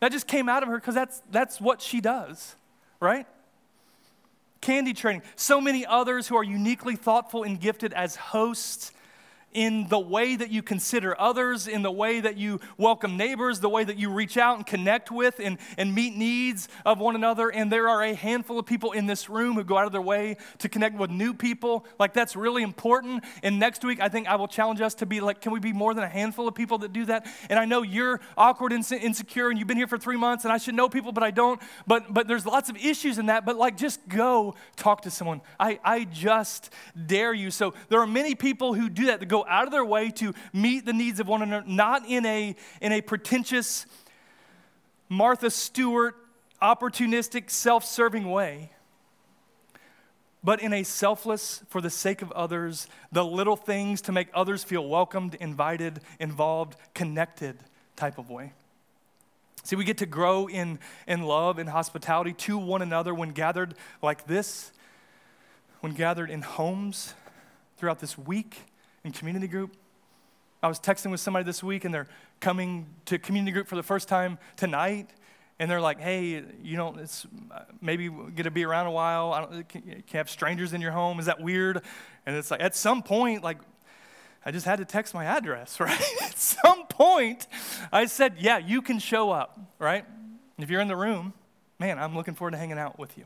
That 0.01 0.13
just 0.13 0.27
came 0.27 0.49
out 0.49 0.63
of 0.63 0.69
her 0.69 0.77
because 0.77 0.95
that's, 0.95 1.23
that's 1.31 1.61
what 1.61 1.81
she 1.81 2.03
does, 2.03 2.55
right? 3.01 3.27
Candy 4.61 4.93
trading. 4.93 5.23
So 5.37 5.61
many 5.61 5.87
others 5.87 6.29
who 6.29 6.37
are 6.37 6.45
uniquely 6.45 6.97
thoughtful 6.97 7.45
and 7.45 7.59
gifted 7.59 7.95
as 7.95 8.17
hosts 8.17 8.93
in 9.57 9.89
the 9.89 9.99
way 9.99 10.37
that 10.37 10.51
you 10.51 10.63
consider 10.63 11.19
others, 11.19 11.67
in 11.67 11.81
the 11.81 11.91
way 11.91 12.21
that 12.21 12.37
you 12.37 12.61
welcome 12.77 13.17
neighbors, 13.17 13.59
the 13.61 13.71
way 13.71 13.83
that 13.83 13.97
you 13.97 14.11
reach 14.11 14.37
out 14.37 14.59
and 14.59 14.67
connect 14.67 15.11
with 15.11 15.41
and, 15.43 15.57
and 15.79 15.95
meet 15.95 16.15
needs 16.15 16.69
of 16.85 16.99
one 16.99 17.17
another. 17.17 17.49
And 17.49 17.73
there 17.73 17.89
are 17.89 18.03
a 18.03 18.13
handful 18.13 18.59
of 18.59 18.67
people 18.67 18.93
in 18.93 19.07
this 19.07 19.31
room 19.31 19.55
who 19.55 19.65
go 19.65 19.79
out 19.79 19.87
of 19.87 19.93
their 19.93 20.03
way 20.03 20.37
to 20.59 20.69
connect 20.69 20.99
with 20.99 21.11
new 21.11 21.33
people. 21.33 21.87
Like, 21.99 22.13
that's 22.13 22.37
really 22.37 22.63
important. 22.63 23.25
And 23.43 23.59
next 23.59 23.83
week, 23.83 23.99
I 23.99 24.11
think 24.11 24.29
I 24.29 24.37
will 24.37 24.47
challenge 24.47 24.83
us 24.83 24.95
to 24.97 25.07
be 25.07 25.21
like, 25.21 25.41
can 25.41 25.53
we 25.53 25.59
be 25.59 25.73
more 25.73 25.95
than 25.95 26.05
a 26.05 26.09
handful 26.09 26.47
of 26.47 26.55
people 26.55 26.77
that 26.79 26.93
do 26.93 27.07
that? 27.07 27.27
And 27.49 27.59
I 27.59 27.65
know 27.65 27.81
you're 27.81 28.21
awkward 28.37 28.75
and 28.75 28.85
insecure, 28.93 29.49
and 29.49 29.59
you've 29.59 29.69
been 29.69 29.79
here 29.79 29.87
for 29.87 29.97
three 29.97 30.19
months, 30.19 30.45
and 30.45 30.53
I 30.53 30.59
should 30.59 30.75
know 30.75 30.91
people, 30.91 31.13
but 31.13 31.23
I 31.23 31.31
don't. 31.31 31.63
But, 31.87 32.13
but 32.13 32.29
there's 32.29 32.45
lots 32.45 32.69
of 32.69 32.77
issues 32.77 33.17
in 33.17 33.27
that. 33.27 33.47
But 33.47 33.57
like, 33.57 33.79
just 33.79 34.07
go 34.07 34.55
talk 34.77 35.01
to 35.03 35.11
someone. 35.11 35.41
I, 35.59 35.81
I 35.83 36.05
just 36.05 36.75
dare 37.07 37.33
you. 37.33 37.51
So 37.51 37.73
there 37.89 38.01
are 38.01 38.07
many 38.07 38.35
people 38.35 38.75
who 38.75 38.91
do 38.91 39.07
that, 39.07 39.21
that 39.21 39.27
go 39.27 39.46
out 39.49 39.67
of 39.67 39.73
their 39.73 39.85
way 39.85 40.11
to 40.11 40.35
meet 40.53 40.85
the 40.85 40.93
needs 40.93 41.21
of 41.21 41.29
one 41.29 41.43
another, 41.43 41.67
not 41.67 42.07
in 42.09 42.25
a, 42.27 42.55
in 42.81 42.93
a 42.93 43.01
pretentious, 43.01 43.87
Martha 45.09 45.51
Stewart, 45.51 46.17
opportunistic, 46.61 47.51
self 47.51 47.85
serving 47.85 48.31
way, 48.31 48.71
but 50.43 50.61
in 50.61 50.73
a 50.73 50.83
selfless, 50.83 51.63
for 51.69 51.81
the 51.81 51.91
sake 51.91 52.23
of 52.23 52.31
others, 52.33 52.87
the 53.11 53.25
little 53.25 53.57
things 53.57 54.01
to 54.03 54.13
make 54.13 54.29
others 54.33 54.63
feel 54.63 54.87
welcomed, 54.87 55.35
invited, 55.37 56.01
involved, 56.21 56.77
connected 56.95 57.57
type 57.97 58.19
of 58.19 58.31
way. 58.31 58.53
See, 59.65 59.75
we 59.75 59.85
get 59.85 59.99
to 59.99 60.07
grow 60.07 60.47
in, 60.47 60.79
in 61.09 61.23
love 61.23 61.59
and 61.59 61.69
hospitality 61.69 62.33
to 62.35 62.57
one 62.57 62.83
another 62.83 63.13
when 63.13 63.31
gathered 63.31 63.75
like 64.01 64.29
this, 64.29 64.71
when 65.81 65.93
gathered 65.93 66.31
in 66.31 66.43
homes 66.43 67.15
throughout 67.77 67.99
this 67.99 68.17
week 68.17 68.59
in 69.07 69.13
community 69.13 69.47
group. 69.47 69.75
I 70.63 70.69
was 70.69 70.81
texting 70.81 71.11
with 71.11 71.21
somebody 71.21 71.45
this 71.45 71.63
week 71.63 71.85
and 71.85 71.95
they're 71.95 72.09
coming 72.41 72.87
to 73.07 73.19
community 73.19 73.53
group 73.53 73.69
for 73.69 73.77
the 73.77 73.83
first 73.83 74.09
time 74.09 74.39
tonight. 74.57 75.09
And 75.59 75.71
they're 75.71 75.81
like, 75.81 76.01
hey, 76.01 76.43
you 76.63 76.77
know, 76.77 76.95
it's 76.99 77.27
maybe 77.81 78.09
going 78.09 78.45
to 78.45 78.51
be 78.51 78.65
around 78.65 78.87
a 78.87 78.91
while. 78.91 79.33
I 79.33 79.41
don't, 79.41 79.69
can, 79.69 79.83
can 79.83 80.19
have 80.19 80.29
strangers 80.29 80.75
in 80.75 80.83
your 80.83 80.91
home? 80.91 81.19
Is 81.19 81.27
that 81.27 81.41
weird? 81.41 81.81
And 82.27 82.37
it's 82.37 82.51
like, 82.51 82.61
at 82.61 82.75
some 82.75 83.03
point, 83.03 83.43
like, 83.43 83.59
I 84.45 84.51
just 84.51 84.67
had 84.67 84.81
to 84.81 84.85
text 84.85 85.15
my 85.15 85.25
address, 85.25 85.81
right? 85.81 85.99
at 86.23 86.37
some 86.37 86.87
point, 86.89 87.47
I 87.91 88.05
said, 88.07 88.35
yeah, 88.39 88.59
you 88.59 88.83
can 88.83 88.99
show 88.99 89.31
up, 89.31 89.59
right? 89.79 90.05
If 90.59 90.69
you're 90.69 90.81
in 90.81 90.89
the 90.89 90.97
room, 90.97 91.33
man, 91.79 91.99
I'm 91.99 92.15
looking 92.15 92.35
forward 92.35 92.51
to 92.51 92.59
hanging 92.59 92.79
out 92.79 92.99
with 92.99 93.17
you. 93.17 93.25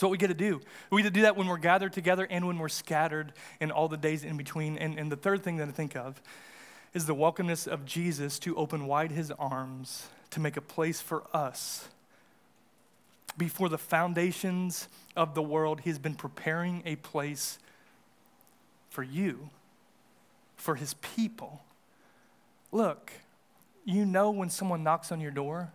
It's 0.00 0.02
what 0.02 0.12
we 0.12 0.16
get 0.16 0.28
to 0.28 0.34
do. 0.34 0.62
We 0.88 1.02
get 1.02 1.08
to 1.08 1.12
do 1.12 1.22
that 1.24 1.36
when 1.36 1.46
we're 1.46 1.58
gathered 1.58 1.92
together 1.92 2.26
and 2.30 2.46
when 2.46 2.58
we're 2.58 2.70
scattered 2.70 3.34
in 3.60 3.70
all 3.70 3.86
the 3.86 3.98
days 3.98 4.24
in 4.24 4.38
between. 4.38 4.78
And, 4.78 4.98
and 4.98 5.12
the 5.12 5.16
third 5.16 5.42
thing 5.42 5.58
that 5.58 5.68
I 5.68 5.72
think 5.72 5.94
of 5.94 6.22
is 6.94 7.04
the 7.04 7.14
welcomeness 7.14 7.66
of 7.66 7.84
Jesus 7.84 8.38
to 8.38 8.56
open 8.56 8.86
wide 8.86 9.12
his 9.12 9.30
arms 9.32 10.08
to 10.30 10.40
make 10.40 10.56
a 10.56 10.62
place 10.62 11.02
for 11.02 11.24
us. 11.34 11.86
Before 13.36 13.68
the 13.68 13.76
foundations 13.76 14.88
of 15.16 15.34
the 15.34 15.42
world, 15.42 15.82
he 15.82 15.90
has 15.90 15.98
been 15.98 16.14
preparing 16.14 16.82
a 16.86 16.96
place 16.96 17.58
for 18.88 19.02
you, 19.02 19.50
for 20.56 20.76
his 20.76 20.94
people. 20.94 21.60
Look, 22.72 23.12
you 23.84 24.06
know 24.06 24.30
when 24.30 24.48
someone 24.48 24.82
knocks 24.82 25.12
on 25.12 25.20
your 25.20 25.30
door 25.30 25.72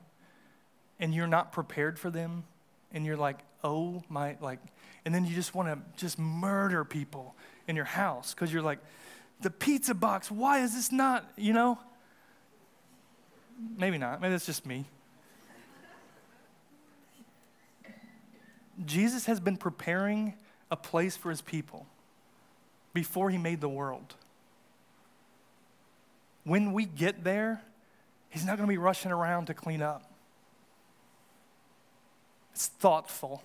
and 1.00 1.14
you're 1.14 1.28
not 1.28 1.52
prepared 1.52 2.00
for 2.00 2.10
them, 2.10 2.46
and 2.92 3.06
you're 3.06 3.18
like, 3.18 3.40
oh 3.66 4.04
my, 4.10 4.38
like, 4.42 4.60
and 5.06 5.14
then 5.14 5.26
you 5.26 5.34
just 5.34 5.56
want 5.56 5.68
to 5.68 5.80
just 6.00 6.20
murder 6.20 6.86
people 6.86 7.36
in 7.68 7.76
your 7.76 7.86
house 7.86 8.34
because 8.34 8.54
you're 8.54 8.62
like, 8.62 8.80
the 9.42 9.50
pizza 9.50 9.96
box. 9.96 10.30
Why 10.30 10.60
is 10.60 10.76
this 10.76 10.92
not, 10.92 11.26
you 11.36 11.52
know? 11.52 11.80
Maybe 13.76 13.98
not. 13.98 14.22
Maybe 14.22 14.32
that's 14.32 14.46
just 14.46 14.66
me. 14.66 14.86
Jesus 18.86 19.26
has 19.26 19.40
been 19.40 19.58
preparing 19.58 20.36
a 20.70 20.76
place 20.76 21.18
for 21.18 21.32
his 21.32 21.42
people 21.42 21.88
before 22.94 23.30
he 23.32 23.38
made 23.38 23.62
the 23.62 23.70
world. 23.70 24.14
When 26.44 26.72
we 26.72 26.86
get 26.86 27.24
there, 27.24 27.64
he's 28.30 28.46
not 28.46 28.58
going 28.58 28.68
to 28.68 28.72
be 28.72 28.78
rushing 28.78 29.12
around 29.12 29.48
to 29.48 29.54
clean 29.56 29.82
up. 29.82 30.12
It's 32.54 32.68
thoughtful. 32.68 33.42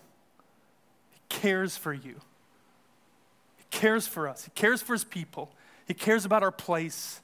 Cares 1.30 1.78
for 1.78 1.94
you. 1.94 2.20
He 3.56 3.64
cares 3.70 4.06
for 4.06 4.28
us. 4.28 4.44
He 4.44 4.50
cares 4.50 4.82
for 4.82 4.92
his 4.92 5.04
people. 5.04 5.50
He 5.86 5.94
cares 5.94 6.26
about 6.26 6.42
our 6.42 6.52
place. 6.52 7.22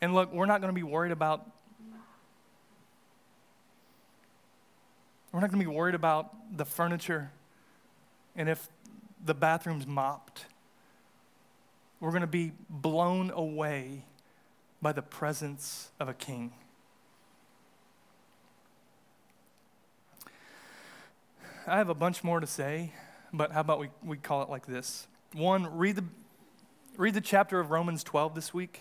And 0.00 0.14
look, 0.14 0.32
we're 0.32 0.46
not 0.46 0.60
going 0.60 0.72
to 0.72 0.78
be 0.78 0.84
worried 0.84 1.10
about 1.10 1.50
We're 5.32 5.40
not 5.40 5.50
going 5.50 5.60
to 5.62 5.70
be 5.70 5.76
worried 5.76 5.94
about 5.94 6.56
the 6.56 6.64
furniture 6.64 7.30
and 8.34 8.48
if 8.48 8.68
the 9.24 9.34
bathroom's 9.34 9.86
mopped. 9.86 10.46
We're 12.00 12.10
going 12.10 12.22
to 12.22 12.26
be 12.26 12.52
blown 12.68 13.30
away 13.30 14.04
by 14.82 14.92
the 14.92 15.02
presence 15.02 15.90
of 16.00 16.08
a 16.08 16.14
king. 16.14 16.52
I 21.66 21.76
have 21.76 21.90
a 21.90 21.94
bunch 21.94 22.24
more 22.24 22.40
to 22.40 22.46
say, 22.46 22.92
but 23.32 23.52
how 23.52 23.60
about 23.60 23.78
we, 23.78 23.88
we 24.04 24.16
call 24.16 24.42
it 24.42 24.48
like 24.48 24.66
this? 24.66 25.06
One, 25.32 25.76
read 25.76 25.96
the, 25.96 26.04
read 26.96 27.14
the 27.14 27.20
chapter 27.20 27.60
of 27.60 27.70
Romans 27.70 28.02
12 28.02 28.34
this 28.34 28.52
week, 28.52 28.80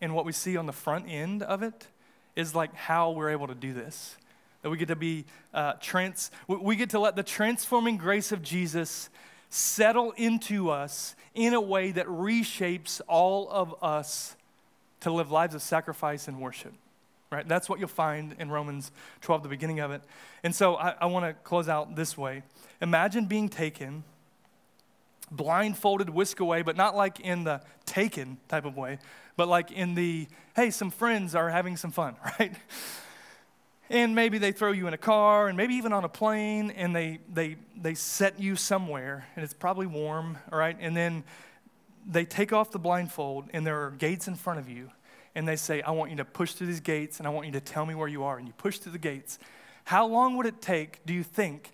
and 0.00 0.14
what 0.14 0.24
we 0.24 0.32
see 0.32 0.56
on 0.56 0.66
the 0.66 0.72
front 0.72 1.06
end 1.08 1.42
of 1.42 1.62
it 1.62 1.86
is 2.34 2.54
like 2.54 2.74
how 2.74 3.10
we're 3.10 3.30
able 3.30 3.46
to 3.46 3.54
do 3.54 3.72
this. 3.72 4.16
That 4.62 4.70
we 4.70 4.76
get 4.76 4.88
to 4.88 4.96
be 4.96 5.24
uh, 5.54 5.74
trans, 5.80 6.30
we 6.48 6.76
get 6.76 6.90
to 6.90 6.98
let 6.98 7.16
the 7.16 7.22
transforming 7.22 7.96
grace 7.96 8.32
of 8.32 8.42
Jesus 8.42 9.08
settle 9.48 10.12
into 10.12 10.70
us 10.70 11.14
in 11.34 11.54
a 11.54 11.60
way 11.60 11.92
that 11.92 12.06
reshapes 12.06 13.00
all 13.08 13.48
of 13.50 13.74
us 13.82 14.36
to 15.00 15.10
live 15.12 15.30
lives 15.30 15.54
of 15.54 15.62
sacrifice 15.62 16.28
and 16.28 16.40
worship. 16.40 16.72
Right? 17.30 17.46
That's 17.46 17.68
what 17.68 17.78
you'll 17.78 17.88
find 17.88 18.34
in 18.38 18.50
Romans 18.50 18.92
12, 19.22 19.42
the 19.42 19.48
beginning 19.48 19.80
of 19.80 19.90
it. 19.90 20.02
And 20.42 20.54
so 20.54 20.76
I, 20.76 20.94
I 21.00 21.06
want 21.06 21.26
to 21.26 21.32
close 21.32 21.68
out 21.68 21.96
this 21.96 22.16
way. 22.16 22.42
Imagine 22.80 23.26
being 23.26 23.48
taken, 23.48 24.04
blindfolded, 25.30 26.10
whisked 26.10 26.40
away, 26.40 26.62
but 26.62 26.76
not 26.76 26.96
like 26.96 27.20
in 27.20 27.44
the 27.44 27.60
taken 27.84 28.38
type 28.48 28.64
of 28.64 28.76
way, 28.76 28.98
but 29.36 29.48
like 29.48 29.70
in 29.70 29.94
the, 29.94 30.26
hey, 30.54 30.70
some 30.70 30.90
friends 30.90 31.34
are 31.34 31.50
having 31.50 31.76
some 31.76 31.90
fun, 31.90 32.16
right? 32.38 32.54
and 33.88 34.14
maybe 34.14 34.38
they 34.38 34.52
throw 34.52 34.72
you 34.72 34.86
in 34.86 34.94
a 34.94 34.98
car 34.98 35.48
and 35.48 35.56
maybe 35.56 35.74
even 35.74 35.92
on 35.92 36.04
a 36.04 36.08
plane 36.08 36.70
and 36.72 36.94
they, 36.94 37.18
they, 37.32 37.56
they 37.80 37.94
set 37.94 38.40
you 38.40 38.56
somewhere 38.56 39.26
and 39.36 39.44
it's 39.44 39.54
probably 39.54 39.86
warm 39.86 40.38
all 40.50 40.58
right 40.58 40.76
and 40.80 40.96
then 40.96 41.22
they 42.06 42.24
take 42.24 42.52
off 42.52 42.70
the 42.70 42.78
blindfold 42.78 43.48
and 43.52 43.66
there 43.66 43.84
are 43.84 43.90
gates 43.90 44.28
in 44.28 44.34
front 44.34 44.58
of 44.58 44.68
you 44.68 44.90
and 45.34 45.46
they 45.46 45.56
say 45.56 45.82
i 45.82 45.90
want 45.90 46.10
you 46.10 46.16
to 46.16 46.24
push 46.24 46.52
through 46.52 46.66
these 46.66 46.80
gates 46.80 47.18
and 47.18 47.26
i 47.26 47.30
want 47.30 47.46
you 47.46 47.52
to 47.52 47.60
tell 47.60 47.86
me 47.86 47.94
where 47.94 48.08
you 48.08 48.24
are 48.24 48.38
and 48.38 48.46
you 48.46 48.54
push 48.54 48.78
through 48.78 48.92
the 48.92 48.98
gates 48.98 49.38
how 49.84 50.06
long 50.06 50.36
would 50.36 50.46
it 50.46 50.60
take 50.60 51.04
do 51.06 51.14
you 51.14 51.22
think 51.22 51.70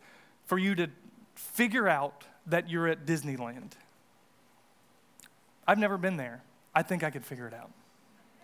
for 0.53 0.59
you 0.59 0.75
to 0.75 0.91
figure 1.35 1.89
out 1.89 2.27
that 2.47 2.69
you're 2.69 2.87
at 2.87 3.07
disneyland 3.07 3.73
i've 5.67 5.79
never 5.79 5.97
been 5.97 6.19
there 6.19 6.43
i 6.75 6.83
think 6.83 7.03
i 7.03 7.11
could 7.11 7.25
figure 7.25 7.47
it 7.47 7.55
out 7.55 7.71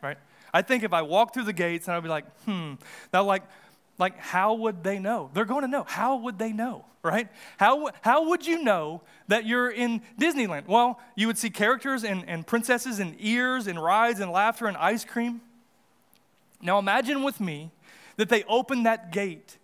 right 0.03 0.17
I 0.53 0.63
think 0.63 0.83
if 0.83 0.93
I 0.93 1.03
walk 1.03 1.35
through 1.35 1.45
the 1.45 1.53
gates 1.53 1.89
and 1.89 1.97
I'd 1.97 2.03
be 2.03 2.09
like, 2.09 2.25
hmm, 2.45 2.75
now 3.13 3.25
like, 3.25 3.43
like 3.99 4.19
how 4.19 4.55
would 4.55 4.83
they 4.83 4.99
know? 4.99 5.31
They're 5.35 5.45
going 5.45 5.63
to 5.63 5.69
know. 5.69 5.85
How 5.85 6.17
would 6.17 6.39
they 6.39 6.53
know, 6.53 6.85
right? 7.03 7.29
How, 7.59 7.91
how 8.03 8.29
would 8.29 8.47
you 8.47 8.63
know 8.63 9.03
that 9.29 9.47
you're 9.47 9.71
in 9.71 10.03
Disneyland? 10.19 10.67
Well, 10.67 11.01
you 11.17 11.27
would 11.27 11.39
see 11.39 11.51
characters 11.51 12.05
and, 12.05 12.25
and 12.29 12.47
princesses 12.47 12.99
and 12.99 13.17
ears 13.19 13.67
and 13.67 13.83
rides 13.83 14.21
and 14.21 14.31
laughter 14.31 14.67
and 14.67 14.77
ice 14.77 15.05
cream. 15.05 15.41
Now 16.61 16.79
imagine 16.79 17.23
with 17.23 17.41
me 17.41 17.71
that 18.17 18.29
they 18.29 18.45
open 18.45 18.85
that 18.85 19.13
gate 19.13 19.59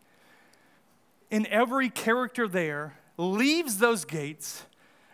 and 1.31 1.47
every 1.47 1.91
character 1.91 2.49
there 2.49 2.97
leaves 3.17 3.79
those 3.79 4.05
gates 4.05 4.65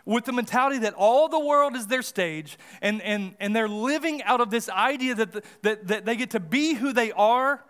with 0.04 0.24
the 0.24 0.32
mentality 0.32 0.78
that 0.78 0.94
all 0.94 1.28
the 1.28 1.38
world 1.38 1.76
is 1.76 1.86
their 1.86 2.02
stage 2.02 2.58
and, 2.82 3.00
and, 3.02 3.34
and 3.38 3.54
they're 3.54 3.68
living 3.68 4.22
out 4.24 4.40
of 4.40 4.50
this 4.50 4.68
idea 4.68 5.14
that, 5.14 5.32
the, 5.32 5.42
that, 5.62 5.86
that 5.86 6.04
they 6.04 6.16
get 6.16 6.30
to 6.30 6.40
be 6.40 6.74
who 6.74 6.92
they 6.92 7.12
are 7.12 7.62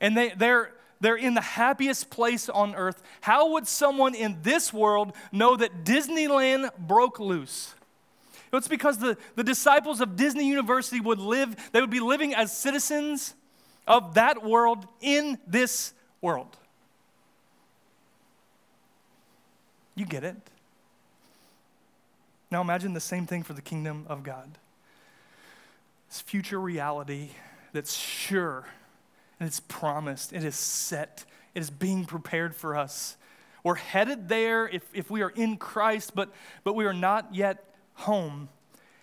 and 0.00 0.16
they, 0.16 0.30
they're, 0.36 0.72
they're 1.00 1.16
in 1.16 1.34
the 1.34 1.40
happiest 1.40 2.10
place 2.10 2.48
on 2.48 2.74
earth. 2.74 3.02
How 3.20 3.52
would 3.52 3.66
someone 3.66 4.14
in 4.14 4.38
this 4.42 4.72
world 4.72 5.12
know 5.32 5.56
that 5.56 5.84
Disneyland 5.84 6.70
broke 6.78 7.18
loose? 7.18 7.74
It's 8.52 8.68
because 8.68 8.98
the, 8.98 9.16
the 9.34 9.44
disciples 9.44 10.00
of 10.00 10.16
Disney 10.16 10.48
University 10.48 11.00
would 11.00 11.18
live, 11.18 11.70
they 11.72 11.80
would 11.80 11.90
be 11.90 12.00
living 12.00 12.34
as 12.34 12.56
citizens 12.56 13.34
of 13.86 14.14
that 14.14 14.42
world 14.42 14.86
in 15.00 15.38
this 15.46 15.92
world. 16.20 16.56
You 19.98 20.06
get 20.06 20.22
it? 20.22 20.36
Now 22.52 22.60
imagine 22.60 22.94
the 22.94 23.00
same 23.00 23.26
thing 23.26 23.42
for 23.42 23.52
the 23.52 23.60
kingdom 23.60 24.06
of 24.08 24.22
God. 24.22 24.56
This 26.08 26.20
future 26.20 26.60
reality 26.60 27.30
that's 27.72 27.94
sure 27.94 28.66
and 29.40 29.48
it's 29.48 29.58
promised, 29.58 30.32
it 30.32 30.44
is 30.44 30.54
set, 30.54 31.24
it 31.52 31.60
is 31.60 31.70
being 31.70 32.04
prepared 32.04 32.54
for 32.54 32.76
us. 32.76 33.16
We're 33.64 33.74
headed 33.74 34.28
there 34.28 34.68
if, 34.68 34.82
if 34.92 35.10
we 35.10 35.22
are 35.22 35.30
in 35.30 35.56
Christ, 35.56 36.12
but, 36.14 36.32
but 36.62 36.74
we 36.74 36.84
are 36.86 36.94
not 36.94 37.34
yet 37.34 37.64
home. 37.94 38.48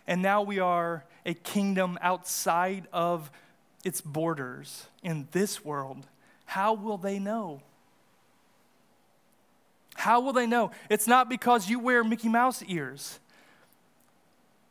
And 0.08 0.22
now 0.22 0.44
we 0.44 0.60
are 0.60 1.04
a 1.26 1.34
kingdom 1.34 1.98
outside 2.02 2.88
of 2.94 3.32
its 3.84 4.00
borders 4.00 4.88
in 5.04 5.28
this 5.34 5.66
world. 5.66 6.08
How 6.46 6.74
will 6.74 6.98
they 6.98 7.20
know? 7.20 7.62
How 9.96 10.20
will 10.20 10.34
they 10.34 10.46
know? 10.46 10.72
It's 10.90 11.08
not 11.08 11.30
because 11.30 11.70
you 11.70 11.80
wear 11.80 12.04
Mickey 12.04 12.30
Mouse 12.30 12.64
ears 12.68 13.20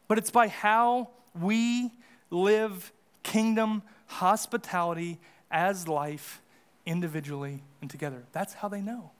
but 0.08 0.18
it's 0.18 0.30
by 0.30 0.48
how 0.48 1.08
we 1.40 1.90
live 2.30 2.92
kingdom 3.22 3.82
hospitality 4.06 5.18
as 5.50 5.88
life 5.88 6.42
individually 6.86 7.62
and 7.80 7.90
together. 7.90 8.24
That's 8.32 8.54
how 8.54 8.68
they 8.68 8.80
know. 8.80 9.10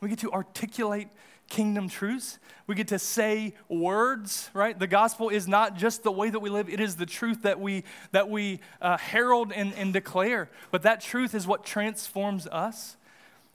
We 0.00 0.08
get 0.08 0.18
to 0.20 0.30
articulate 0.32 1.08
kingdom 1.48 1.88
truths. 1.88 2.38
We 2.66 2.74
get 2.74 2.88
to 2.88 2.98
say 2.98 3.54
words, 3.68 4.50
right? 4.52 4.78
The 4.78 4.86
gospel 4.86 5.30
is 5.30 5.48
not 5.48 5.76
just 5.76 6.02
the 6.02 6.12
way 6.12 6.28
that 6.28 6.40
we 6.40 6.50
live, 6.50 6.68
it 6.68 6.78
is 6.78 6.96
the 6.96 7.06
truth 7.06 7.42
that 7.42 7.58
we, 7.58 7.84
that 8.12 8.28
we 8.28 8.60
uh, 8.82 8.98
herald 8.98 9.50
and, 9.52 9.72
and 9.74 9.92
declare. 9.92 10.50
But 10.70 10.82
that 10.82 11.00
truth 11.00 11.34
is 11.34 11.46
what 11.46 11.64
transforms 11.64 12.46
us. 12.46 12.96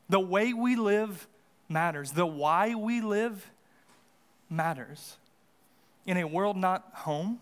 The 0.09 0.19
way 0.19 0.53
we 0.53 0.75
live 0.75 1.27
matters, 1.73 2.11
the 2.11 2.25
why 2.25 2.75
we 2.75 3.01
live 3.01 3.51
matters 4.49 5.17
in 6.05 6.17
a 6.17 6.25
world 6.25 6.55
not 6.55 6.87
home, 6.93 7.39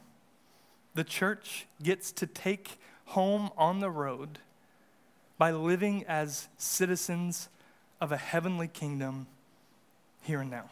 the 0.95 1.03
church 1.03 1.67
gets 1.83 2.11
to 2.13 2.25
take 2.25 2.79
home 3.05 3.49
on 3.57 3.79
the 3.79 3.89
road 3.89 4.39
by 5.37 5.51
living 5.51 6.05
as 6.07 6.47
citizens 6.57 7.49
of 7.99 8.11
a 8.11 8.17
heavenly 8.17 8.67
kingdom 8.67 9.27
here 10.21 10.41
and 10.41 10.51
now. 10.51 10.69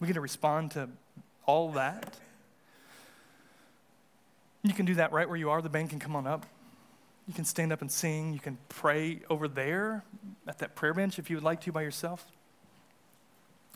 We 0.00 0.06
get 0.06 0.14
to 0.14 0.20
respond 0.20 0.72
to 0.72 0.88
all 1.46 1.72
that. 1.72 2.16
You 4.62 4.74
can 4.74 4.86
do 4.86 4.94
that 4.96 5.12
right 5.12 5.28
where 5.28 5.38
you 5.38 5.50
are. 5.50 5.62
The 5.62 5.68
band 5.68 5.90
can 5.90 5.98
come 5.98 6.16
on 6.16 6.26
up. 6.26 6.44
You 7.26 7.34
can 7.34 7.44
stand 7.44 7.72
up 7.72 7.80
and 7.80 7.90
sing. 7.90 8.32
You 8.32 8.40
can 8.40 8.58
pray 8.68 9.20
over 9.28 9.48
there 9.48 10.04
at 10.46 10.58
that 10.58 10.76
prayer 10.76 10.94
bench 10.94 11.18
if 11.18 11.28
you 11.28 11.36
would 11.36 11.44
like 11.44 11.60
to 11.62 11.72
by 11.72 11.82
yourself. 11.82 12.24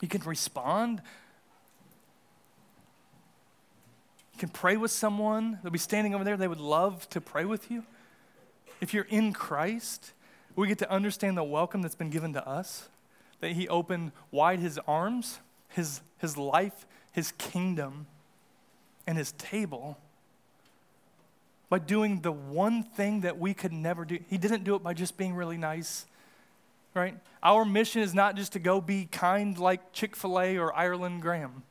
You 0.00 0.08
can 0.08 0.22
respond 0.22 1.02
You 4.40 4.48
can 4.48 4.54
pray 4.54 4.78
with 4.78 4.90
someone. 4.90 5.58
They'll 5.62 5.70
be 5.70 5.78
standing 5.78 6.14
over 6.14 6.24
there. 6.24 6.34
They 6.34 6.48
would 6.48 6.60
love 6.60 7.06
to 7.10 7.20
pray 7.20 7.44
with 7.44 7.70
you. 7.70 7.84
If 8.80 8.94
you're 8.94 9.06
in 9.10 9.34
Christ, 9.34 10.14
we 10.56 10.66
get 10.66 10.78
to 10.78 10.90
understand 10.90 11.36
the 11.36 11.44
welcome 11.44 11.82
that's 11.82 11.94
been 11.94 12.08
given 12.08 12.32
to 12.32 12.48
us, 12.48 12.88
that 13.40 13.52
He 13.52 13.68
opened 13.68 14.12
wide 14.30 14.60
His 14.60 14.78
arms, 14.88 15.40
His, 15.68 16.00
his 16.16 16.38
life, 16.38 16.86
His 17.12 17.32
kingdom, 17.32 18.06
and 19.06 19.18
His 19.18 19.32
table 19.32 19.98
by 21.70 21.78
doing 21.78 22.20
the 22.20 22.32
one 22.32 22.82
thing 22.82 23.22
that 23.22 23.38
we 23.38 23.54
could 23.54 23.72
never 23.72 24.04
do. 24.04 24.18
He 24.28 24.36
didn't 24.36 24.64
do 24.64 24.74
it 24.74 24.82
by 24.82 24.92
just 24.92 25.16
being 25.16 25.34
really 25.34 25.56
nice, 25.56 26.04
right? 26.94 27.16
Our 27.42 27.64
mission 27.64 28.02
is 28.02 28.12
not 28.12 28.36
just 28.36 28.52
to 28.52 28.58
go 28.58 28.80
be 28.80 29.06
kind 29.10 29.56
like 29.56 29.92
Chick 29.92 30.16
fil 30.16 30.38
A 30.38 30.58
or 30.58 30.76
Ireland 30.76 31.22
Graham. 31.22 31.62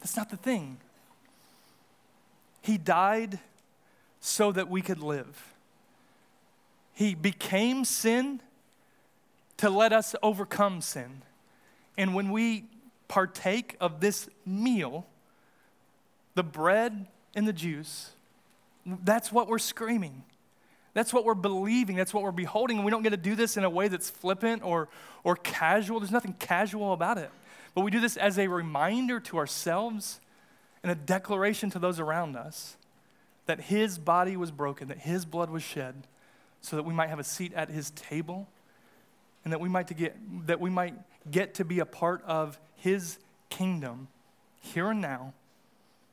That's 0.00 0.16
not 0.16 0.30
the 0.30 0.38
thing. 0.38 0.78
He 2.62 2.78
died 2.78 3.38
so 4.20 4.50
that 4.52 4.68
we 4.68 4.80
could 4.80 5.00
live. 5.00 5.54
He 6.94 7.14
became 7.14 7.84
sin 7.84 8.40
to 9.58 9.68
let 9.68 9.92
us 9.92 10.16
overcome 10.22 10.80
sin. 10.80 11.22
And 11.98 12.14
when 12.14 12.30
we 12.30 12.64
partake 13.06 13.76
of 13.80 14.00
this 14.00 14.28
meal, 14.46 15.06
the 16.34 16.42
bread 16.42 17.06
and 17.34 17.46
the 17.46 17.52
juice, 17.52 18.12
that's 18.86 19.32
what 19.32 19.48
we're 19.48 19.58
screaming. 19.58 20.22
That's 20.94 21.12
what 21.12 21.24
we're 21.24 21.34
believing. 21.34 21.96
That's 21.96 22.14
what 22.14 22.22
we're 22.22 22.30
beholding. 22.30 22.78
And 22.78 22.84
we 22.84 22.90
don't 22.90 23.02
get 23.02 23.10
to 23.10 23.18
do 23.18 23.34
this 23.34 23.56
in 23.56 23.64
a 23.64 23.70
way 23.70 23.88
that's 23.88 24.08
flippant 24.08 24.62
or, 24.62 24.88
or 25.24 25.36
casual. 25.36 26.00
There's 26.00 26.12
nothing 26.12 26.34
casual 26.38 26.92
about 26.92 27.18
it. 27.18 27.30
But 27.74 27.82
we 27.82 27.90
do 27.90 28.00
this 28.00 28.16
as 28.16 28.38
a 28.38 28.48
reminder 28.48 29.20
to 29.20 29.36
ourselves 29.36 30.20
and 30.82 30.90
a 30.90 30.94
declaration 30.94 31.68
to 31.70 31.78
those 31.78 32.00
around 32.00 32.36
us 32.36 32.76
that 33.44 33.60
His 33.60 33.98
body 33.98 34.36
was 34.36 34.50
broken, 34.50 34.88
that 34.88 35.00
His 35.00 35.24
blood 35.24 35.50
was 35.50 35.62
shed, 35.62 36.06
so 36.62 36.76
that 36.76 36.84
we 36.84 36.94
might 36.94 37.10
have 37.10 37.18
a 37.18 37.24
seat 37.24 37.52
at 37.52 37.68
His 37.68 37.90
table 37.90 38.48
and 39.44 39.52
that 39.52 39.60
we 39.60 39.68
might, 39.68 39.88
to 39.88 39.94
get, 39.94 40.16
that 40.46 40.60
we 40.60 40.70
might 40.70 40.94
get 41.30 41.54
to 41.54 41.64
be 41.64 41.80
a 41.80 41.86
part 41.86 42.22
of 42.24 42.58
His 42.76 43.18
kingdom 43.50 44.08
here 44.60 44.90
and 44.90 45.00
now, 45.00 45.34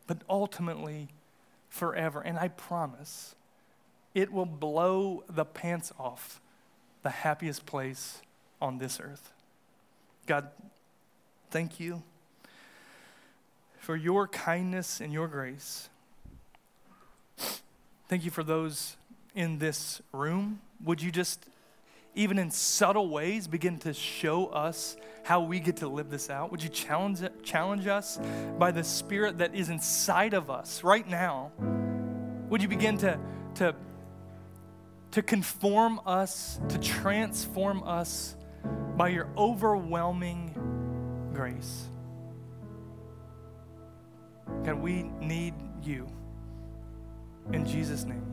but 0.07 0.17
ultimately 0.29 1.07
forever. 1.73 2.21
And 2.21 2.37
I 2.37 2.49
promise 2.49 3.33
it 4.13 4.31
will 4.31 4.45
blow 4.45 5.23
the 5.27 5.43
pants 5.43 5.91
off 5.99 6.39
the 7.01 7.09
happiest 7.09 7.65
place 7.65 8.21
on 8.61 8.77
this 8.77 8.99
earth. 9.01 9.33
God, 10.27 10.49
thank 11.49 11.79
you 11.79 12.03
for 13.79 13.95
your 13.95 14.27
kindness 14.27 15.01
and 15.01 15.11
your 15.11 15.27
grace. 15.27 15.89
Thank 18.07 18.23
you 18.23 18.29
for 18.29 18.43
those 18.43 18.95
in 19.33 19.57
this 19.57 19.99
room. 20.11 20.61
Would 20.85 21.01
you 21.01 21.11
just, 21.11 21.43
even 22.15 22.37
in 22.37 22.51
subtle 22.51 23.09
ways, 23.09 23.47
begin 23.47 23.79
to 23.79 23.93
show 23.93 24.47
us 24.47 24.95
how 25.23 25.41
we 25.41 25.59
get 25.59 25.77
to 25.77 25.87
live 25.87 26.09
this 26.09 26.29
out? 26.29 26.51
Would 26.51 26.61
you 26.61 26.69
challenge, 26.69 27.21
challenge 27.43 27.87
us 27.87 28.19
by 28.59 28.71
the 28.71 28.83
Spirit 28.83 29.39
that 29.39 29.55
is 29.55 29.69
inside 29.69 30.33
of 30.33 30.49
us 30.49 30.83
right 30.83 31.07
now? 31.07 31.51
Would 32.49 32.61
you 32.61 32.67
begin 32.67 32.97
to, 32.99 33.19
to, 33.55 33.75
to 35.11 35.21
conform 35.21 36.01
us, 36.05 36.59
to 36.69 36.77
transform 36.77 37.83
us 37.83 38.35
by 38.95 39.09
your 39.09 39.29
overwhelming 39.37 41.31
grace? 41.33 41.87
God, 44.63 44.75
we 44.75 45.03
need 45.03 45.53
you. 45.81 46.07
In 47.51 47.65
Jesus' 47.65 48.03
name. 48.03 48.32